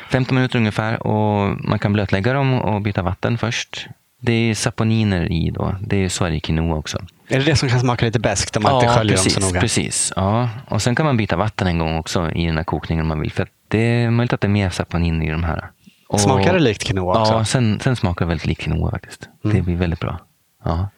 15 0.09 0.35
minuter 0.35 0.59
ungefär 0.59 1.07
och 1.07 1.65
man 1.69 1.79
kan 1.79 1.93
blötlägga 1.93 2.33
dem 2.33 2.53
och 2.53 2.81
byta 2.81 3.01
vatten 3.01 3.38
först. 3.38 3.88
Det 4.20 4.32
är 4.34 4.55
saponiner 4.55 5.32
i 5.32 5.49
då. 5.49 5.76
Det 5.82 5.95
är, 5.97 6.30
det 6.30 6.39
quinoa 6.39 6.78
också. 6.78 6.97
Är 7.28 7.39
det 7.39 7.45
det 7.45 7.55
som 7.55 7.70
kan 7.70 7.80
smaka 7.80 8.05
lite 8.05 8.20
beskt 8.20 8.57
om 8.57 8.63
man 8.63 8.72
ja, 8.72 8.82
inte 8.82 8.93
sköljer 8.93 9.15
precis, 9.15 9.34
dem 9.34 9.43
så 9.43 9.49
noga? 9.49 9.61
precis. 9.61 10.13
Ja. 10.15 10.49
Och 10.68 10.82
sen 10.82 10.95
kan 10.95 11.05
man 11.05 11.18
byta 11.18 11.36
vatten 11.36 11.68
en 11.68 11.80
gång 11.80 11.97
också 11.97 12.32
i 12.32 12.45
den 12.45 12.57
här 12.57 12.63
kokningen 12.63 13.01
om 13.01 13.07
man 13.07 13.20
vill. 13.20 13.32
För 13.32 13.47
det 13.68 13.80
är 13.80 14.09
möjligt 14.09 14.34
att 14.34 14.41
det 14.41 14.47
är 14.47 14.49
mer 14.49 14.70
saponin 14.70 15.22
i 15.22 15.32
de 15.32 15.43
här. 15.43 15.70
Och, 16.07 16.22
smakar 16.22 16.53
det 16.53 16.59
likt 16.59 16.84
quinoa 16.84 17.22
också? 17.22 17.34
Ja, 17.34 17.45
sen, 17.45 17.80
sen 17.80 17.95
smakar 17.95 18.26
det 18.26 18.30
väldigt 18.30 18.45
likt 18.45 18.61
quinoa 18.61 18.91
faktiskt. 18.91 19.30
Mm. 19.43 19.55
Det 19.57 19.61
blir 19.61 19.76
väldigt 19.76 19.99
bra. 19.99 20.20
Ja. 20.63 20.89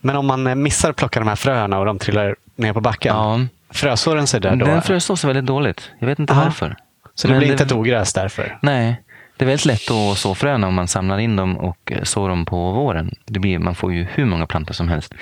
Men 0.00 0.16
om 0.16 0.26
man 0.26 0.62
missar 0.62 0.90
att 0.90 0.96
plocka 0.96 1.20
de 1.20 1.28
här 1.28 1.36
fröna 1.36 1.78
och 1.78 1.86
de 1.86 1.98
trillar 1.98 2.36
ner 2.56 2.72
på 2.72 2.80
backen, 2.80 3.16
ja. 3.16 3.40
frösåren 3.70 4.26
sig 4.26 4.40
där 4.40 4.56
då? 4.56 4.66
Den 4.66 4.82
frösås 4.82 5.24
väldigt 5.24 5.46
dåligt. 5.46 5.90
Jag 5.98 6.06
vet 6.06 6.18
inte 6.18 6.32
Aha. 6.32 6.42
varför. 6.44 6.76
Så 7.14 7.28
det 7.28 7.32
Men 7.32 7.38
blir 7.38 7.48
det... 7.48 7.52
inte 7.52 7.64
ett 7.64 7.72
ogräs 7.72 8.12
därför? 8.12 8.58
Nej, 8.62 9.00
det 9.36 9.44
är 9.44 9.46
väldigt 9.46 9.66
lätt 9.66 9.90
att 9.90 10.18
så 10.18 10.34
fröna 10.34 10.66
om 10.66 10.74
man 10.74 10.88
samlar 10.88 11.18
in 11.18 11.36
dem 11.36 11.56
och 11.56 11.92
eh, 11.92 12.02
sår 12.02 12.28
dem 12.28 12.44
på 12.44 12.72
våren. 12.72 13.14
Det 13.24 13.40
blir, 13.40 13.58
man 13.58 13.74
får 13.74 13.92
ju 13.92 14.04
hur 14.04 14.24
många 14.24 14.46
plantor 14.46 14.74
som 14.74 14.88
helst. 14.88 15.14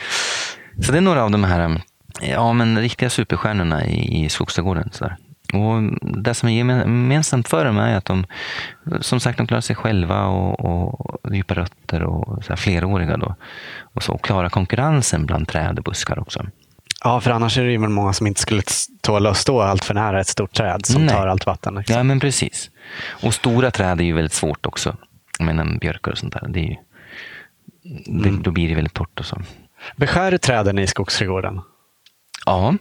Så 0.82 0.92
det 0.92 0.98
är 0.98 1.02
några 1.02 1.24
av 1.24 1.30
de 1.30 1.44
här 1.44 1.60
eh, 1.60 2.30
ja, 2.30 2.52
men 2.52 2.78
riktiga 2.78 3.10
superstjärnorna 3.10 3.86
i, 3.86 4.24
i 4.24 4.28
skogsträdgården. 4.28 4.90
Så 4.92 5.04
Och 5.52 5.82
det 6.22 6.34
som 6.34 6.48
är 6.48 6.52
gemensamt 6.52 7.48
för 7.48 7.64
dem 7.64 7.78
är 7.78 7.96
att 7.96 8.04
de 8.04 8.26
som 9.00 9.20
sagt 9.20 9.38
de 9.38 9.46
klarar 9.46 9.60
sig 9.60 9.76
själva 9.76 10.26
och, 10.26 10.60
och 10.60 11.34
djupa 11.34 11.54
rötter 11.54 12.02
och 12.02 12.44
så 12.44 12.48
här 12.48 12.56
fleråriga. 12.56 13.16
Då. 13.16 13.34
Och 13.94 14.02
så 14.02 14.18
klarar 14.18 14.48
konkurrensen 14.48 15.26
bland 15.26 15.48
träd 15.48 15.78
och 15.78 15.84
buskar 15.84 16.18
också. 16.18 16.46
Ja, 17.04 17.20
för 17.20 17.30
annars 17.30 17.58
är 17.58 17.64
det 17.64 17.70
ju 17.70 17.78
många 17.78 18.12
som 18.12 18.26
inte 18.26 18.40
skulle 18.40 18.62
tåla 19.00 19.30
att 19.30 19.36
stå 19.36 19.60
allt 19.60 19.84
för 19.84 19.94
nära 19.94 20.20
ett 20.20 20.28
stort 20.28 20.52
träd 20.52 20.86
som 20.86 21.06
Nej. 21.06 21.14
tar 21.14 21.26
allt 21.26 21.46
vatten. 21.46 21.74
Liksom. 21.74 21.96
Ja, 21.96 22.02
men 22.02 22.20
precis. 22.20 22.70
Och 23.08 23.34
stora 23.34 23.70
träd 23.70 24.00
är 24.00 24.04
ju 24.04 24.12
väldigt 24.12 24.32
svårt 24.32 24.66
också. 24.66 24.96
Menar 25.38 25.78
björkar 25.78 26.12
och 26.12 26.18
sånt 26.18 26.32
där. 26.32 26.48
Det 26.48 26.60
är 26.60 26.64
ju, 26.64 26.76
det, 28.06 28.28
mm. 28.28 28.42
Då 28.42 28.50
blir 28.50 28.68
det 28.68 28.74
väldigt 28.74 28.94
torrt 28.94 29.20
och 29.20 29.26
så. 29.26 29.42
Beskär 29.96 30.30
du 30.30 30.38
träden 30.38 30.78
i 30.78 30.86
skogsträdgården? 30.86 31.60
Ja. 32.46 32.74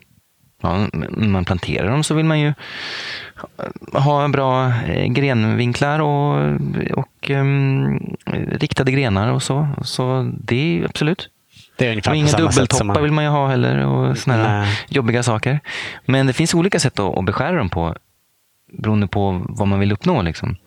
ja. 0.62 0.88
Man 1.18 1.46
planterar 1.46 1.92
dem 1.92 2.04
så 2.04 2.14
vill 2.14 2.26
man 2.26 2.40
ju 2.40 2.54
ha 3.94 4.28
bra 4.28 4.68
eh, 4.68 5.06
grenvinklar 5.06 6.00
och, 6.00 6.60
och 6.92 7.30
um, 7.30 8.16
riktade 8.52 8.92
grenar 8.92 9.32
och 9.32 9.44
så. 9.44 9.68
Så 9.84 10.32
det 10.34 10.56
är 10.56 10.86
absolut. 10.86 11.30
Det 11.80 11.86
är 11.86 11.90
ungefär 11.90 12.12
och 12.12 12.18
inga 12.18 12.32
dubbeltoppar 12.32 12.86
man... 12.86 13.04
vill 13.04 13.12
man 13.12 13.24
ju 13.24 13.30
ha 13.30 13.48
heller 13.48 13.86
och 13.86 14.18
såna 14.18 14.66
jobbiga 14.88 15.24
saker. 15.24 15.60
Men 16.06 16.28
det 16.28 16.34
finns 16.34 16.54
olika 16.54 16.80
sätt 16.80 17.00
att, 17.00 17.26
beskära 17.26 17.58
dem 17.58 17.70
på 17.70 17.96
beroende 18.72 19.08
på 19.08 19.46
vad 19.50 19.68
man 19.68 19.80
vill 19.80 19.92
uppnå. 19.92 20.22
Liksom. 20.22 20.58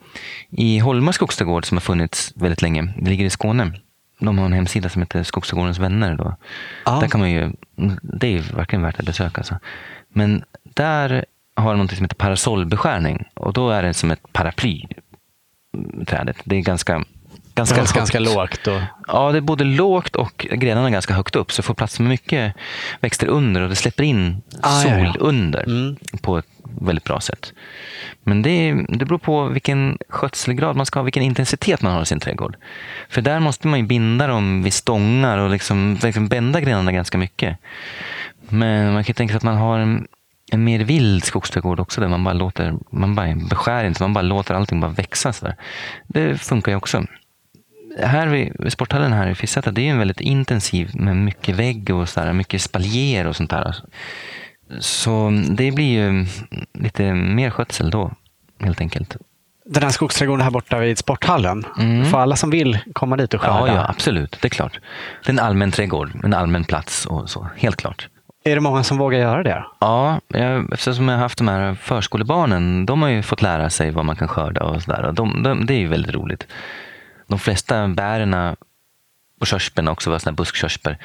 I 0.49 0.79
Holma 0.79 1.13
skogsträdgård 1.13 1.65
som 1.65 1.77
har 1.77 1.81
funnits 1.81 2.33
väldigt 2.35 2.61
länge, 2.61 2.93
det 2.97 3.09
ligger 3.09 3.25
i 3.25 3.29
Skåne. 3.29 3.71
De 4.19 4.37
har 4.37 4.45
en 4.45 4.53
hemsida 4.53 4.89
som 4.89 5.01
heter 5.01 5.23
Skogsträdgårdens 5.23 5.79
vänner. 5.79 6.15
Då. 6.15 6.35
Ah. 6.83 6.99
Där 6.99 7.07
kan 7.07 7.19
man 7.19 7.31
ju, 7.31 7.51
det 8.01 8.27
är 8.37 8.55
verkligen 8.55 8.83
värt 8.83 8.99
att 8.99 9.05
besöka. 9.05 9.41
Alltså. 9.41 9.59
Men 10.09 10.43
där 10.63 11.25
har 11.55 11.73
de 11.73 11.79
något 11.79 11.91
som 11.91 12.03
heter 12.03 12.15
parasollbeskärning 12.15 13.25
och 13.33 13.53
då 13.53 13.69
är 13.69 13.83
det 13.83 13.93
som 13.93 14.11
ett 14.11 14.33
paraply. 14.33 14.83
Trädet. 16.07 16.37
Det 16.43 16.55
är 16.55 16.61
ganska 16.61 17.05
ganska, 17.55 17.77
ganska, 17.77 17.99
ganska 17.99 18.19
lågt. 18.19 18.67
Och... 18.67 18.81
Ja, 19.07 19.31
det 19.31 19.37
är 19.37 19.41
både 19.41 19.63
lågt 19.63 20.15
och 20.15 20.47
grenarna 20.51 20.89
ganska 20.89 21.13
högt 21.13 21.35
upp. 21.35 21.51
Så 21.51 21.61
det 21.61 21.65
får 21.65 21.73
plats 21.73 21.99
med 21.99 22.09
mycket 22.09 22.55
växter 22.99 23.27
under 23.27 23.61
och 23.61 23.69
det 23.69 23.75
släpper 23.75 24.03
in 24.03 24.41
ah, 24.61 24.81
sol 24.81 24.91
ja, 24.91 24.97
ja. 24.99 25.13
under 25.19 25.63
mm. 25.63 25.95
på 26.21 26.37
ett 26.37 26.45
väldigt 26.81 27.03
bra 27.03 27.19
sätt. 27.19 27.53
Men 28.23 28.41
det, 28.41 28.85
det 28.89 29.05
beror 29.05 29.17
på 29.17 29.47
vilken 29.47 29.97
skötselgrad 30.09 30.75
man 30.75 30.85
ska 30.85 30.99
ha, 30.99 31.03
vilken 31.03 31.23
intensitet 31.23 31.81
man 31.81 31.93
har 31.93 32.01
i 32.01 32.05
sin 32.05 32.19
trädgård. 32.19 32.55
För 33.09 33.21
där 33.21 33.39
måste 33.39 33.67
man 33.67 33.79
ju 33.79 33.85
binda 33.85 34.27
dem 34.27 34.63
vid 34.63 34.73
stångar 34.73 35.37
och 35.37 35.49
liksom, 35.49 35.97
liksom 36.03 36.27
bända 36.27 36.61
grenarna 36.61 36.91
ganska 36.91 37.17
mycket. 37.17 37.57
Men 38.49 38.93
man 38.93 39.03
kan 39.03 39.13
tänka 39.13 39.31
sig 39.31 39.37
att 39.37 39.43
man 39.43 39.57
har 39.57 39.79
en, 39.79 40.07
en 40.51 40.63
mer 40.63 40.79
vild 40.79 41.23
skogsträdgård 41.23 41.79
också 41.79 42.01
där 42.01 42.07
man 42.07 42.23
bara 42.23 42.33
låter, 42.33 42.73
man 42.89 43.15
bara 43.15 43.35
beskär 43.35 43.83
inte, 43.83 44.03
man 44.03 44.13
bara 44.13 44.21
låter 44.21 44.53
allting 44.53 44.79
bara 44.79 44.91
växa. 44.91 45.33
Så 45.33 45.45
där. 45.45 45.55
Det 46.07 46.37
funkar 46.37 46.71
ju 46.71 46.75
också 46.75 47.05
här 47.99 48.27
vid 48.27 48.71
sporthallen 48.71 49.13
här 49.13 49.29
i 49.29 49.35
Fissätra, 49.35 49.71
det 49.71 49.87
är 49.87 49.91
en 49.91 49.99
väldigt 49.99 50.21
intensiv 50.21 50.91
med 50.93 51.15
mycket 51.15 51.55
vägg 51.55 51.89
och 51.89 52.09
så 52.09 52.19
där, 52.19 52.33
mycket 52.33 52.61
spaljer 52.61 53.27
och 53.27 53.35
sånt 53.35 53.49
där. 53.49 53.75
Så 54.79 55.41
det 55.49 55.71
blir 55.71 56.01
ju 56.01 56.25
lite 56.73 57.13
mer 57.13 57.49
skötsel 57.49 57.89
då, 57.89 58.11
helt 58.59 58.81
enkelt. 58.81 59.17
Den 59.65 59.83
här 59.83 59.89
skogsträdgården 59.89 60.43
här 60.43 60.51
borta 60.51 60.79
vid 60.79 60.97
sporthallen, 60.97 61.65
mm. 61.79 62.05
får 62.05 62.17
alla 62.17 62.35
som 62.35 62.49
vill 62.49 62.79
komma 62.93 63.17
dit 63.17 63.33
och 63.33 63.41
skörda? 63.41 63.67
Ja, 63.67 63.75
ja, 63.75 63.85
absolut. 63.89 64.37
Det 64.41 64.47
är 64.47 64.49
klart. 64.49 64.79
Det 65.25 65.29
är 65.29 65.33
en 65.33 65.39
allmän 65.39 65.71
trädgård, 65.71 66.11
en 66.23 66.33
allmän 66.33 66.63
plats 66.63 67.05
och 67.05 67.29
så, 67.29 67.47
helt 67.57 67.75
klart. 67.75 68.09
Är 68.45 68.55
det 68.55 68.61
många 68.61 68.83
som 68.83 68.97
vågar 68.97 69.19
göra 69.19 69.43
det? 69.43 69.65
Ja, 69.79 70.19
jag, 70.27 70.73
eftersom 70.73 71.09
jag 71.09 71.15
har 71.15 71.21
haft 71.21 71.37
de 71.37 71.47
här 71.47 71.75
förskolebarnen, 71.75 72.85
de 72.85 73.01
har 73.01 73.09
ju 73.09 73.23
fått 73.23 73.41
lära 73.41 73.69
sig 73.69 73.91
vad 73.91 74.05
man 74.05 74.15
kan 74.15 74.27
skörda 74.27 74.63
och 74.63 74.81
sådär. 74.81 75.11
De, 75.11 75.43
de, 75.43 75.65
det 75.65 75.73
är 75.73 75.79
ju 75.79 75.87
väldigt 75.87 76.15
roligt 76.15 76.47
de 77.33 77.39
flesta 77.39 77.87
bären 77.87 78.55
och 79.39 79.47
körsbärna 79.47 79.91
också 79.91 80.09
var 80.09 80.19
såna 80.19 80.33
buskkörsbär 80.33 80.97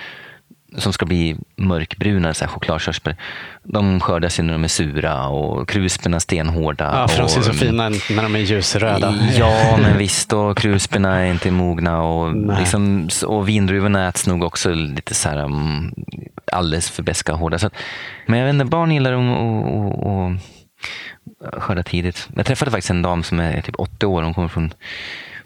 som 0.76 0.92
ska 0.92 1.06
bli 1.06 1.36
mörkbruna, 1.56 2.34
så 2.34 2.44
här 2.44 2.52
chokladkörsbär. 2.52 3.16
De 3.62 4.00
skördas 4.00 4.38
ju 4.38 4.42
när 4.42 4.52
de 4.52 4.64
är 4.64 4.68
sura 4.68 5.28
och 5.28 5.68
krusbärna 5.68 6.20
stenhårda. 6.20 6.84
Ja, 6.84 7.08
för 7.08 7.18
de 7.18 7.28
ser 7.28 7.42
så 7.42 7.52
fina 7.52 7.88
när 7.88 8.22
de 8.22 8.34
är 8.34 8.38
ljusröda. 8.38 9.14
Ja, 9.36 9.78
men 9.82 9.98
visst. 9.98 10.32
Och 10.32 10.56
krusbärna 10.56 11.20
är 11.20 11.30
inte 11.30 11.50
mogna 11.50 12.02
och, 12.02 12.36
liksom, 12.58 13.08
och 13.26 13.48
vindruvorna 13.48 14.08
äts 14.08 14.26
nog 14.26 14.42
också 14.42 14.70
lite 14.70 15.14
så 15.14 15.28
här, 15.28 15.44
um, 15.44 15.94
alldeles 16.52 16.90
för 16.90 17.02
beska 17.02 17.32
och 17.32 17.38
hårda. 17.38 17.58
Så, 17.58 17.70
men 18.26 18.38
jag 18.38 18.46
vet 18.46 18.54
inte, 18.54 18.64
barn 18.64 18.90
gillar 18.90 19.12
att 21.52 21.62
skörda 21.62 21.82
tidigt. 21.82 22.28
Jag 22.36 22.46
träffade 22.46 22.70
faktiskt 22.70 22.90
en 22.90 23.02
dam 23.02 23.22
som 23.22 23.40
är 23.40 23.62
typ 23.62 23.74
80 23.78 24.06
år. 24.06 24.22
Hon 24.22 24.34
kommer 24.34 24.48
från 24.48 24.72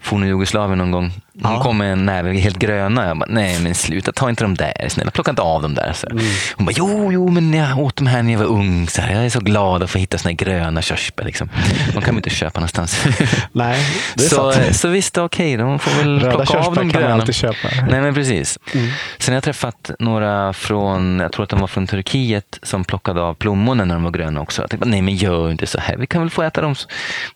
forna 0.03 0.27
Jugoslavien 0.27 0.77
någon 0.77 0.91
gång. 0.91 1.11
Hon 1.41 1.53
ja. 1.53 1.63
kom 1.63 1.77
med 1.77 1.91
en 1.91 2.05
näve 2.05 2.33
helt 2.33 2.57
gröna. 2.57 3.07
Jag 3.07 3.17
bara, 3.17 3.29
nej 3.29 3.59
men 3.59 3.75
sluta, 3.75 4.11
ta 4.11 4.29
inte 4.29 4.43
de 4.43 4.55
där. 4.55 4.89
Snälla, 4.89 5.11
plocka 5.11 5.29
inte 5.29 5.41
av 5.41 5.61
dem 5.61 5.73
där. 5.73 5.93
Så. 5.93 6.09
Mm. 6.09 6.23
Hon 6.55 6.65
bara, 6.65 6.73
jo, 6.77 7.11
jo, 7.11 7.29
men 7.29 7.53
jag 7.53 7.79
åt 7.79 7.95
dem 7.95 8.07
här 8.07 8.23
när 8.23 8.31
jag 8.31 8.39
var 8.39 8.45
ung. 8.45 8.87
Så 8.87 9.01
här, 9.01 9.13
jag 9.15 9.25
är 9.25 9.29
så 9.29 9.39
glad 9.39 9.83
att 9.83 9.89
få 9.89 9.97
hitta 9.97 10.17
såna 10.17 10.29
här 10.29 10.37
gröna 10.37 10.81
körsbär. 10.81 11.25
Liksom. 11.25 11.49
De 11.93 12.01
kan 12.01 12.13
man 12.13 12.17
inte 12.17 12.29
köpa 12.29 12.59
någonstans. 12.59 13.05
nej, 13.51 13.85
det 14.15 14.23
är 14.23 14.29
så, 14.29 14.51
sant. 14.51 14.75
så 14.75 14.87
visst, 14.87 15.17
okej, 15.17 15.55
okay, 15.55 15.65
de 15.65 15.79
får 15.79 16.03
väl 16.03 16.19
Röda 16.19 16.35
plocka 16.35 16.59
av 16.59 16.75
de 16.75 16.89
gröna. 16.89 17.07
Kan 17.07 17.19
alltid 17.19 17.35
köpa. 17.35 17.67
Nej, 17.89 18.01
men 18.01 18.13
precis. 18.13 18.59
Mm. 18.73 18.89
Sen 19.17 19.31
har 19.31 19.35
jag 19.35 19.43
träffat 19.43 19.91
några 19.99 20.53
från, 20.53 21.19
jag 21.19 21.31
tror 21.31 21.43
att 21.43 21.49
de 21.49 21.59
var 21.59 21.67
från 21.67 21.87
Turkiet, 21.87 22.59
som 22.63 22.83
plockade 22.83 23.21
av 23.21 23.33
plommonen 23.33 23.87
när 23.87 23.95
de 23.95 24.03
var 24.03 24.11
gröna 24.11 24.41
också. 24.41 24.61
Jag 24.61 24.69
tänkte, 24.69 24.89
nej 24.89 25.01
men 25.01 25.15
gör 25.15 25.51
inte 25.51 25.67
så 25.67 25.79
här, 25.79 25.97
vi 25.97 26.07
kan 26.07 26.21
väl 26.21 26.29
få 26.29 26.43
äta 26.43 26.61
dem 26.61 26.75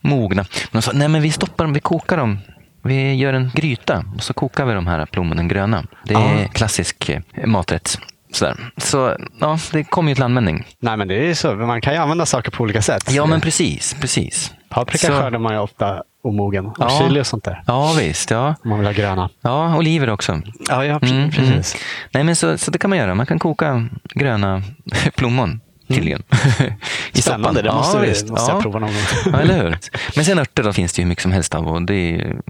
mogna. 0.00 0.42
Men 0.42 0.80
de 0.80 0.82
sa, 0.82 0.92
nej 0.92 1.08
men 1.08 1.22
vi 1.22 1.30
stoppar 1.30 1.64
dem, 1.64 1.72
vi 1.72 1.80
kokar 1.80 2.16
dem. 2.16 2.38
Vi 2.82 3.14
gör 3.14 3.32
en 3.32 3.50
gryta 3.54 4.04
och 4.16 4.22
så 4.22 4.34
kokar 4.34 4.64
vi 4.64 4.74
de 4.74 4.86
här 4.86 5.06
plommonen 5.06 5.48
gröna. 5.48 5.84
Det 6.04 6.14
är 6.14 6.44
ah. 6.44 6.48
klassisk 6.48 7.08
eh, 7.08 7.46
maträtt. 7.46 7.98
Sådär. 8.32 8.56
Så 8.76 9.16
ja, 9.40 9.58
det 9.72 9.84
kommer 9.84 10.08
ju 10.08 10.14
till 10.14 10.24
användning. 10.24 10.66
Nej, 10.80 10.96
men 10.96 11.08
det 11.08 11.30
är 11.30 11.34
så. 11.34 11.54
Man 11.54 11.80
kan 11.80 11.92
ju 11.92 11.98
använda 11.98 12.26
saker 12.26 12.50
på 12.50 12.62
olika 12.62 12.82
sätt. 12.82 13.12
Ja, 13.12 13.26
men 13.26 13.40
precis. 13.40 13.96
precis. 14.00 14.52
Paprika 14.68 15.06
så... 15.06 15.12
skördar 15.12 15.38
man 15.38 15.52
ju 15.52 15.58
ofta 15.60 16.02
omogen. 16.22 16.66
Och 16.66 16.76
Ja. 16.78 16.98
chili 16.98 17.20
och 17.20 17.26
sånt 17.26 17.44
där. 17.44 17.62
Ja, 17.66 17.94
visst. 17.98 18.30
Ja, 18.30 18.54
Om 18.64 18.70
man 18.70 18.78
vill 18.78 18.88
ha 18.88 18.92
gröna. 18.92 19.30
ja 19.40 19.76
oliver 19.76 20.10
också. 20.10 20.40
Ja, 20.68 20.84
ja 20.84 20.98
Mm, 21.02 21.30
precis. 21.30 21.76
Nej, 22.12 22.24
men 22.24 22.36
så, 22.36 22.58
så 22.58 22.70
det 22.70 22.78
kan 22.78 22.90
man 22.90 22.98
göra. 22.98 23.14
Man 23.14 23.26
kan 23.26 23.38
koka 23.38 23.88
gröna 24.14 24.62
plommon 25.16 25.60
tydligen. 25.88 26.22
I 27.12 27.22
Spännande, 27.22 27.62
det 27.62 27.72
måste, 27.72 27.96
ja, 27.98 28.02
vi, 28.02 28.08
måste 28.08 28.50
ja. 28.50 28.54
jag 28.54 28.62
prova 28.62 28.78
någon 28.78 28.90
gång. 28.90 29.32
Ja, 29.32 29.40
eller 29.40 29.62
hur? 29.62 29.78
Men 30.16 30.24
sen 30.24 30.38
örter 30.38 30.62
då 30.62 30.72
finns 30.72 30.92
det 30.92 31.00
ju 31.00 31.04
hur 31.04 31.08
mycket 31.08 31.22
som 31.22 31.32
helst 31.32 31.54
av. 31.54 31.68
Och 31.68 31.82
det 31.82 31.94
är 31.94 32.40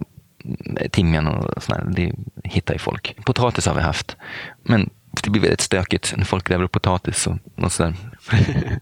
timjan 0.90 1.26
och 1.26 1.62
sådär. 1.62 1.84
Det 1.88 2.12
hittar 2.44 2.74
ju 2.74 2.78
folk. 2.78 3.16
Potatis 3.24 3.66
har 3.66 3.74
vi 3.74 3.80
haft. 3.80 4.16
Men 4.62 4.90
det 5.22 5.30
blir 5.30 5.42
väldigt 5.42 5.60
stökigt 5.60 6.14
när 6.16 6.24
folk 6.24 6.48
gräver 6.48 6.64
upp 6.64 6.72
potatis 6.72 7.26
och, 7.26 7.36
och 7.56 7.72
sådär. 7.72 7.94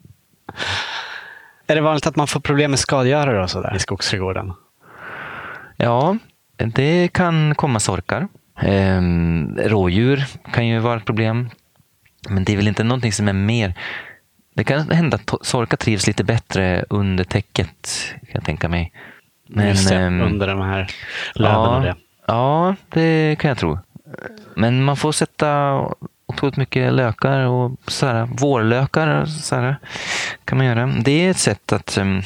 Är 1.66 1.74
det 1.74 1.80
vanligt 1.80 2.06
att 2.06 2.16
man 2.16 2.26
får 2.26 2.40
problem 2.40 2.70
med 2.70 2.80
skadegörare 2.80 3.42
och 3.42 3.50
sådär 3.50 3.76
i 3.76 3.78
skogsträdgården? 3.78 4.52
Ja, 5.76 6.16
det 6.56 7.08
kan 7.12 7.54
komma 7.54 7.80
sorkar. 7.80 8.28
Ehm, 8.60 9.58
rådjur 9.58 10.24
kan 10.52 10.66
ju 10.66 10.78
vara 10.78 10.96
ett 10.96 11.04
problem. 11.04 11.50
Men 12.28 12.44
det 12.44 12.52
är 12.52 12.56
väl 12.56 12.68
inte 12.68 12.84
någonting 12.84 13.12
som 13.12 13.28
är 13.28 13.32
mer... 13.32 13.74
Det 14.54 14.64
kan 14.64 14.90
hända 14.90 15.14
att 15.16 15.46
sorkar 15.46 15.76
trivs 15.76 16.06
lite 16.06 16.24
bättre 16.24 16.84
under 16.90 17.24
täcket, 17.24 17.90
kan 18.20 18.30
jag 18.32 18.44
tänka 18.44 18.68
mig. 18.68 18.92
Men, 19.47 19.76
det, 19.76 19.94
ehm, 19.94 20.20
under 20.20 20.47
de 20.47 20.61
här 20.61 20.86
löven 21.34 21.74
och 21.74 21.82
det. 21.82 21.94
Ja, 22.26 22.74
det 22.88 23.36
kan 23.38 23.49
jag 23.49 23.59
tro. 23.59 23.78
Men 24.55 24.84
man 24.84 24.97
får 24.97 25.12
sätta 25.12 25.80
otroligt 26.26 26.57
mycket 26.57 26.92
lökar 26.92 27.40
och 27.40 27.72
så 27.86 28.07
här, 28.07 28.26
vårlökar 28.26 29.26
så 29.26 29.57
här, 29.57 29.76
kan 30.44 30.59
man 30.59 30.66
göra. 30.66 30.86
Det 30.86 31.11
är 31.11 31.30
ett 31.30 31.38
sätt 31.38 31.72
att 31.72 31.99
um, 31.99 32.22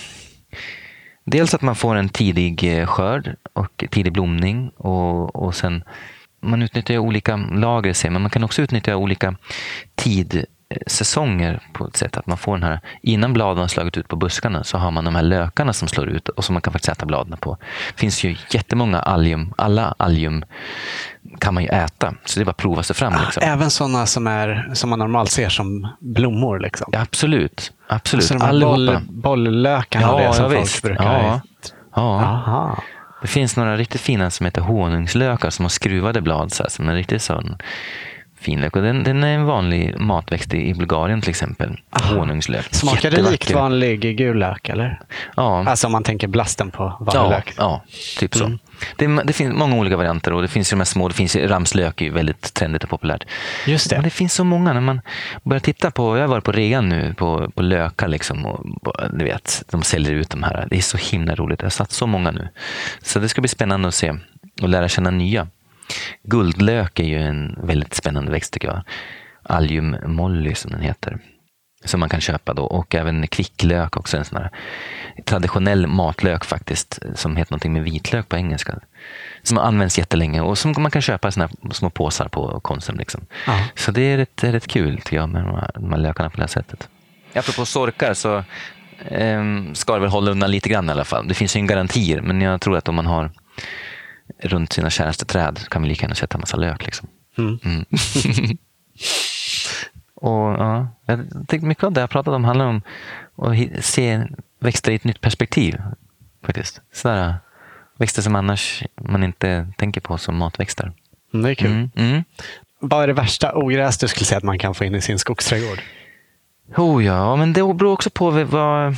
dels 1.25 1.55
att 1.55 1.63
man 1.63 1.75
får 1.75 1.95
en 1.95 2.09
tidig 2.09 2.79
eh, 2.79 2.87
skörd 2.87 3.37
och 3.53 3.85
tidig 3.91 4.13
blomning 4.13 4.71
och, 4.77 5.37
och 5.37 5.55
sen 5.55 5.85
man 6.41 6.63
utnyttjar 6.63 6.99
olika 6.99 7.37
lager, 7.37 7.93
ser 7.93 8.11
man. 8.11 8.31
kan 8.31 8.45
också 8.45 8.63
utnyttja 8.63 8.97
olika 8.97 9.37
tidsäsonger 10.75 11.61
på 11.73 11.87
ett 11.87 11.97
sätt 11.97 12.17
att 12.17 12.27
man 12.27 12.39
får 12.39 12.53
den 12.53 12.63
här, 12.63 12.81
innan 13.03 13.33
bladen 13.33 13.61
har 13.61 13.69
slagit 13.69 13.97
ut 13.97 14.09
på 14.09 14.17
buskarna 14.17 14.65
så 14.65 14.79
har 14.79 14.91
man 14.91 15.05
de 15.05 15.15
här 15.15 15.23
lökarna 15.23 15.73
som 15.73 15.89
slår 15.89 16.09
ut 16.09 16.29
och 16.29 16.45
som 16.45 16.53
man 16.53 16.63
kan 16.63 16.73
faktiskt 16.73 16.93
äta 16.93 17.07
bladen 17.07 17.37
på. 17.41 17.57
Det 17.95 18.01
finns 18.01 18.25
ju 18.25 18.37
jättemånga 18.51 18.99
allium, 18.99 19.55
alla 19.59 19.95
allium 19.99 20.45
kan 21.39 21.55
man 21.55 21.63
ju 21.63 21.69
äta, 21.69 22.15
så 22.25 22.41
det 22.41 22.43
är 22.43 22.45
bara 22.45 22.51
att 22.51 22.57
prova 22.57 22.83
sig 22.83 22.97
fram. 22.97 23.15
Liksom. 23.25 23.43
Även 23.47 23.71
sådana 23.71 24.07
som, 24.07 24.27
är, 24.27 24.71
som 24.75 24.91
man 24.91 24.99
normalt 24.99 25.31
ser 25.31 25.49
som 25.49 25.89
blommor. 26.01 26.61
Liksom. 26.61 26.91
Ja, 26.93 27.01
absolut, 27.01 27.73
absolut. 27.89 28.25
Så 28.25 28.35
de 28.35 28.41
här 28.41 28.61
boll, 28.61 28.99
bolllökarna 29.09 30.13
och 30.13 30.21
det 30.21 30.33
som 30.33 30.51
folk 30.51 30.63
visst. 30.63 30.83
brukar... 30.83 31.23
Ja. 31.23 31.41
Ja. 31.95 32.21
Aha. 32.21 32.83
Det 33.23 33.29
finns 33.29 33.57
några 33.57 33.77
riktigt 33.77 34.01
fina 34.01 34.31
som 34.31 34.47
heter 34.47 34.61
honungslökar 34.61 35.51
som 35.51 35.65
har 35.65 35.71
skruvade 35.71 36.21
blad 36.21 36.53
så 36.53 36.63
här, 36.63 36.71
som 36.71 36.89
är 36.89 36.95
riktigt 36.95 37.23
sån 37.23 37.57
fin 38.41 38.61
lök. 38.61 38.77
Och 38.77 38.83
den, 38.83 39.05
den 39.05 39.25
är 39.25 39.35
en 39.35 39.45
vanlig 39.45 39.95
matväxt 40.01 40.55
i 40.55 40.75
Bulgarien 40.75 41.21
till 41.21 41.31
exempel. 41.31 41.81
Aha. 41.91 42.15
Honungslök. 42.15 42.75
Smakar 42.75 43.11
det 43.11 43.31
likt 43.31 43.51
vanlig 43.51 44.01
gul 44.19 44.39
lök, 44.39 44.69
eller? 44.69 45.01
Ja. 45.37 45.65
Alltså 45.69 45.87
om 45.87 45.93
man 45.93 46.03
tänker 46.03 46.29
blasten 46.29 46.71
på 46.71 46.85
vanlig 47.01 47.15
Ja, 47.15 47.29
lök. 47.31 47.55
ja, 47.57 47.83
typ 48.19 48.35
så. 48.35 48.45
Mm. 48.45 48.59
Det, 48.97 49.23
det 49.25 49.33
finns 49.33 49.55
många 49.55 49.77
olika 49.77 49.97
varianter 49.97 50.33
och 50.33 50.43
det 50.43 50.49
finns 50.49 50.73
ju 50.73 50.75
de 50.75 50.81
här 50.81 50.85
små, 50.85 51.09
det 51.09 51.15
finns 51.15 51.37
ramslök 51.37 52.01
är 52.01 52.05
ju 52.05 52.11
väldigt 52.13 52.55
trendigt 52.55 52.85
och 52.85 52.91
populärt. 52.91 53.25
Just 53.67 53.91
Men 53.91 54.01
det. 54.01 54.07
det 54.07 54.11
finns 54.11 54.35
så 54.35 54.45
många. 54.45 54.73
När 54.73 54.81
man 54.81 55.01
börjar 55.43 55.61
titta 55.61 55.91
på, 55.91 56.17
jag 56.17 56.23
har 56.23 56.29
varit 56.29 56.45
på 56.45 56.53
rean 56.53 56.89
nu 56.89 57.15
på, 57.15 57.51
på 57.55 57.63
lökar 57.63 58.09
liksom 58.09 58.47
och 58.47 58.65
på- 58.83 58.95
du 59.13 59.25
vet, 59.25 59.63
de 59.71 59.83
säljer 59.83 60.13
ut 60.13 60.31
de 60.31 60.43
här. 60.43 60.67
Det 60.71 60.77
är 60.77 60.81
så 60.83 60.97
himla 60.97 61.35
roligt. 61.35 61.61
Jag 61.61 61.67
har 61.67 61.71
satt 61.71 61.93
så 61.93 62.07
många 62.07 62.31
nu. 62.31 62.49
Så 63.03 63.19
det 63.19 63.29
ska 63.29 63.41
bli 63.41 63.49
spännande 63.49 63.89
att 63.89 63.95
se 63.95 64.15
och 64.63 64.69
lära 64.69 64.89
känna 64.89 65.11
nya. 65.11 65.47
Guldlök 66.23 66.99
är 66.99 67.05
ju 67.05 67.19
en 67.19 67.59
väldigt 67.63 67.95
spännande 67.95 68.33
växt 68.33 68.53
tycker 68.53 68.69
jag. 68.69 68.83
Allium 69.43 69.97
molly 70.05 70.55
som 70.55 70.71
den 70.71 70.81
heter. 70.81 71.19
Som 71.85 72.01
man 72.01 72.09
kan 72.09 72.21
köpa 72.21 72.55
då. 72.55 72.65
Och 72.65 72.95
även 72.95 73.27
kvicklök 73.27 73.97
också. 73.97 74.17
En 74.17 74.25
sån 74.25 74.39
här 74.39 74.51
traditionell 75.25 75.87
matlök 75.87 76.45
faktiskt. 76.45 76.99
Som 77.15 77.37
heter 77.37 77.53
någonting 77.53 77.73
med 77.73 77.83
vitlök 77.83 78.29
på 78.29 78.37
engelska. 78.37 78.79
Som 79.43 79.59
används 79.59 79.99
jättelänge 79.99 80.41
och 80.41 80.59
som 80.59 80.75
man 80.79 80.91
kan 80.91 81.03
köpa 81.03 81.29
i 81.29 81.33
såna 81.33 81.47
här 81.47 81.73
små 81.73 81.91
påsar 81.91 82.29
på 82.29 82.61
Konsum. 82.61 82.99
Liksom. 82.99 83.21
Ja. 83.47 83.65
Så 83.75 83.93
det 83.93 84.03
är 84.03 84.17
rätt, 84.17 84.45
rätt 84.45 84.67
kul 84.67 84.97
tycker 84.97 85.17
jag 85.17 85.29
med 85.29 85.43
de 85.43 85.55
här, 85.55 85.71
de 85.75 85.93
här 85.93 85.99
lökarna 85.99 86.31
på 86.31 86.37
det 86.37 86.43
här 86.43 86.49
sättet. 86.49 86.89
Apropå 87.35 87.65
sorkar 87.67 88.15
så 88.15 88.45
ehm, 89.09 89.75
ska 89.75 89.95
det 89.95 90.01
väl 90.01 90.11
hålla 90.11 90.31
undan 90.31 90.51
lite 90.51 90.69
grann 90.69 90.89
i 90.89 90.93
alla 90.93 91.05
fall. 91.05 91.29
Det 91.29 91.35
finns 91.35 91.57
ju 91.57 91.61
inga 91.61 91.69
garantier 91.69 92.21
men 92.21 92.41
jag 92.41 92.61
tror 92.61 92.77
att 92.77 92.89
om 92.89 92.95
man 92.95 93.07
har 93.07 93.31
runt 94.39 94.73
sina 94.73 94.91
käraste 94.91 95.25
träd 95.25 95.61
kan 95.69 95.83
vi 95.83 95.89
lika 95.89 96.03
gärna 96.05 96.15
sätta 96.15 96.35
en 96.37 96.41
massa 96.41 96.57
lök. 96.57 96.87
Liksom. 96.87 97.09
Mm. 97.39 97.59
Mm. 97.65 97.85
och, 100.15 100.33
ja, 100.33 100.89
jag 101.07 101.19
tänkte 101.49 101.67
mycket 101.67 101.85
av 101.85 101.93
det 101.93 102.01
jag 102.01 102.11
pratat 102.11 102.35
om 102.35 102.45
handlar 102.45 102.67
om 102.67 102.83
att 103.37 103.85
se 103.85 104.23
växter 104.61 104.93
i 104.93 104.95
ett 104.95 105.05
nytt 105.05 105.21
perspektiv. 105.21 105.77
faktiskt. 106.47 106.81
Sådär, 106.93 107.35
växter 107.99 108.23
som 108.23 108.35
annars 108.35 108.83
man 109.03 109.25
inte 109.25 109.73
tänker 109.79 110.01
på 110.01 110.19
som 110.19 110.37
matväxter. 110.37 110.93
Mm, 111.35 111.45
Det 111.45 111.51
är 111.51 111.55
kul. 111.55 111.71
Mm, 111.71 111.91
mm. 111.95 112.25
Vad 112.81 113.03
är 113.03 113.07
det 113.07 113.13
värsta 113.13 113.53
ogräs 113.55 113.99
du 113.99 114.09
skulle 114.09 114.27
säga 114.27 114.39
att 114.39 114.45
man 114.45 114.59
kan 114.59 114.75
få 114.75 114.85
in 114.85 114.95
i 114.95 115.01
sin 115.01 115.19
skogsträdgård? 115.19 115.79
Oh 116.77 117.05
ja, 117.05 117.37
men 117.37 117.53
det 117.53 117.61
beror 117.75 117.93
också 117.93 118.11
på 118.11 118.31
vad... 118.31 118.97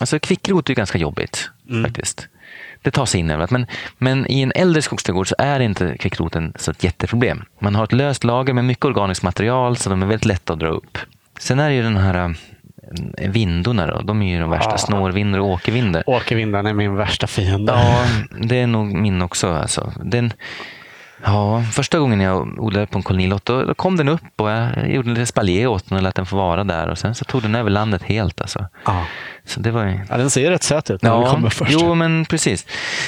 Alltså 0.00 0.18
kvickrot 0.18 0.70
är 0.70 0.74
ganska 0.74 0.98
jobbigt 0.98 1.50
Mm. 1.70 1.84
faktiskt. 1.84 2.28
Det 2.82 2.90
tar 2.90 3.06
sig 3.06 3.20
in 3.20 3.30
överallt. 3.30 3.50
Men, 3.50 3.66
men 3.98 4.30
i 4.30 4.40
en 4.40 4.52
äldre 4.54 4.82
skogsträdgård 4.82 5.28
så 5.28 5.34
är 5.38 5.60
inte 5.60 5.96
kvickroten 5.98 6.52
så 6.56 6.70
ett 6.70 6.84
jätteproblem. 6.84 7.44
Man 7.58 7.74
har 7.74 7.84
ett 7.84 7.92
löst 7.92 8.24
lager 8.24 8.52
med 8.52 8.64
mycket 8.64 8.84
organiskt 8.84 9.22
material 9.22 9.76
så 9.76 9.90
de 9.90 10.02
är 10.02 10.06
väldigt 10.06 10.24
lätta 10.24 10.52
att 10.52 10.58
dra 10.58 10.68
upp. 10.68 10.98
Sen 11.38 11.58
är 11.58 11.68
det 11.68 11.74
ju 11.74 11.82
den 11.82 11.96
här 11.96 12.34
äh, 13.18 13.30
vindorna 13.30 13.86
då. 13.86 14.00
De 14.00 14.22
är 14.22 14.34
ju 14.34 14.40
de 14.40 14.50
värsta. 14.50 14.70
Ja. 14.70 14.78
Snårvindor 14.78 15.40
och 15.40 15.46
åkervindor. 15.46 16.02
Åkervindarn 16.06 16.66
är 16.66 16.74
min 16.74 16.94
värsta 16.94 17.26
fiende. 17.26 17.72
Ja, 17.72 18.04
det 18.40 18.58
är 18.58 18.66
nog 18.66 18.86
min 18.92 19.22
också. 19.22 19.52
Alltså. 19.52 19.92
Den, 20.04 20.32
ja, 21.24 21.62
första 21.72 21.98
gången 21.98 22.20
jag 22.20 22.58
odlade 22.58 22.86
på 22.86 22.98
en 22.98 23.02
kolonilott 23.02 23.44
då, 23.44 23.64
då 23.64 23.74
kom 23.74 23.96
den 23.96 24.08
upp 24.08 24.22
och 24.40 24.50
jag 24.50 24.90
gjorde 24.90 25.10
lite 25.10 25.26
spaljé 25.26 25.66
åt 25.66 25.88
den 25.88 25.96
och 25.98 26.02
lät 26.02 26.14
den 26.14 26.26
få 26.26 26.36
vara 26.36 26.64
där. 26.64 26.88
Och 26.88 26.98
sen 26.98 27.14
så 27.14 27.24
tog 27.24 27.42
den 27.42 27.54
över 27.54 27.70
landet 27.70 28.02
helt. 28.02 28.40
Alltså. 28.40 28.66
Ja. 28.86 29.04
Så 29.44 29.60
det 29.60 29.70
var 29.70 29.84
ju... 29.84 29.98
Ja, 30.08 30.16
den 30.16 30.30
ser 30.30 30.50
rätt 30.50 30.62
söt 30.62 30.90
ut 30.90 31.02
när 31.02 31.10
den 31.20 31.30
kommer 31.30 31.50
först. 31.50 31.70
jo 31.74 31.94
men 31.94 32.24
precis. 32.24 32.66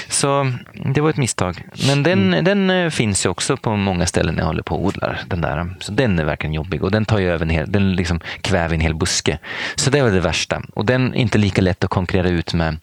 Så 0.09 0.53
det 0.95 1.01
var 1.01 1.11
ett 1.11 1.17
misstag. 1.17 1.63
Men 1.87 2.03
den, 2.03 2.35
Mm. 2.35 2.45
den 2.45 2.71
eh, 2.71 2.91
finns 2.91 3.27
ju 3.27 3.31
också 3.31 3.57
på 3.57 3.77
många 3.77 4.07
ställen 4.07 4.35
när 4.35 4.41
jag 4.43 4.47
håller 4.47 4.63
på 4.63 4.75
och 4.77 4.85
odlar. 4.85 5.21
Den 5.27 5.41
där. 5.41 5.75
Så 5.81 5.93
den 5.93 6.19
är 6.19 6.25
verkligen 6.25 6.55
jobbig 6.55 6.85
och 6.85 6.91
den 6.91 7.05
tar 7.05 7.19
ju 7.19 7.31
över 7.33 7.45
en 7.45 7.51
hel, 7.51 7.73
den 7.73 7.93
liksom 7.97 8.21
kväver 8.41 8.75
en 8.75 8.81
hel 8.81 8.95
buske. 8.95 9.39
Så 9.75 9.91
det 9.91 10.03
var 10.03 10.11
det 10.11 10.21
värsta. 10.21 10.63
Och 10.75 10.85
den 10.87 11.15
är 11.15 11.19
inte 11.19 11.39
lika 11.39 11.63
lätt 11.63 11.85
att 11.85 11.91
konkurrera 11.91 12.29
ut 12.29 12.55
med 12.55 12.77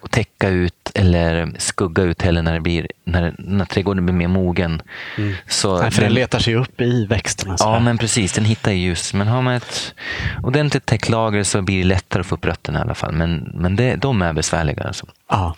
och 0.00 0.10
täcka 0.10 0.48
ut 0.48 0.90
eller 0.94 1.52
skugga 1.58 2.02
ut 2.02 2.22
heller 2.22 2.42
när, 2.42 2.54
det 2.54 2.60
blir, 2.60 2.86
när, 3.04 3.34
när 3.38 3.64
trädgården 3.64 4.06
blir 4.06 4.14
mer 4.14 4.28
mogen. 4.28 4.82
Så 5.46 5.68
Mm. 5.70 5.82
Nej, 5.82 5.90
för 5.90 6.02
den 6.02 6.14
letar 6.14 6.38
sig 6.38 6.54
upp 6.54 6.80
i 6.80 7.06
växterna. 7.06 7.56
Ja, 7.58 7.78
men 7.80 7.98
precis. 7.98 8.32
Den 8.32 8.44
hittar 8.44 8.72
ju 8.72 8.78
ljus. 8.78 9.14
Men 9.14 9.28
har 9.28 9.42
man 9.42 9.54
ett 9.54 9.94
ordentligt 10.42 10.86
täcklager 10.86 11.42
så 11.42 11.62
blir 11.62 11.78
det 11.78 11.84
lättare 11.84 12.20
att 12.20 12.26
få 12.26 12.34
upp 12.34 12.44
rötterna 12.44 12.78
i 12.78 12.82
alla 12.82 12.94
fall. 12.94 13.12
Men, 13.12 13.50
men 13.54 13.76
det, 13.76 13.96
de 13.96 14.22
är 14.22 14.32
besvärliga. 14.32 14.82
Alltså. 14.84 15.06
Ja. 15.30 15.54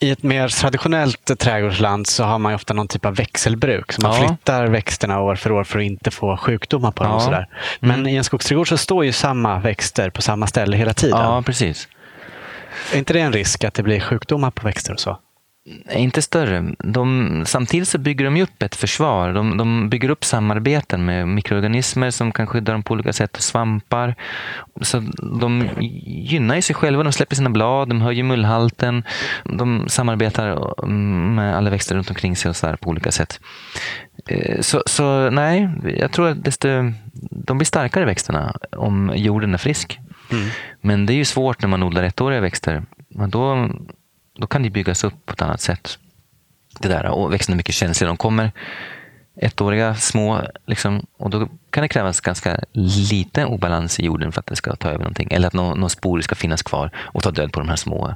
I 0.00 0.10
ett 0.10 0.22
mer 0.22 0.48
traditionellt 0.48 1.38
trädgårdsland 1.38 2.06
så 2.06 2.24
har 2.24 2.38
man 2.38 2.54
ofta 2.54 2.74
någon 2.74 2.88
typ 2.88 3.04
av 3.06 3.14
växelbruk. 3.14 3.92
Så 3.92 4.02
man 4.02 4.20
Ja. 4.20 4.28
flyttar 4.28 4.66
växterna 4.66 5.20
år 5.20 5.34
för 5.34 5.52
år 5.52 5.64
för 5.64 5.78
att 5.78 5.84
inte 5.84 6.10
få 6.10 6.36
sjukdomar 6.36 6.90
på 6.90 7.04
dem. 7.04 7.12
Ja. 7.12 7.20
sådär. 7.20 7.48
Men 7.80 8.06
i 8.06 8.14
en 8.16 8.24
skogsträdgård 8.24 8.68
så 8.68 8.76
står 8.76 9.04
ju 9.04 9.12
samma 9.12 9.58
växter 9.58 10.10
på 10.10 10.22
samma 10.22 10.46
ställe 10.46 10.76
hela 10.76 10.94
tiden. 10.94 11.18
Ja, 11.20 11.42
precis. 11.42 11.88
Är 12.92 12.98
inte 12.98 13.12
det 13.12 13.20
en 13.20 13.32
risk 13.32 13.64
att 13.64 13.74
det 13.74 13.82
blir 13.82 14.00
sjukdomar 14.00 14.50
på 14.50 14.66
växter 14.66 14.92
och 14.92 15.00
så? 15.00 15.18
Inte 15.90 16.22
större. 16.22 16.74
De, 16.78 17.42
samtidigt 17.46 17.88
så 17.88 17.98
bygger 17.98 18.24
de 18.24 18.42
upp 18.42 18.62
ett 18.62 18.74
försvar. 18.74 19.32
De, 19.32 19.56
de 19.56 19.88
bygger 19.88 20.10
upp 20.10 20.24
samarbeten 20.24 21.04
med 21.04 21.28
mikroorganismer 21.28 22.10
som 22.10 22.32
kan 22.32 22.46
skydda 22.46 22.72
dem 22.72 22.82
på 22.82 22.94
olika 22.94 23.12
sätt. 23.12 23.36
Svampar. 23.36 24.14
Så 24.80 25.00
de 25.40 25.68
gynnar 25.80 26.60
sig 26.60 26.76
själva. 26.76 27.02
De 27.02 27.12
släpper 27.12 27.36
sina 27.36 27.50
blad, 27.50 27.88
de 27.88 28.00
höjer 28.00 28.24
mullhalten. 28.24 29.04
De 29.44 29.88
samarbetar 29.88 30.74
mm, 30.84 31.34
med 31.34 31.56
alla 31.56 31.70
växter 31.70 31.94
runt 31.94 32.10
omkring 32.10 32.36
sig 32.36 32.48
och 32.48 32.56
så 32.56 32.66
där 32.66 32.76
på 32.76 32.90
olika 32.90 33.10
sätt. 33.10 33.40
Eh, 34.26 34.60
så, 34.60 34.82
så 34.86 35.30
nej, 35.30 35.70
jag 35.98 36.12
tror 36.12 36.28
att 36.28 36.44
desto, 36.44 36.68
de 37.30 37.58
blir 37.58 37.66
starkare 37.66 38.04
växterna 38.04 38.56
om 38.76 39.12
jorden 39.16 39.54
är 39.54 39.58
frisk. 39.58 39.98
Men 40.80 41.06
det 41.06 41.12
är 41.12 41.16
ju 41.16 41.24
svårt 41.24 41.62
när 41.62 41.68
man 41.68 41.82
odlar 41.82 42.02
ettåriga 42.02 42.40
växter. 42.40 42.82
Men 43.08 43.30
då, 43.30 43.70
då 44.38 44.46
kan 44.46 44.62
det 44.62 44.70
byggas 44.70 45.04
upp 45.04 45.26
på 45.26 45.32
ett 45.32 45.42
annat 45.42 45.60
sätt. 45.60 45.98
Det 46.78 46.88
där. 46.88 47.06
Och 47.06 47.32
växterna 47.32 47.54
är 47.54 47.56
mycket 47.56 47.74
känsliga. 47.74 48.08
De 48.08 48.16
kommer 48.16 48.52
ettåriga, 49.36 49.94
små, 49.94 50.42
liksom, 50.66 51.06
och 51.16 51.30
då 51.30 51.48
kan 51.70 51.82
det 51.82 51.88
krävas 51.88 52.20
ganska 52.20 52.60
lite 52.72 53.44
obalans 53.44 54.00
i 54.00 54.04
jorden 54.04 54.32
för 54.32 54.40
att 54.40 54.46
det 54.46 54.56
ska 54.56 54.76
ta 54.76 54.88
över 54.88 54.98
någonting. 54.98 55.28
Eller 55.30 55.46
att 55.48 55.54
någon, 55.54 55.80
någon 55.80 55.90
spor 55.90 56.20
ska 56.20 56.34
finnas 56.34 56.62
kvar 56.62 56.90
och 56.96 57.22
ta 57.22 57.30
död 57.30 57.52
på 57.52 57.60
de 57.60 57.68
här 57.68 57.76
små. 57.76 58.14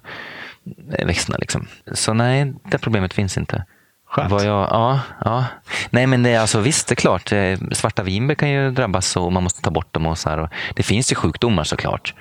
Eh, 0.92 1.06
växterna. 1.06 1.38
Liksom. 1.38 1.66
Så 1.92 2.14
nej, 2.14 2.54
det 2.70 2.78
problemet 2.78 3.14
finns 3.14 3.38
inte. 3.38 3.64
Skönt. 4.08 4.30
Vad 4.30 4.44
jag, 4.44 4.68
ja, 4.70 5.00
ja. 5.24 5.44
Nej 5.90 6.06
men 6.06 6.22
det 6.22 6.30
är 6.30 6.40
alltså, 6.40 6.60
visst, 6.60 6.88
det 6.88 6.92
är 6.92 6.96
klart. 6.96 7.32
eh, 7.32 7.58
Svarta 7.72 8.02
vinbär 8.02 8.34
kan 8.34 8.50
ju 8.50 8.70
drabbas 8.70 9.16
och 9.16 9.32
man 9.32 9.42
måste 9.42 9.62
ta 9.62 9.70
bort 9.70 9.94
dem. 9.94 10.06
Och 10.06 10.18
så 10.18 10.28
här, 10.30 10.48
det 10.74 10.82
finns 10.82 11.12
ju 11.12 11.16
sjukdomar 11.16 11.64
såklart. 11.64 12.14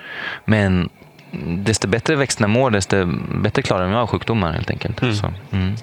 Men 0.46 0.90
desto 1.58 1.88
bättre 1.88 2.16
växterna 2.16 2.48
mår, 2.48 2.72
desto 2.72 3.06
bättre 3.42 3.62
klarar 3.62 3.86
de 3.90 3.96
av 3.96 4.08
sjukdomar 4.08 4.54
helt 4.54 4.70
enkelt. 4.70 5.00
Så, 5.00 5.34
mm. 5.52 5.76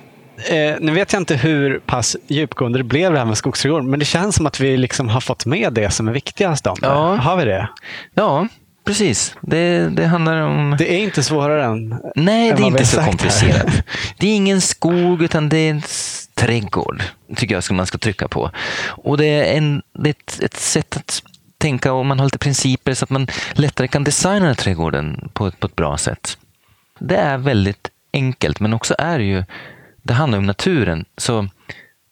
Eh, 0.51 0.77
nu 0.81 0.93
vet 0.93 1.13
jag 1.13 1.21
inte 1.21 1.37
hur 1.37 1.79
pass 1.79 2.17
djupgående 2.27 2.79
det 2.79 2.85
blev 2.85 3.13
det 3.13 3.19
här 3.19 3.27
med 3.27 3.37
skogsträdgården, 3.37 3.91
men 3.91 3.99
det 3.99 4.05
känns 4.05 4.37
som 4.37 4.47
att 4.47 4.61
vi 4.61 4.77
liksom 4.77 5.09
har 5.09 5.21
fått 5.21 5.47
med 5.47 5.73
det 5.73 5.91
som 5.91 6.09
är 6.09 6.13
viktigast 6.13 6.67
om 6.67 6.77
det. 6.81 6.87
Ja. 6.87 7.15
Har 7.17 7.37
vi 7.37 7.45
det? 7.45 7.69
Ja, 8.15 8.47
precis. 8.85 9.37
Det, 9.41 9.89
det 9.89 10.07
handlar 10.07 10.41
om... 10.41 10.77
Det 10.79 10.95
är 10.95 10.99
inte 10.99 11.23
svårare 11.23 11.65
än... 11.65 12.01
Nej, 12.17 12.51
än 12.51 12.57
det 12.57 12.63
är 12.63 12.67
inte 12.67 12.87
så 12.87 13.01
komplicerat. 13.01 13.71
här. 13.71 13.83
Det 14.19 14.27
är 14.27 14.37
ingen 14.37 14.61
skog, 14.61 15.23
utan 15.23 15.49
det 15.49 15.57
är 15.57 15.71
en 15.71 15.83
trädgård. 16.35 17.03
tycker 17.37 17.55
jag 17.55 17.73
man 17.73 17.87
ska 17.87 17.99
trycka 17.99 18.29
på. 18.29 18.51
Och 18.87 19.17
det 19.17 19.27
är, 19.27 19.59
en, 19.59 19.83
det 19.93 20.09
är 20.09 20.11
ett, 20.11 20.41
ett 20.43 20.57
sätt 20.57 20.97
att 20.97 21.23
tänka 21.59 21.93
och 21.93 22.07
man 22.07 22.19
har 22.19 22.27
lite 22.27 22.39
principer 22.39 22.95
så 22.95 23.05
att 23.05 23.11
man 23.11 23.27
lättare 23.53 23.89
kan 23.89 24.05
designa 24.05 24.55
trädgården 24.55 25.31
på 25.33 25.47
ett, 25.47 25.61
på 25.61 25.67
ett 25.67 25.77
bra 25.77 25.99
sätt. 25.99 26.39
Det 26.99 27.17
är 27.17 27.39
väldigt 27.39 27.91
enkelt, 28.13 28.61
men 28.61 28.75
också 28.75 28.95
är 28.99 29.19
det 29.19 29.25
ju, 29.25 29.45
det 30.03 30.15
handlar 30.15 30.39
om 30.39 30.47
naturen. 30.47 31.05
Så 31.17 31.49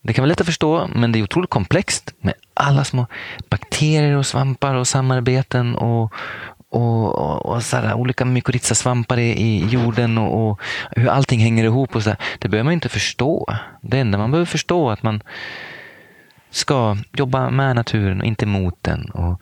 det 0.03 0.13
kan 0.13 0.23
vara 0.23 0.29
lätt 0.29 0.41
att 0.41 0.47
förstå, 0.47 0.89
men 0.95 1.13
det 1.13 1.19
är 1.19 1.23
otroligt 1.23 1.51
komplext 1.51 2.15
med 2.21 2.35
alla 2.55 2.85
små 2.85 3.07
bakterier 3.49 4.17
och 4.17 4.27
svampar 4.27 4.75
och 4.75 4.89
samarbeten 4.89 5.75
och, 5.75 6.15
och, 6.71 7.19
och, 7.19 7.47
och 7.47 7.63
så 7.63 7.77
här, 7.77 7.95
olika 7.95 8.25
mykorrhizasvampar 8.25 9.19
i, 9.19 9.31
i 9.31 9.67
jorden 9.67 10.19
och, 10.19 10.49
och 10.51 10.61
hur 10.91 11.09
allting 11.09 11.41
hänger 11.41 11.65
ihop. 11.65 11.97
Och 11.97 12.03
så 12.03 12.11
där. 12.11 12.19
Det 12.39 12.49
behöver 12.49 12.65
man 12.65 12.73
inte 12.73 12.89
förstå. 12.89 13.47
Det 13.83 13.99
enda 13.99 14.19
man 14.19 14.31
behöver 14.31 14.47
förstå 14.47 14.89
är 14.89 14.93
att 14.93 15.03
man 15.03 15.23
ska 16.51 16.97
jobba 17.13 17.51
med 17.51 17.77
naturen 17.77 18.21
och 18.21 18.27
inte 18.27 18.47
mot 18.47 18.79
den 18.83 19.05
och 19.11 19.41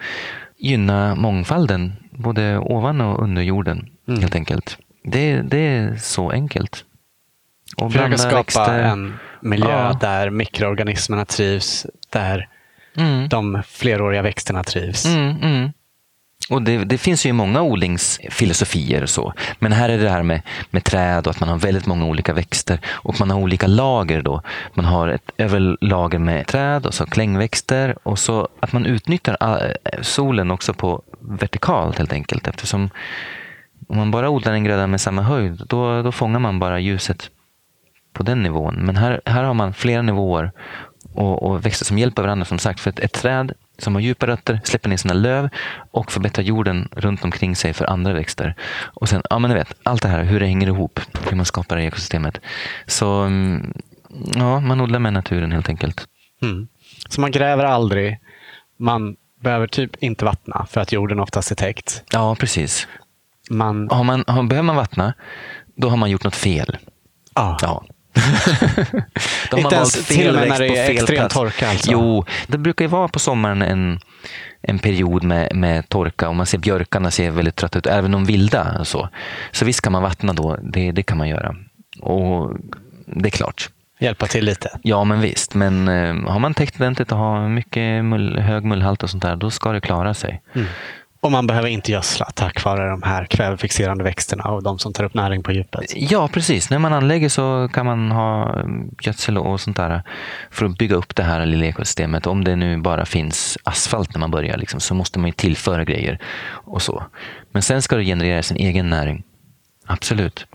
gynna 0.59 1.15
mångfalden 1.15 1.93
både 2.11 2.59
ovan 2.59 3.01
och 3.01 3.23
under 3.23 3.43
jorden 3.43 3.89
Mm. 4.09 4.21
helt 4.21 4.35
enkelt. 4.35 4.79
Det, 5.05 5.41
det 5.43 5.59
är 5.59 5.97
så 5.97 6.31
enkelt. 6.31 6.85
Och 7.77 7.93
Försöka 7.93 8.19
skapa 8.19 8.37
växter. 8.37 8.79
en 8.83 9.15
miljö 9.41 9.71
Ja. 9.71 9.99
där 10.01 10.31
mikroorganismerna 10.31 11.25
trivs, 11.25 11.87
där 12.11 12.49
Mm. 12.97 13.29
de 13.29 13.63
fleråriga 13.67 14.23
växterna 14.23 14.65
trivs. 14.65 15.07
Mm, 15.07 15.37
mm. 15.43 15.73
Och 16.51 16.63
det, 16.63 16.85
det 16.85 16.99
finns 16.99 17.27
ju 17.27 17.33
många 17.33 17.63
odlingsfilosofier 17.63 19.03
och 19.03 19.11
så. 19.11 19.33
Men 19.59 19.73
här 19.73 19.89
är 19.89 19.99
det 19.99 20.11
här 20.11 20.23
med, 20.23 20.43
med 20.71 20.85
träd 20.85 21.27
och 21.27 21.31
att 21.31 21.41
man 21.41 21.49
har 21.49 21.59
väldigt 21.59 21.87
många 21.87 22.05
olika 22.05 22.33
växter 22.33 22.81
och 22.87 23.21
man 23.21 23.31
har 23.31 23.41
olika 23.41 23.67
lager 23.67 24.23
då. 24.23 24.43
Man 24.75 24.85
har 24.85 25.09
ett 25.09 25.31
överlager 25.37 26.19
med 26.19 26.47
träd 26.47 26.87
och 26.87 26.95
så 26.95 27.07
klängväxter 27.07 27.97
och 28.03 28.19
så 28.19 28.49
att 28.61 28.73
man 28.73 28.87
utnyttjar 28.87 29.37
eh, 29.85 30.03
solen 30.03 30.51
också 30.51 30.75
på 30.75 31.03
vertikalt 31.21 31.99
helt 31.99 32.13
enkelt 32.13 32.49
eftersom 32.49 32.91
om 33.89 33.97
man 33.97 34.11
bara 34.11 34.31
odlar 34.31 34.53
en 34.53 34.65
gröda 34.65 34.87
med 34.87 35.01
samma 35.01 35.23
höjd 35.23 35.63
då, 35.67 36.03
då 36.03 36.13
fångar 36.13 36.39
man 36.39 36.59
bara 36.59 36.81
ljuset 36.81 37.31
på 38.13 38.23
den 38.23 38.43
nivån. 38.43 38.75
Men 38.75 38.97
här, 38.97 39.21
här 39.25 39.45
har 39.45 39.55
man 39.55 39.75
flera 39.75 40.03
nivåer 40.03 40.53
och, 41.15 41.43
och 41.43 41.67
växter 41.67 41.85
som 41.85 41.99
hjälper 41.99 42.23
varandra. 42.23 42.45
Som 42.45 42.59
sagt, 42.59 42.81
för 42.81 42.91
ett, 42.91 42.99
ett 42.99 43.13
träd 43.13 43.53
som 43.79 43.95
har 43.95 44.01
djupa 44.03 44.27
rötter 44.27 44.61
släpper 44.65 44.89
ner 44.89 44.97
sina 44.97 45.15
löv 45.15 45.49
och 45.91 46.13
förbättrar 46.13 46.45
jorden 46.45 46.89
runt 46.93 47.25
omkring 47.25 47.57
sig 47.57 47.73
för 47.75 47.85
andra 47.85 48.13
växter. 48.13 48.55
Och 48.95 49.09
sen, 49.09 49.23
ja 49.31 49.39
men 49.39 49.51
ni 49.51 49.55
vet, 49.55 49.75
allt 49.83 50.03
det 50.03 50.09
här, 50.09 50.25
hur 50.25 50.41
det 50.41 50.47
hänger 50.47 50.67
ihop, 50.67 51.01
hur 51.29 51.37
man 51.37 51.47
skapar 51.47 51.77
det 51.77 51.83
ekosystemet. 51.85 52.41
Så 52.87 53.11
mm, 53.13 53.73
ja, 54.35 54.61
man 54.61 54.81
odlar 54.81 54.99
med 54.99 55.13
naturen 55.13 55.53
helt 55.53 55.69
enkelt. 55.69 56.07
Mm. 56.43 56.69
Så 57.09 57.21
man 57.21 57.31
gräver 57.31 57.65
aldrig. 57.65 58.19
Man 58.79 59.17
behöver 59.43 59.67
typ 59.67 59.97
inte 60.03 60.25
vattna 60.25 60.67
för 60.71 60.81
att 60.81 60.93
jorden 60.93 61.21
oftast 61.21 61.51
är 61.51 61.55
täckt. 61.55 62.03
Ja, 62.13 62.35
precis. 62.35 62.89
Man, 63.51 63.89
Har 63.91 64.05
man, 64.05 64.25
har, 64.27 64.43
behöver 64.43 64.67
man 64.67 64.77
vattna, 64.77 65.15
då 65.77 65.89
har 65.89 65.97
man 65.97 66.11
gjort 66.11 66.25
något 66.25 66.37
fel. 66.37 66.77
ja. 67.35 67.57
Ja. 67.63 67.85
Inte 69.57 69.75
ens 69.75 70.07
till 70.07 70.29
och 70.29 70.35
med 70.35 70.49
när 70.49 70.59
det 70.59 70.77
är 70.79 70.91
extrem 70.91 71.29
torka, 71.29 71.69
alltså? 71.71 71.91
Jo, 71.93 72.25
det 72.47 72.59
brukar 72.59 72.85
ju 72.85 72.89
vara 72.89 73.09
på 73.09 73.19
sommaren 73.19 73.63
en, 73.63 74.01
en 74.63 74.79
period 74.79 75.25
med, 75.25 75.57
med 75.57 75.89
torka 75.89 76.29
och 76.29 76.37
man 76.37 76.47
ser 76.47 76.59
björkarna 76.59 77.11
ser 77.11 77.31
väldigt 77.31 77.57
trötta 77.57 77.79
ut, 77.79 77.87
även 77.87 78.11
de 78.13 78.25
vilda. 78.25 78.77
och 78.81 78.87
Så, 78.87 79.09
så 79.53 79.65
visst 79.65 79.81
kan 79.83 79.93
man 79.93 80.03
vattna 80.03 80.33
då, 80.33 80.57
det, 80.63 80.93
det 80.93 81.03
kan 81.03 81.19
man 81.19 81.29
göra. 81.29 81.55
Och 82.01 82.57
det 83.07 83.29
är 83.29 83.31
klart. 83.31 83.71
hjälpa 84.01 84.27
till 84.27 84.45
lite. 84.45 84.71
Ja, 84.83 85.05
men 85.05 85.21
visst. 85.21 85.55
Men 85.55 85.89
eh, 85.89 86.31
har 86.33 86.39
man 86.39 86.55
täckt 86.55 86.81
ordentligt 86.81 87.13
och 87.13 87.19
har 87.19 87.49
mycket 87.49 88.05
mull, 88.05 88.39
hög 88.39 88.65
mullhalt 88.65 89.03
och 89.03 89.11
sånt 89.11 89.23
där, 89.23 89.37
då 89.37 89.51
ska 89.51 89.73
det 89.73 89.81
klara 89.81 90.15
sig. 90.15 90.43
Och 91.21 91.33
man 91.33 91.47
behöver 91.47 91.69
inte 91.69 91.93
gödsla 91.93 92.27
tack 92.35 92.65
vare 92.65 92.91
de 92.91 93.03
här 93.03 93.25
kvävefixerande 93.25 94.05
växterna 94.05 94.45
och 94.45 94.63
de 94.63 94.79
som 94.79 94.93
tar 94.93 95.05
upp 95.05 95.15
näring 95.15 95.43
på 95.43 95.53
djupet. 95.53 95.93
Ja, 95.97 96.29
precis. 96.29 96.71
När 96.71 96.79
man 96.79 96.93
anlägger 96.93 97.29
så 97.29 97.69
kan 97.73 97.87
man 97.87 98.11
ha 98.11 98.55
mm, 98.61 98.91
gödsel 99.01 99.39
och 99.39 99.61
sånt 99.61 99.77
där 99.77 100.03
för 100.51 100.67
att 100.67 100.79
bygga 100.79 100.97
upp 100.97 101.17
det 101.17 101.23
här 101.23 101.47
lilla 101.47 101.67
ekosystemet. 101.67 102.27
Om 102.27 102.45
det 102.45 102.57
nu 102.57 102.79
bara 102.79 103.07
finns 103.07 103.59
asfalt 103.65 104.15
när 104.15 104.21
man 104.21 104.31
börjar 104.31 104.57
liksom, 104.57 104.81
så 104.81 104.95
måste 104.95 105.19
man 105.19 105.29
ju 105.29 105.33
tillföra 105.33 105.85
grejer 105.85 106.19
och 106.51 106.83
så. 106.83 107.05
Men 107.53 107.63
sen 107.63 107.83
ska 107.83 107.97
det 107.97 108.05
generera 108.05 108.43
sin 108.43 108.57
egen 108.57 108.91
näring. 108.91 109.25
Absolut. 109.87 110.47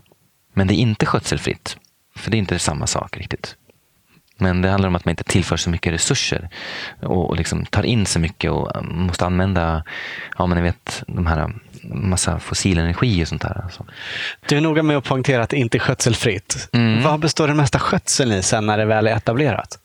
Men 0.54 0.66
det 0.66 0.74
är 0.74 0.78
inte 0.78 1.06
skötselfritt. 1.06 1.76
För 2.16 2.30
det 2.30 2.36
är 2.36 2.38
inte 2.38 2.58
samma 2.58 2.86
sak 2.86 3.16
riktigt. 3.16 3.56
Men 4.44 4.62
det 4.62 4.68
handlar 4.68 4.88
om 4.88 4.94
att 4.94 5.04
man 5.04 5.12
inte 5.12 5.24
tillför 5.24 5.56
så 5.56 5.70
mycket 5.70 5.92
resurser 5.92 6.48
och, 7.02 7.30
och 7.30 7.36
liksom 7.36 7.66
tar 7.66 7.82
in 7.82 8.06
så 8.06 8.18
mycket 8.18 8.50
och 8.50 8.76
um, 8.76 9.06
måste 9.06 9.26
använda, 9.26 9.84
ja 10.38 10.46
men 10.46 10.58
ni 10.58 10.62
vet, 10.62 11.02
de 11.06 11.26
här 11.26 11.44
um, 11.44 11.60
massa 11.82 12.38
fossil 12.38 12.78
energi 12.78 13.24
och 13.24 13.28
sånt 13.28 13.42
där. 13.42 13.60
Alltså. 13.64 13.86
Du 14.48 14.56
är 14.56 14.60
noga 14.60 14.82
med 14.82 14.96
att 14.96 15.04
poängtera 15.04 15.42
att 15.42 15.50
det 15.50 15.56
inte 15.56 15.78
är 15.78 15.80
skötselfritt. 15.80 16.68
Mm. 16.72 17.02
Vad 17.02 17.20
består 17.20 17.48
den 17.48 17.56
mesta 17.56 17.78
skötseln 17.78 18.32
i 18.32 18.42
sen 18.42 18.66
när 18.66 18.78
det 18.78 18.84
väl 18.84 19.06
är 19.06 19.16
etablerat? 19.16 19.78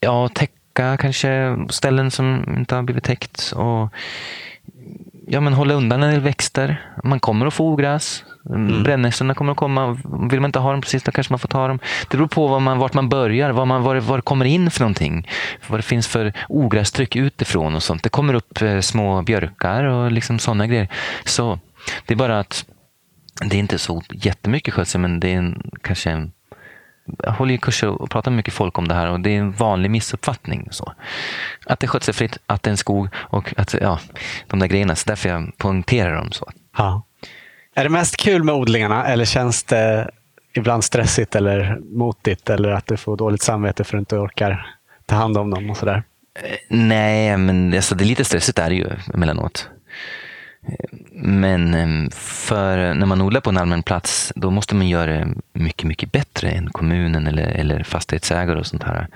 Ja, 0.00 0.28
täcka 0.28 0.96
kanske 0.96 1.56
ställen 1.68 2.10
som 2.10 2.54
inte 2.56 2.74
har 2.74 2.82
blivit 2.82 3.04
täckt. 3.04 3.52
Och, 3.56 3.94
ja, 5.26 5.40
men 5.40 5.52
hålla 5.52 5.74
undan 5.74 6.02
en 6.02 6.10
del 6.10 6.20
växter. 6.20 6.90
Man 7.04 7.20
kommer 7.20 7.46
att 7.46 7.54
få 7.54 7.68
ogräs. 7.68 8.24
Mm. 8.50 8.82
Brännässlorna 8.82 9.34
kommer 9.34 9.52
att 9.52 9.58
komma. 9.58 9.98
Vill 10.30 10.40
man 10.40 10.48
inte 10.48 10.58
ha 10.58 10.70
dem 10.72 10.80
precis, 10.80 11.02
då 11.02 11.12
kanske 11.12 11.32
man 11.32 11.38
får 11.38 11.48
ta 11.48 11.68
dem. 11.68 11.78
Det 12.10 12.16
beror 12.16 12.28
på 12.28 12.46
var 12.46 12.60
man, 12.60 12.78
vart 12.78 12.94
man 12.94 13.08
börjar, 13.08 13.50
var, 13.50 13.64
man, 13.66 13.82
var, 13.82 13.94
det- 13.94 14.16
det 14.16 14.22
kommer 14.22 14.44
in 14.44 14.70
för 14.70 14.80
någonting. 14.80 15.28
Vad 15.68 15.78
det 15.78 15.82
finns 15.82 16.08
för 16.08 16.32
ogrästryck 16.48 17.16
utifrån 17.16 17.74
och 17.74 17.82
sånt. 17.82 18.02
Det 18.02 18.08
kommer 18.08 18.34
upp 18.34 18.62
eh, 18.62 18.80
små 18.80 19.22
björkar 19.22 19.84
och 19.84 20.12
liksom 20.12 20.38
sådana 20.38 20.66
grejer. 20.66 20.88
Så 21.24 21.58
det 22.06 22.14
är 22.14 22.18
bara 22.18 22.38
att 22.38 22.64
det 23.40 23.56
är 23.56 23.60
inte 23.60 23.78
så 23.78 24.02
jättemycket 24.12 24.74
skötsel, 24.74 25.00
men 25.00 25.20
det 25.20 25.28
är 25.32 25.36
en, 25.36 25.70
kanske 25.82 26.10
en 26.10 26.32
jag 27.18 27.32
håller 27.32 27.52
ju 27.52 27.58
kurser 27.58 27.88
och 27.88 28.10
pratar 28.10 28.30
med 28.30 28.36
mycket 28.36 28.54
folk 28.54 28.78
om 28.78 28.88
det 28.88 28.94
här 28.94 29.10
och 29.10 29.20
det 29.20 29.30
är 29.30 29.38
en 29.38 29.52
vanlig 29.52 29.90
missuppfattning. 29.90 30.68
Så. 30.70 30.92
Att 31.66 31.80
det 31.80 31.84
är 31.86 31.88
skötselfritt, 31.88 32.38
att 32.46 32.62
det 32.62 32.68
är 32.68 32.70
en 32.70 32.76
skog 32.76 33.08
och 33.14 33.54
att, 33.56 33.74
ja, 33.80 33.98
de 34.46 34.58
där 34.58 34.66
grejerna. 34.66 34.94
Så 34.96 35.08
därför 35.08 35.28
jag 35.28 35.52
poängterar 35.58 36.14
dem 36.16 36.32
så. 36.32 36.50
Ja. 36.76 37.02
Är 37.74 37.84
det 37.84 37.90
mest 37.90 38.16
kul 38.16 38.44
med 38.44 38.54
odlingarna 38.54 39.06
eller 39.06 39.24
känns 39.24 39.62
det 39.64 40.10
ibland 40.56 40.84
stressigt 40.84 41.36
eller 41.36 41.78
motigt 41.82 42.50
eller 42.50 42.68
att 42.68 42.86
du 42.86 42.96
får 42.96 43.16
dåligt 43.16 43.42
samvete 43.42 43.84
för 43.84 43.96
att 43.96 43.98
du 43.98 43.98
inte 43.98 44.16
orkar 44.16 44.66
ta 45.06 45.14
hand 45.14 45.36
om 45.36 45.50
dem 45.50 45.70
och 45.70 45.76
sådär? 45.76 46.02
Eh, 46.34 46.56
nej, 46.68 47.36
men 47.36 47.74
alltså, 47.74 47.94
det 47.94 48.04
är 48.04 48.06
lite 48.06 48.24
stressigt 48.24 48.58
är 48.58 48.70
det 48.70 48.76
ju 48.76 48.86
emellanåt. 49.14 49.68
Eh, 50.68 50.98
men 51.12 51.74
ehm, 51.74 52.10
för 52.10 52.94
när 52.94 53.06
man 53.06 53.20
odlar 53.22 53.40
på 53.40 53.50
en 53.50 53.58
allmän 53.58 53.82
plats, 53.82 54.32
då 54.36 54.50
måste 54.50 54.74
man 54.74 54.88
göra 54.88 55.12
det 55.12 55.28
mycket, 55.52 55.86
mycket 55.86 56.12
bättre 56.12 56.50
än 56.50 56.70
kommunen 56.70 57.26
eller, 57.26 57.46
eller 57.46 57.82
fastighetsägare 57.82 58.58
och 58.58 58.66
sånt 58.66 58.82
här. 58.82 59.08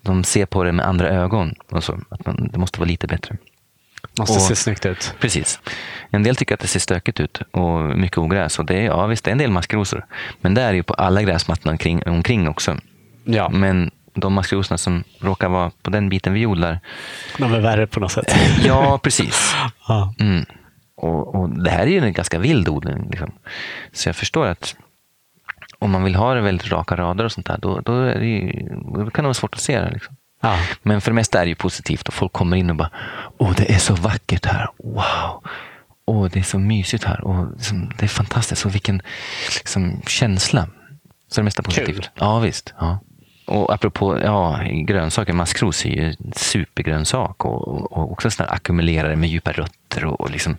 De 0.00 0.24
ser 0.24 0.46
på 0.46 0.64
det 0.64 0.72
med 0.72 0.86
andra 0.86 1.08
ögon. 1.08 1.54
Och 1.70 1.84
så, 1.84 1.98
att 2.08 2.26
man, 2.26 2.48
det 2.52 2.58
måste 2.58 2.80
vara 2.80 2.88
lite 2.88 3.06
bättre. 3.06 3.36
Måste 4.18 4.34
Och- 4.34 4.40
se 4.42 4.56
snyggt 4.56 4.86
ut. 4.86 5.14
Precis. 5.20 5.60
En 6.10 6.22
del 6.22 6.36
tycker 6.36 6.54
att 6.54 6.60
det 6.60 6.66
ser 6.66 6.80
stökigt 6.80 7.20
ut 7.20 7.42
och 7.50 7.80
mycket 7.98 8.18
ogräs. 8.18 8.58
Och 8.58 8.64
det 8.66 8.74
är, 8.74 8.84
ja, 8.84 9.06
visst, 9.06 9.24
det 9.24 9.30
är 9.30 9.32
en 9.32 9.38
del 9.38 9.50
maskrosor. 9.50 10.06
Men 10.40 10.54
det 10.54 10.62
är 10.62 10.72
ju 10.72 10.82
på 10.82 10.94
alla 10.94 11.22
gräsmattorna 11.22 11.72
omkring, 11.72 12.02
omkring 12.06 12.48
också. 12.48 12.76
Ja, 13.24 13.48
Men 13.48 13.90
de 14.14 14.32
maskrosorna 14.32 14.78
som 14.78 15.04
råkar 15.20 15.48
vara 15.48 15.70
på 15.82 15.90
den 15.90 16.08
biten 16.08 16.32
vi 16.32 16.46
odlar, 16.46 16.80
de 17.38 17.52
är 17.54 17.60
värre 17.60 17.86
på 17.86 18.00
något 18.00 18.12
sätt. 18.12 18.34
ja 18.64 18.98
precis. 19.02 19.54
Ja. 19.88 20.14
Mm. 20.20 20.44
Och, 20.96 21.34
och 21.34 21.50
det 21.64 21.70
här 21.70 21.82
är 21.82 21.86
ju 21.86 21.98
en 22.04 22.12
ganska 22.12 22.38
vild 22.38 22.68
odling. 22.68 23.08
Liksom. 23.10 23.32
Så 23.92 24.08
jag 24.08 24.16
förstår 24.16 24.46
att 24.46 24.76
om 25.78 25.90
man 25.90 26.04
vill 26.04 26.14
ha 26.14 26.34
det 26.34 26.40
väldigt 26.40 26.72
raka 26.72 26.96
rader 26.96 27.24
och 27.24 27.32
sånt 27.32 27.46
där, 27.46 27.58
då, 27.58 27.80
då, 27.80 28.00
är 28.02 28.18
det 28.18 28.26
ju, 28.26 28.68
då 28.94 29.10
kan 29.10 29.22
det 29.24 29.28
vara 29.28 29.34
svårt 29.34 29.54
att 29.54 29.60
se 29.60 29.80
det. 29.80 29.90
Liksom. 29.90 30.16
Ja. 30.46 30.58
Men 30.82 31.00
för 31.00 31.10
det 31.10 31.14
mesta 31.14 31.40
är 31.40 31.44
det 31.44 31.48
ju 31.48 31.54
positivt 31.54 32.08
och 32.08 32.14
folk 32.14 32.32
kommer 32.32 32.56
in 32.56 32.70
och 32.70 32.76
bara 32.76 32.90
Åh, 33.38 33.52
det 33.56 33.74
är 33.74 33.78
så 33.78 33.94
vackert 33.94 34.46
här. 34.46 34.68
Wow! 34.84 35.42
åh, 36.06 36.28
det 36.32 36.38
är 36.38 36.42
så 36.42 36.58
mysigt 36.58 37.04
här 37.04 37.24
och 37.24 37.52
liksom, 37.56 37.92
det 37.98 38.04
är 38.04 38.08
fantastiskt. 38.08 38.64
Och 38.66 38.74
vilken 38.74 39.02
liksom, 39.56 40.00
känsla. 40.06 40.68
Så 41.28 41.40
det 41.40 41.44
mesta 41.44 41.62
positivt. 41.62 41.86
Kul. 41.96 42.08
Ja, 42.14 42.38
visst. 42.38 42.74
Ja. 42.78 42.98
Och 43.46 43.74
apropå 43.74 44.18
ja, 44.22 44.60
grönsaker, 44.86 45.32
maskros 45.32 45.84
är 45.86 45.90
ju 45.90 46.04
en 46.08 46.32
supergrönsak 46.36 47.44
och, 47.44 47.68
och, 47.68 47.92
och 47.92 48.12
också 48.12 48.30
sådana 48.30 48.52
ackumulerare 48.52 49.16
med 49.16 49.28
djupa 49.28 49.52
rötter 49.52 50.04
och, 50.04 50.20
och 50.20 50.30
liksom 50.30 50.56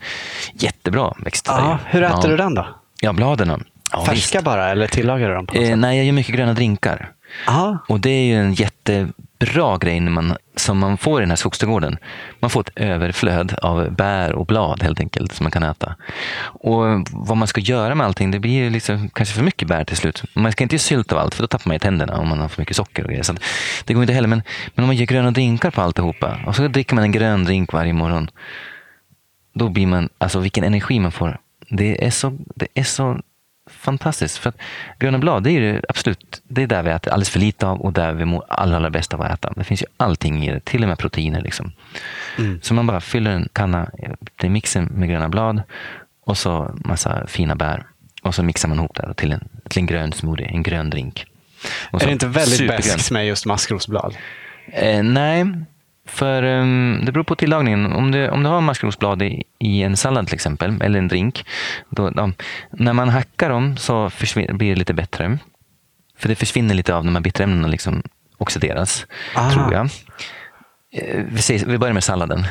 jättebra 0.53 1.13
växter. 1.23 1.51
Ja, 1.51 1.79
hur 1.85 2.03
äter 2.03 2.19
ja. 2.23 2.29
du 2.29 2.37
den 2.37 2.53
då? 2.53 2.67
Ja, 3.01 3.13
bladen. 3.13 3.63
Ja, 3.91 4.05
Färska 4.05 4.37
visst. 4.37 4.45
bara 4.45 4.69
eller 4.69 4.87
tillagar 4.87 5.27
du 5.29 5.33
dem 5.35 5.45
på 5.47 5.53
något 5.53 5.63
Eh, 5.63 5.69
sätt? 5.69 5.77
nej, 5.79 5.97
jag 5.97 6.05
gör 6.05 6.13
mycket 6.13 6.35
gröna 6.35 6.53
drinkar. 6.53 7.11
Ja, 7.47 7.77
Och 7.87 7.99
det 7.99 8.09
är 8.09 8.23
ju 8.25 8.35
en 8.35 8.53
bra 9.39 9.77
grej 9.77 9.99
när 9.99 10.11
man, 10.11 10.35
som 10.55 10.77
man 10.77 10.97
får 10.97 11.19
i 11.19 11.23
den 11.23 11.29
här 11.29 11.35
skogsträdgården. 11.35 11.97
Man 12.39 12.49
får 12.49 12.61
ett 12.61 12.71
överflöd 12.75 13.55
av 13.61 13.91
bär 13.91 14.33
och 14.33 14.45
blad 14.45 14.83
helt 14.83 14.99
enkelt 14.99 15.33
som 15.33 15.43
man 15.43 15.51
kan 15.51 15.63
äta. 15.63 15.95
Och 16.43 16.83
vad 17.11 17.37
man 17.37 17.47
ska 17.47 17.61
göra 17.61 17.95
med 17.95 18.05
allting, 18.05 18.31
det 18.31 18.39
blir 18.39 18.69
liksom, 18.69 19.09
kanske 19.09 19.35
för 19.35 19.43
mycket 19.43 19.67
bär 19.67 19.83
till 19.83 19.97
slut. 19.97 20.23
Man 20.33 20.51
ska 20.51 20.63
inte 20.63 20.75
göra 20.75 20.81
sylt 20.81 21.11
av 21.11 21.19
allt 21.19 21.35
för 21.35 21.43
då 21.43 21.47
tappar 21.47 21.69
man 21.69 21.75
ju 21.75 21.79
tänderna 21.79 22.17
om 22.17 22.27
man 22.27 22.39
har 22.39 22.47
för 22.47 22.61
mycket 22.61 22.75
socker 22.75 23.03
och 23.03 23.09
grejer. 23.09 23.23
Så 23.23 23.35
det 23.85 23.93
går 23.93 24.03
inte 24.03 24.13
heller. 24.13 24.27
Men, 24.27 24.41
men 24.75 24.83
om 24.83 24.87
man 24.87 24.95
gör 24.95 25.05
gröna 25.05 25.31
drinkar 25.31 25.71
på 25.71 25.81
alltihopa 25.81 26.39
och 26.45 26.55
så 26.55 26.67
dricker 26.67 26.95
man 26.95 27.03
en 27.03 27.11
grön 27.11 27.43
drink 27.43 27.73
varje 27.73 27.93
morgon. 27.93 28.29
Då 29.53 29.69
blir 29.69 29.87
man, 29.87 30.09
alltså 30.17 30.39
vilken 30.39 30.63
energi 30.63 30.99
man 30.99 31.11
får. 31.11 31.39
Det 31.69 32.05
är 32.05 32.11
så, 32.11 32.37
det 32.55 32.67
är 32.73 32.83
så 32.83 33.21
fantastiskt. 33.69 34.37
För 34.37 34.49
att 34.49 34.57
gröna 34.99 35.17
blad, 35.17 35.43
det 35.43 35.51
är 35.51 35.61
ju 35.61 35.81
absolut 35.89 36.41
det 36.47 36.63
är 36.63 36.67
där 36.67 36.83
vi 36.83 36.89
äter 36.89 37.13
alldeles 37.13 37.29
för 37.29 37.39
lite 37.39 37.67
av 37.67 37.81
och 37.81 37.93
där 37.93 38.13
vi 38.13 38.25
mår 38.25 38.45
allra, 38.49 38.75
allra 38.75 38.89
bäst 38.89 39.13
av 39.13 39.21
att 39.21 39.31
äta. 39.31 39.53
Det 39.55 39.63
finns 39.63 39.81
ju 39.81 39.85
allting 39.97 40.45
i 40.45 40.51
det, 40.51 40.59
till 40.65 40.83
och 40.83 40.89
med 40.89 40.97
proteiner. 40.97 41.41
Liksom. 41.41 41.71
Mm. 42.37 42.59
Så 42.63 42.73
man 42.73 42.87
bara 42.87 43.01
fyller 43.01 43.31
en 43.31 43.49
kanna, 43.53 43.89
det 44.35 44.47
är 44.47 44.51
mixen 44.51 44.85
med 44.85 45.09
gröna 45.09 45.29
blad 45.29 45.61
och 46.25 46.37
så 46.37 46.75
massa 46.75 47.27
fina 47.27 47.55
bär. 47.55 47.83
Och 48.21 48.35
så 48.35 48.43
mixar 48.43 48.69
man 48.69 48.77
ihop 48.77 48.95
det 48.95 49.13
till 49.13 49.31
en, 49.31 49.49
till 49.69 49.79
en 49.79 49.85
grön 49.85 50.11
smoothie, 50.11 50.47
en 50.47 50.63
grön 50.63 50.89
drink. 50.89 51.25
Är 51.91 52.05
det 52.05 52.11
inte 52.11 52.27
väldigt 52.27 52.67
beskt 52.67 53.11
med 53.11 53.27
just 53.27 53.45
maskrosblad? 53.45 54.15
Eh, 54.65 55.03
nej, 55.03 55.45
för 56.07 56.43
um, 56.43 57.01
det 57.05 57.11
beror 57.11 57.23
på 57.23 57.35
tillagningen. 57.35 57.93
Om 57.93 58.11
du, 58.11 58.29
om 58.29 58.43
du 58.43 58.49
har 58.49 58.61
maskrosblad 58.61 59.21
i, 59.21 59.43
i 59.59 59.83
en 59.83 59.97
sallad 59.97 60.25
till 60.27 60.35
exempel, 60.35 60.81
eller 60.81 60.99
en 60.99 61.07
drink. 61.07 61.45
Då, 61.89 62.11
ja, 62.15 62.31
när 62.71 62.93
man 62.93 63.09
hackar 63.09 63.49
dem 63.49 63.77
så 63.77 64.11
blir 64.33 64.69
det 64.69 64.75
lite 64.75 64.93
bättre. 64.93 65.37
För 66.17 66.29
det 66.29 66.35
försvinner 66.35 66.75
lite 66.75 66.95
av 66.95 67.05
de 67.05 67.15
här 67.15 67.21
bitterämnena 67.21 67.67
liksom 67.67 68.03
oxideras, 68.37 69.05
Ah. 69.35 69.51
tror 69.51 69.73
jag. 69.73 69.89
Eh, 70.91 71.23
vi 71.67 71.77
börjar 71.77 71.93
med 71.93 72.03
salladen. 72.03 72.45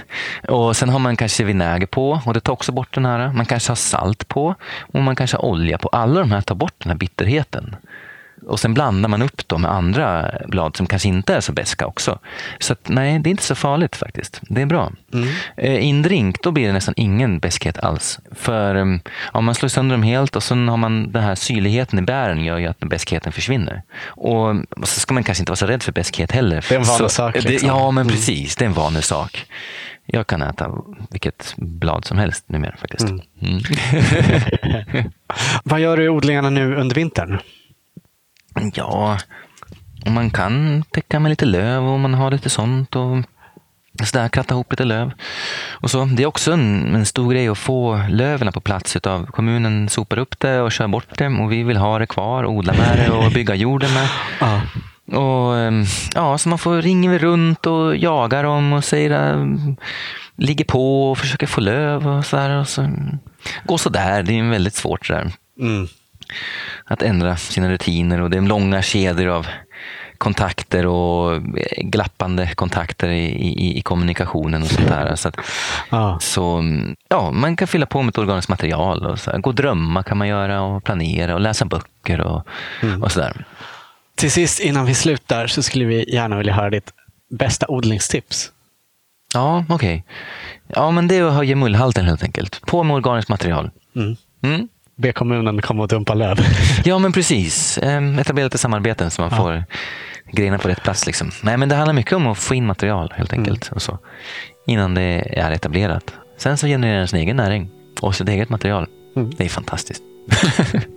Och 0.48 0.76
Sen 0.76 0.88
har 0.88 0.98
man 0.98 1.16
kanske 1.16 1.44
vinäger 1.44 1.86
på 1.86 2.20
och 2.24 2.34
det 2.34 2.40
tar 2.40 2.52
också 2.52 2.72
bort 2.72 2.94
den 2.94 3.04
här. 3.04 3.32
Man 3.32 3.46
kanske 3.46 3.70
har 3.70 3.76
salt 3.76 4.28
på 4.28 4.54
och 4.80 5.00
man 5.02 5.16
kanske 5.16 5.36
har 5.36 5.44
olja 5.44 5.78
på. 5.78 5.88
Alla 5.88 6.20
de 6.20 6.30
här 6.30 6.40
tar 6.40 6.54
bort 6.54 6.74
den 6.78 6.90
här 6.90 6.98
bitterheten. 6.98 7.76
Och 8.46 8.60
sen 8.60 8.74
blandar 8.74 9.08
man 9.08 9.22
upp 9.22 9.48
dem 9.48 9.62
med 9.62 9.70
andra 9.70 10.30
blad 10.48 10.76
som 10.76 10.86
kanske 10.86 11.08
inte 11.08 11.34
är 11.34 11.40
så 11.40 11.52
beska 11.52 11.86
också. 11.86 12.18
Så 12.58 12.72
att, 12.72 12.88
nej, 12.88 13.18
det 13.18 13.28
är 13.28 13.30
inte 13.30 13.42
så 13.42 13.54
farligt 13.54 13.96
faktiskt. 13.96 14.40
Det 14.42 14.62
är 14.62 14.66
bra. 14.66 14.92
Mm. 15.12 15.28
Eh, 15.56 15.74
I 15.74 15.90
en 15.90 16.02
drink 16.02 16.42
då 16.42 16.50
blir 16.50 16.66
det 16.66 16.72
nästan 16.72 16.94
ingen 16.96 17.38
beskhet 17.38 17.78
alls. 17.78 18.18
För 18.34 18.74
um, 18.74 19.00
om 19.22 19.44
man 19.44 19.54
slår 19.54 19.68
sönder 19.68 19.94
dem 19.96 20.02
helt 20.02 20.36
och 20.36 20.42
sen 20.42 20.68
har 20.68 20.76
man 20.76 21.12
den 21.12 21.22
här 21.22 21.34
syrligheten 21.34 21.98
i 21.98 22.02
bären 22.02 22.44
gör 22.44 22.58
ju 22.58 22.66
att 22.66 22.78
beskheten 22.78 23.32
försvinner. 23.32 23.82
Och, 24.06 24.48
och 24.50 24.88
så 24.88 25.00
ska 25.00 25.14
man 25.14 25.24
kanske 25.24 25.42
inte 25.42 25.50
vara 25.52 25.56
så 25.56 25.66
rädd 25.66 25.82
för 25.82 25.92
beskhet 25.92 26.32
heller. 26.32 26.64
Det 26.68 26.74
är 26.74 26.78
en 26.78 26.84
vanesak, 26.84 27.42
liksom. 27.44 27.68
Ja, 27.68 27.90
men 27.90 28.02
Mm. 28.02 28.14
precis. 28.16 28.56
Det 28.56 28.64
är 28.64 28.66
en 28.66 28.72
vanesak. 28.74 29.46
Jag 30.06 30.26
kan 30.26 30.42
äta 30.42 30.70
vilket 31.10 31.54
blad 31.56 32.04
som 32.04 32.18
helst 32.18 32.44
numera 32.48 32.76
faktiskt. 32.76 33.08
Mm. 33.08 33.20
Mm. 33.42 33.60
Vad 35.64 35.80
gör 35.80 35.96
du 35.96 36.04
i 36.04 36.08
odlingarna 36.08 36.50
nu 36.50 36.76
under 36.76 36.94
vintern? 36.94 37.38
Ja, 38.74 39.18
om 40.06 40.12
man 40.12 40.30
kan 40.30 40.82
täcka 40.90 41.20
med 41.20 41.30
lite 41.30 41.44
löv 41.44 41.84
och 41.84 42.00
man 42.00 42.14
har 42.14 42.30
lite 42.30 42.50
sånt 42.50 42.96
och 42.96 43.22
sådär, 44.04 44.28
kratta 44.28 44.54
ihop 44.54 44.72
lite 44.72 44.84
löv. 44.84 45.12
Och 45.70 45.90
så. 45.90 46.04
Det 46.04 46.22
är 46.22 46.26
också 46.26 46.52
en, 46.52 46.94
en 46.94 47.06
stor 47.06 47.32
grej 47.32 47.48
att 47.48 47.58
få 47.58 48.00
löven 48.10 48.52
på 48.52 48.60
plats. 48.60 48.96
Utav 48.96 49.26
kommunen 49.26 49.88
sopar 49.88 50.18
upp 50.18 50.38
det 50.40 50.60
och 50.60 50.72
kör 50.72 50.88
bort 50.88 51.18
det 51.18 51.26
och 51.26 51.52
vi 51.52 51.62
vill 51.62 51.76
ha 51.76 51.98
det 51.98 52.06
kvar, 52.06 52.46
odla 52.46 52.72
med 52.72 52.98
det 52.98 53.10
och 53.10 53.32
bygga 53.32 53.54
jorden 53.54 53.94
med. 53.94 54.08
Ja. 54.40 54.60
Och, 55.12 55.56
ehm, 55.56 55.84
ja, 56.14 56.38
så 56.38 56.48
man 56.48 56.58
får 56.58 56.82
ringa 56.82 57.18
runt 57.18 57.66
och 57.66 57.96
jaga 57.96 58.42
dem 58.42 58.72
och 58.72 58.84
säger, 58.84 59.10
ehm, 59.10 59.76
ligger 60.36 60.64
på 60.64 61.10
och 61.10 61.18
försöker 61.18 61.46
få 61.46 61.60
löv 61.60 62.08
och 62.08 62.26
sådär. 62.26 62.50
Och 62.60 62.68
så, 62.68 62.90
går 63.64 63.78
sådär, 63.78 64.22
det 64.22 64.38
är 64.38 64.50
väldigt 64.50 64.74
svårt 64.74 65.08
där 65.08 65.32
Mm. 65.60 65.88
Att 66.84 67.02
ändra 67.02 67.36
sina 67.36 67.68
rutiner 67.70 68.20
och 68.20 68.30
det 68.30 68.36
är 68.36 68.40
långa 68.42 68.82
kedjor 68.82 69.28
av 69.28 69.46
kontakter 70.18 70.86
och 70.86 71.42
glappande 71.78 72.54
kontakter 72.54 73.08
i, 73.08 73.24
i, 73.26 73.78
i 73.78 73.82
kommunikationen 73.82 74.62
och 74.62 74.68
sånt 74.68 74.88
där. 74.88 75.16
Så, 75.16 75.28
att, 75.28 75.36
Ja. 75.90 76.18
så 76.20 76.62
ja, 77.08 77.30
man 77.30 77.56
kan 77.56 77.68
fylla 77.68 77.86
på 77.86 78.02
med 78.02 78.08
ett 78.12 78.18
organiskt 78.18 78.48
material 78.48 79.06
och 79.06 79.20
så 79.20 79.30
här, 79.30 79.38
gå 79.38 79.50
och 79.50 79.54
drömma 79.56 80.02
kan 80.02 80.16
man 80.18 80.28
göra 80.28 80.62
och 80.62 80.84
planera 80.84 81.34
och 81.34 81.40
läsa 81.40 81.64
böcker 81.64 82.20
och, 82.20 82.46
Mm. 82.82 83.02
och 83.02 83.12
sådär. 83.12 83.44
Till 84.16 84.30
sist 84.30 84.60
innan 84.60 84.86
vi 84.86 84.94
slutar 84.94 85.46
så 85.46 85.62
skulle 85.62 85.84
vi 85.84 86.14
gärna 86.14 86.36
vilja 86.38 86.52
höra 86.54 86.70
ditt 86.70 86.90
bästa 87.30 87.66
odlingstips. 87.68 88.52
Ja, 89.34 89.64
okej. 89.68 90.04
Ja, 90.68 90.90
men 90.90 91.08
det 91.08 91.16
är 91.16 91.24
att 91.24 91.34
höja 91.34 91.56
mullhalten 91.56 92.04
helt 92.06 92.22
enkelt. 92.22 92.60
På 92.66 92.82
med 92.82 92.96
organiskt 92.96 93.28
material. 93.30 93.70
Mm. 93.96 94.16
Mm. 94.42 94.68
Be 94.98 95.12
kommunen 95.12 95.62
komma 95.62 95.82
och 95.82 95.88
dumpa 95.88 96.14
löv. 96.14 96.36
Ja, 96.84 96.98
men 96.98 97.12
precis. 97.12 97.78
Ehm, 97.82 98.18
Etablera 98.18 98.46
lite 98.46 98.58
samarbeten 98.58 99.10
så 99.10 99.22
man 99.22 99.30
Ja. 99.30 99.36
får 99.36 99.64
grejerna 100.32 100.58
på 100.58 100.68
rätt 100.68 100.82
plats. 100.82 101.06
Liksom. 101.06 101.30
Nej, 101.42 101.56
men 101.56 101.68
det 101.68 101.74
handlar 101.74 101.94
mycket 101.94 102.12
om 102.12 102.26
att 102.26 102.38
få 102.38 102.54
in 102.54 102.66
material 102.66 103.12
helt 103.16 103.32
Mm. 103.32 103.42
enkelt. 103.42 103.72
Och 103.72 103.82
så, 103.82 103.98
innan 104.66 104.94
det 104.94 105.02
är 105.38 105.50
etablerat. 105.50 106.12
Sen 106.38 106.56
så 106.58 106.66
genererar 106.66 106.98
den 106.98 107.08
sin 107.08 107.18
egen 107.18 107.36
näring 107.36 107.70
och 108.00 108.14
sitt 108.14 108.28
eget 108.28 108.48
material. 108.48 108.86
Mm. 109.16 109.30
Det 109.36 109.44
är 109.44 109.48
fantastiskt. 109.48 110.02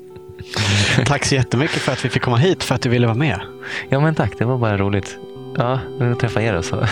Tack 1.05 1.25
så 1.25 1.35
jättemycket 1.35 1.81
för 1.81 1.91
att 1.91 2.05
vi 2.05 2.09
fick 2.09 2.21
komma 2.21 2.37
hit, 2.37 2.63
för 2.63 2.75
att 2.75 2.81
du 2.81 2.89
ville 2.89 3.07
vara 3.07 3.17
med. 3.17 3.39
Ja, 3.89 3.99
men 3.99 4.15
tack. 4.15 4.31
Det 4.37 4.45
var 4.45 4.57
bara 4.57 4.77
roligt. 4.77 5.17
Ja, 5.57 5.79
att 6.11 6.19
träffa 6.19 6.41
er 6.41 6.53
och 6.53 6.65
så. 6.65 6.75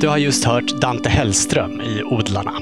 Du 0.00 0.08
har 0.08 0.18
just 0.18 0.44
hört 0.44 0.80
Dante 0.80 1.08
Hellström 1.08 1.80
i 1.80 2.02
Odlarna. 2.02 2.60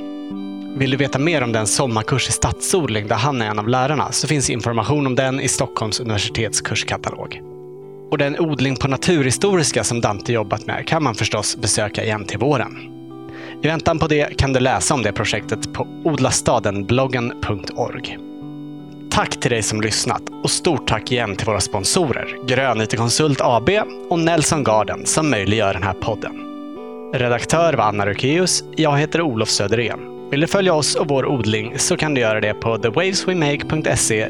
Vill 0.76 0.90
du 0.90 0.96
veta 0.96 1.18
mer 1.18 1.42
om 1.42 1.52
den 1.52 1.66
sommarkurs 1.66 2.28
i 2.28 2.32
stadsodling 2.32 3.08
där 3.08 3.16
han 3.16 3.42
är 3.42 3.46
en 3.46 3.58
av 3.58 3.68
lärarna 3.68 4.12
så 4.12 4.26
finns 4.26 4.50
information 4.50 5.06
om 5.06 5.14
den 5.14 5.40
i 5.40 5.48
Stockholms 5.48 6.00
universitets 6.00 6.60
kurskatalog. 6.60 7.42
Och 8.10 8.18
den 8.18 8.40
odling 8.40 8.76
på 8.76 8.88
naturhistoriska 8.88 9.84
som 9.84 10.00
Dante 10.00 10.32
jobbat 10.32 10.66
med 10.66 10.86
kan 10.86 11.02
man 11.02 11.14
förstås 11.14 11.56
besöka 11.56 12.04
igen 12.04 12.24
till 12.24 12.38
våren. 12.38 12.76
I 13.62 13.66
väntan 13.66 13.98
på 13.98 14.06
det 14.06 14.38
kan 14.38 14.52
du 14.52 14.60
läsa 14.60 14.94
om 14.94 15.02
det 15.02 15.12
projektet 15.12 15.72
på 15.72 15.86
odlastadenbloggen.org. 16.04 18.18
Tack 19.10 19.40
till 19.40 19.50
dig 19.50 19.62
som 19.62 19.80
lyssnat 19.80 20.22
och 20.42 20.50
stort 20.50 20.88
tack 20.88 21.12
igen 21.12 21.36
till 21.36 21.46
våra 21.46 21.60
sponsorer 21.60 22.46
Grön 22.46 22.80
IT 22.80 22.96
Konsult 22.96 23.40
AB 23.40 23.70
och 24.10 24.18
Nelson 24.18 24.64
Garden 24.64 25.06
som 25.06 25.30
möjliggör 25.30 25.74
den 25.74 25.82
här 25.82 25.92
podden. 25.92 26.57
Redaktör 27.12 27.74
var 27.74 27.84
Anna 27.84 28.06
Rukeus. 28.06 28.64
Jag 28.76 28.98
heter 28.98 29.20
Olof 29.20 29.48
Söderén. 29.48 30.30
Vill 30.30 30.40
du 30.40 30.46
följa 30.46 30.74
oss 30.74 30.94
och 30.94 31.08
vår 31.08 31.26
odling 31.26 31.78
så 31.78 31.96
kan 31.96 32.14
du 32.14 32.20
göra 32.20 32.40
det 32.40 32.54
på 32.54 32.78
thewaveswemake.se 32.78 34.28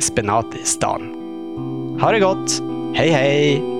spenatistan. 0.00 0.60
i 0.62 0.66
stan. 0.66 1.02
Ha 2.00 2.12
det 2.12 2.20
gott! 2.20 2.62
Hej 2.94 3.10
hej! 3.10 3.75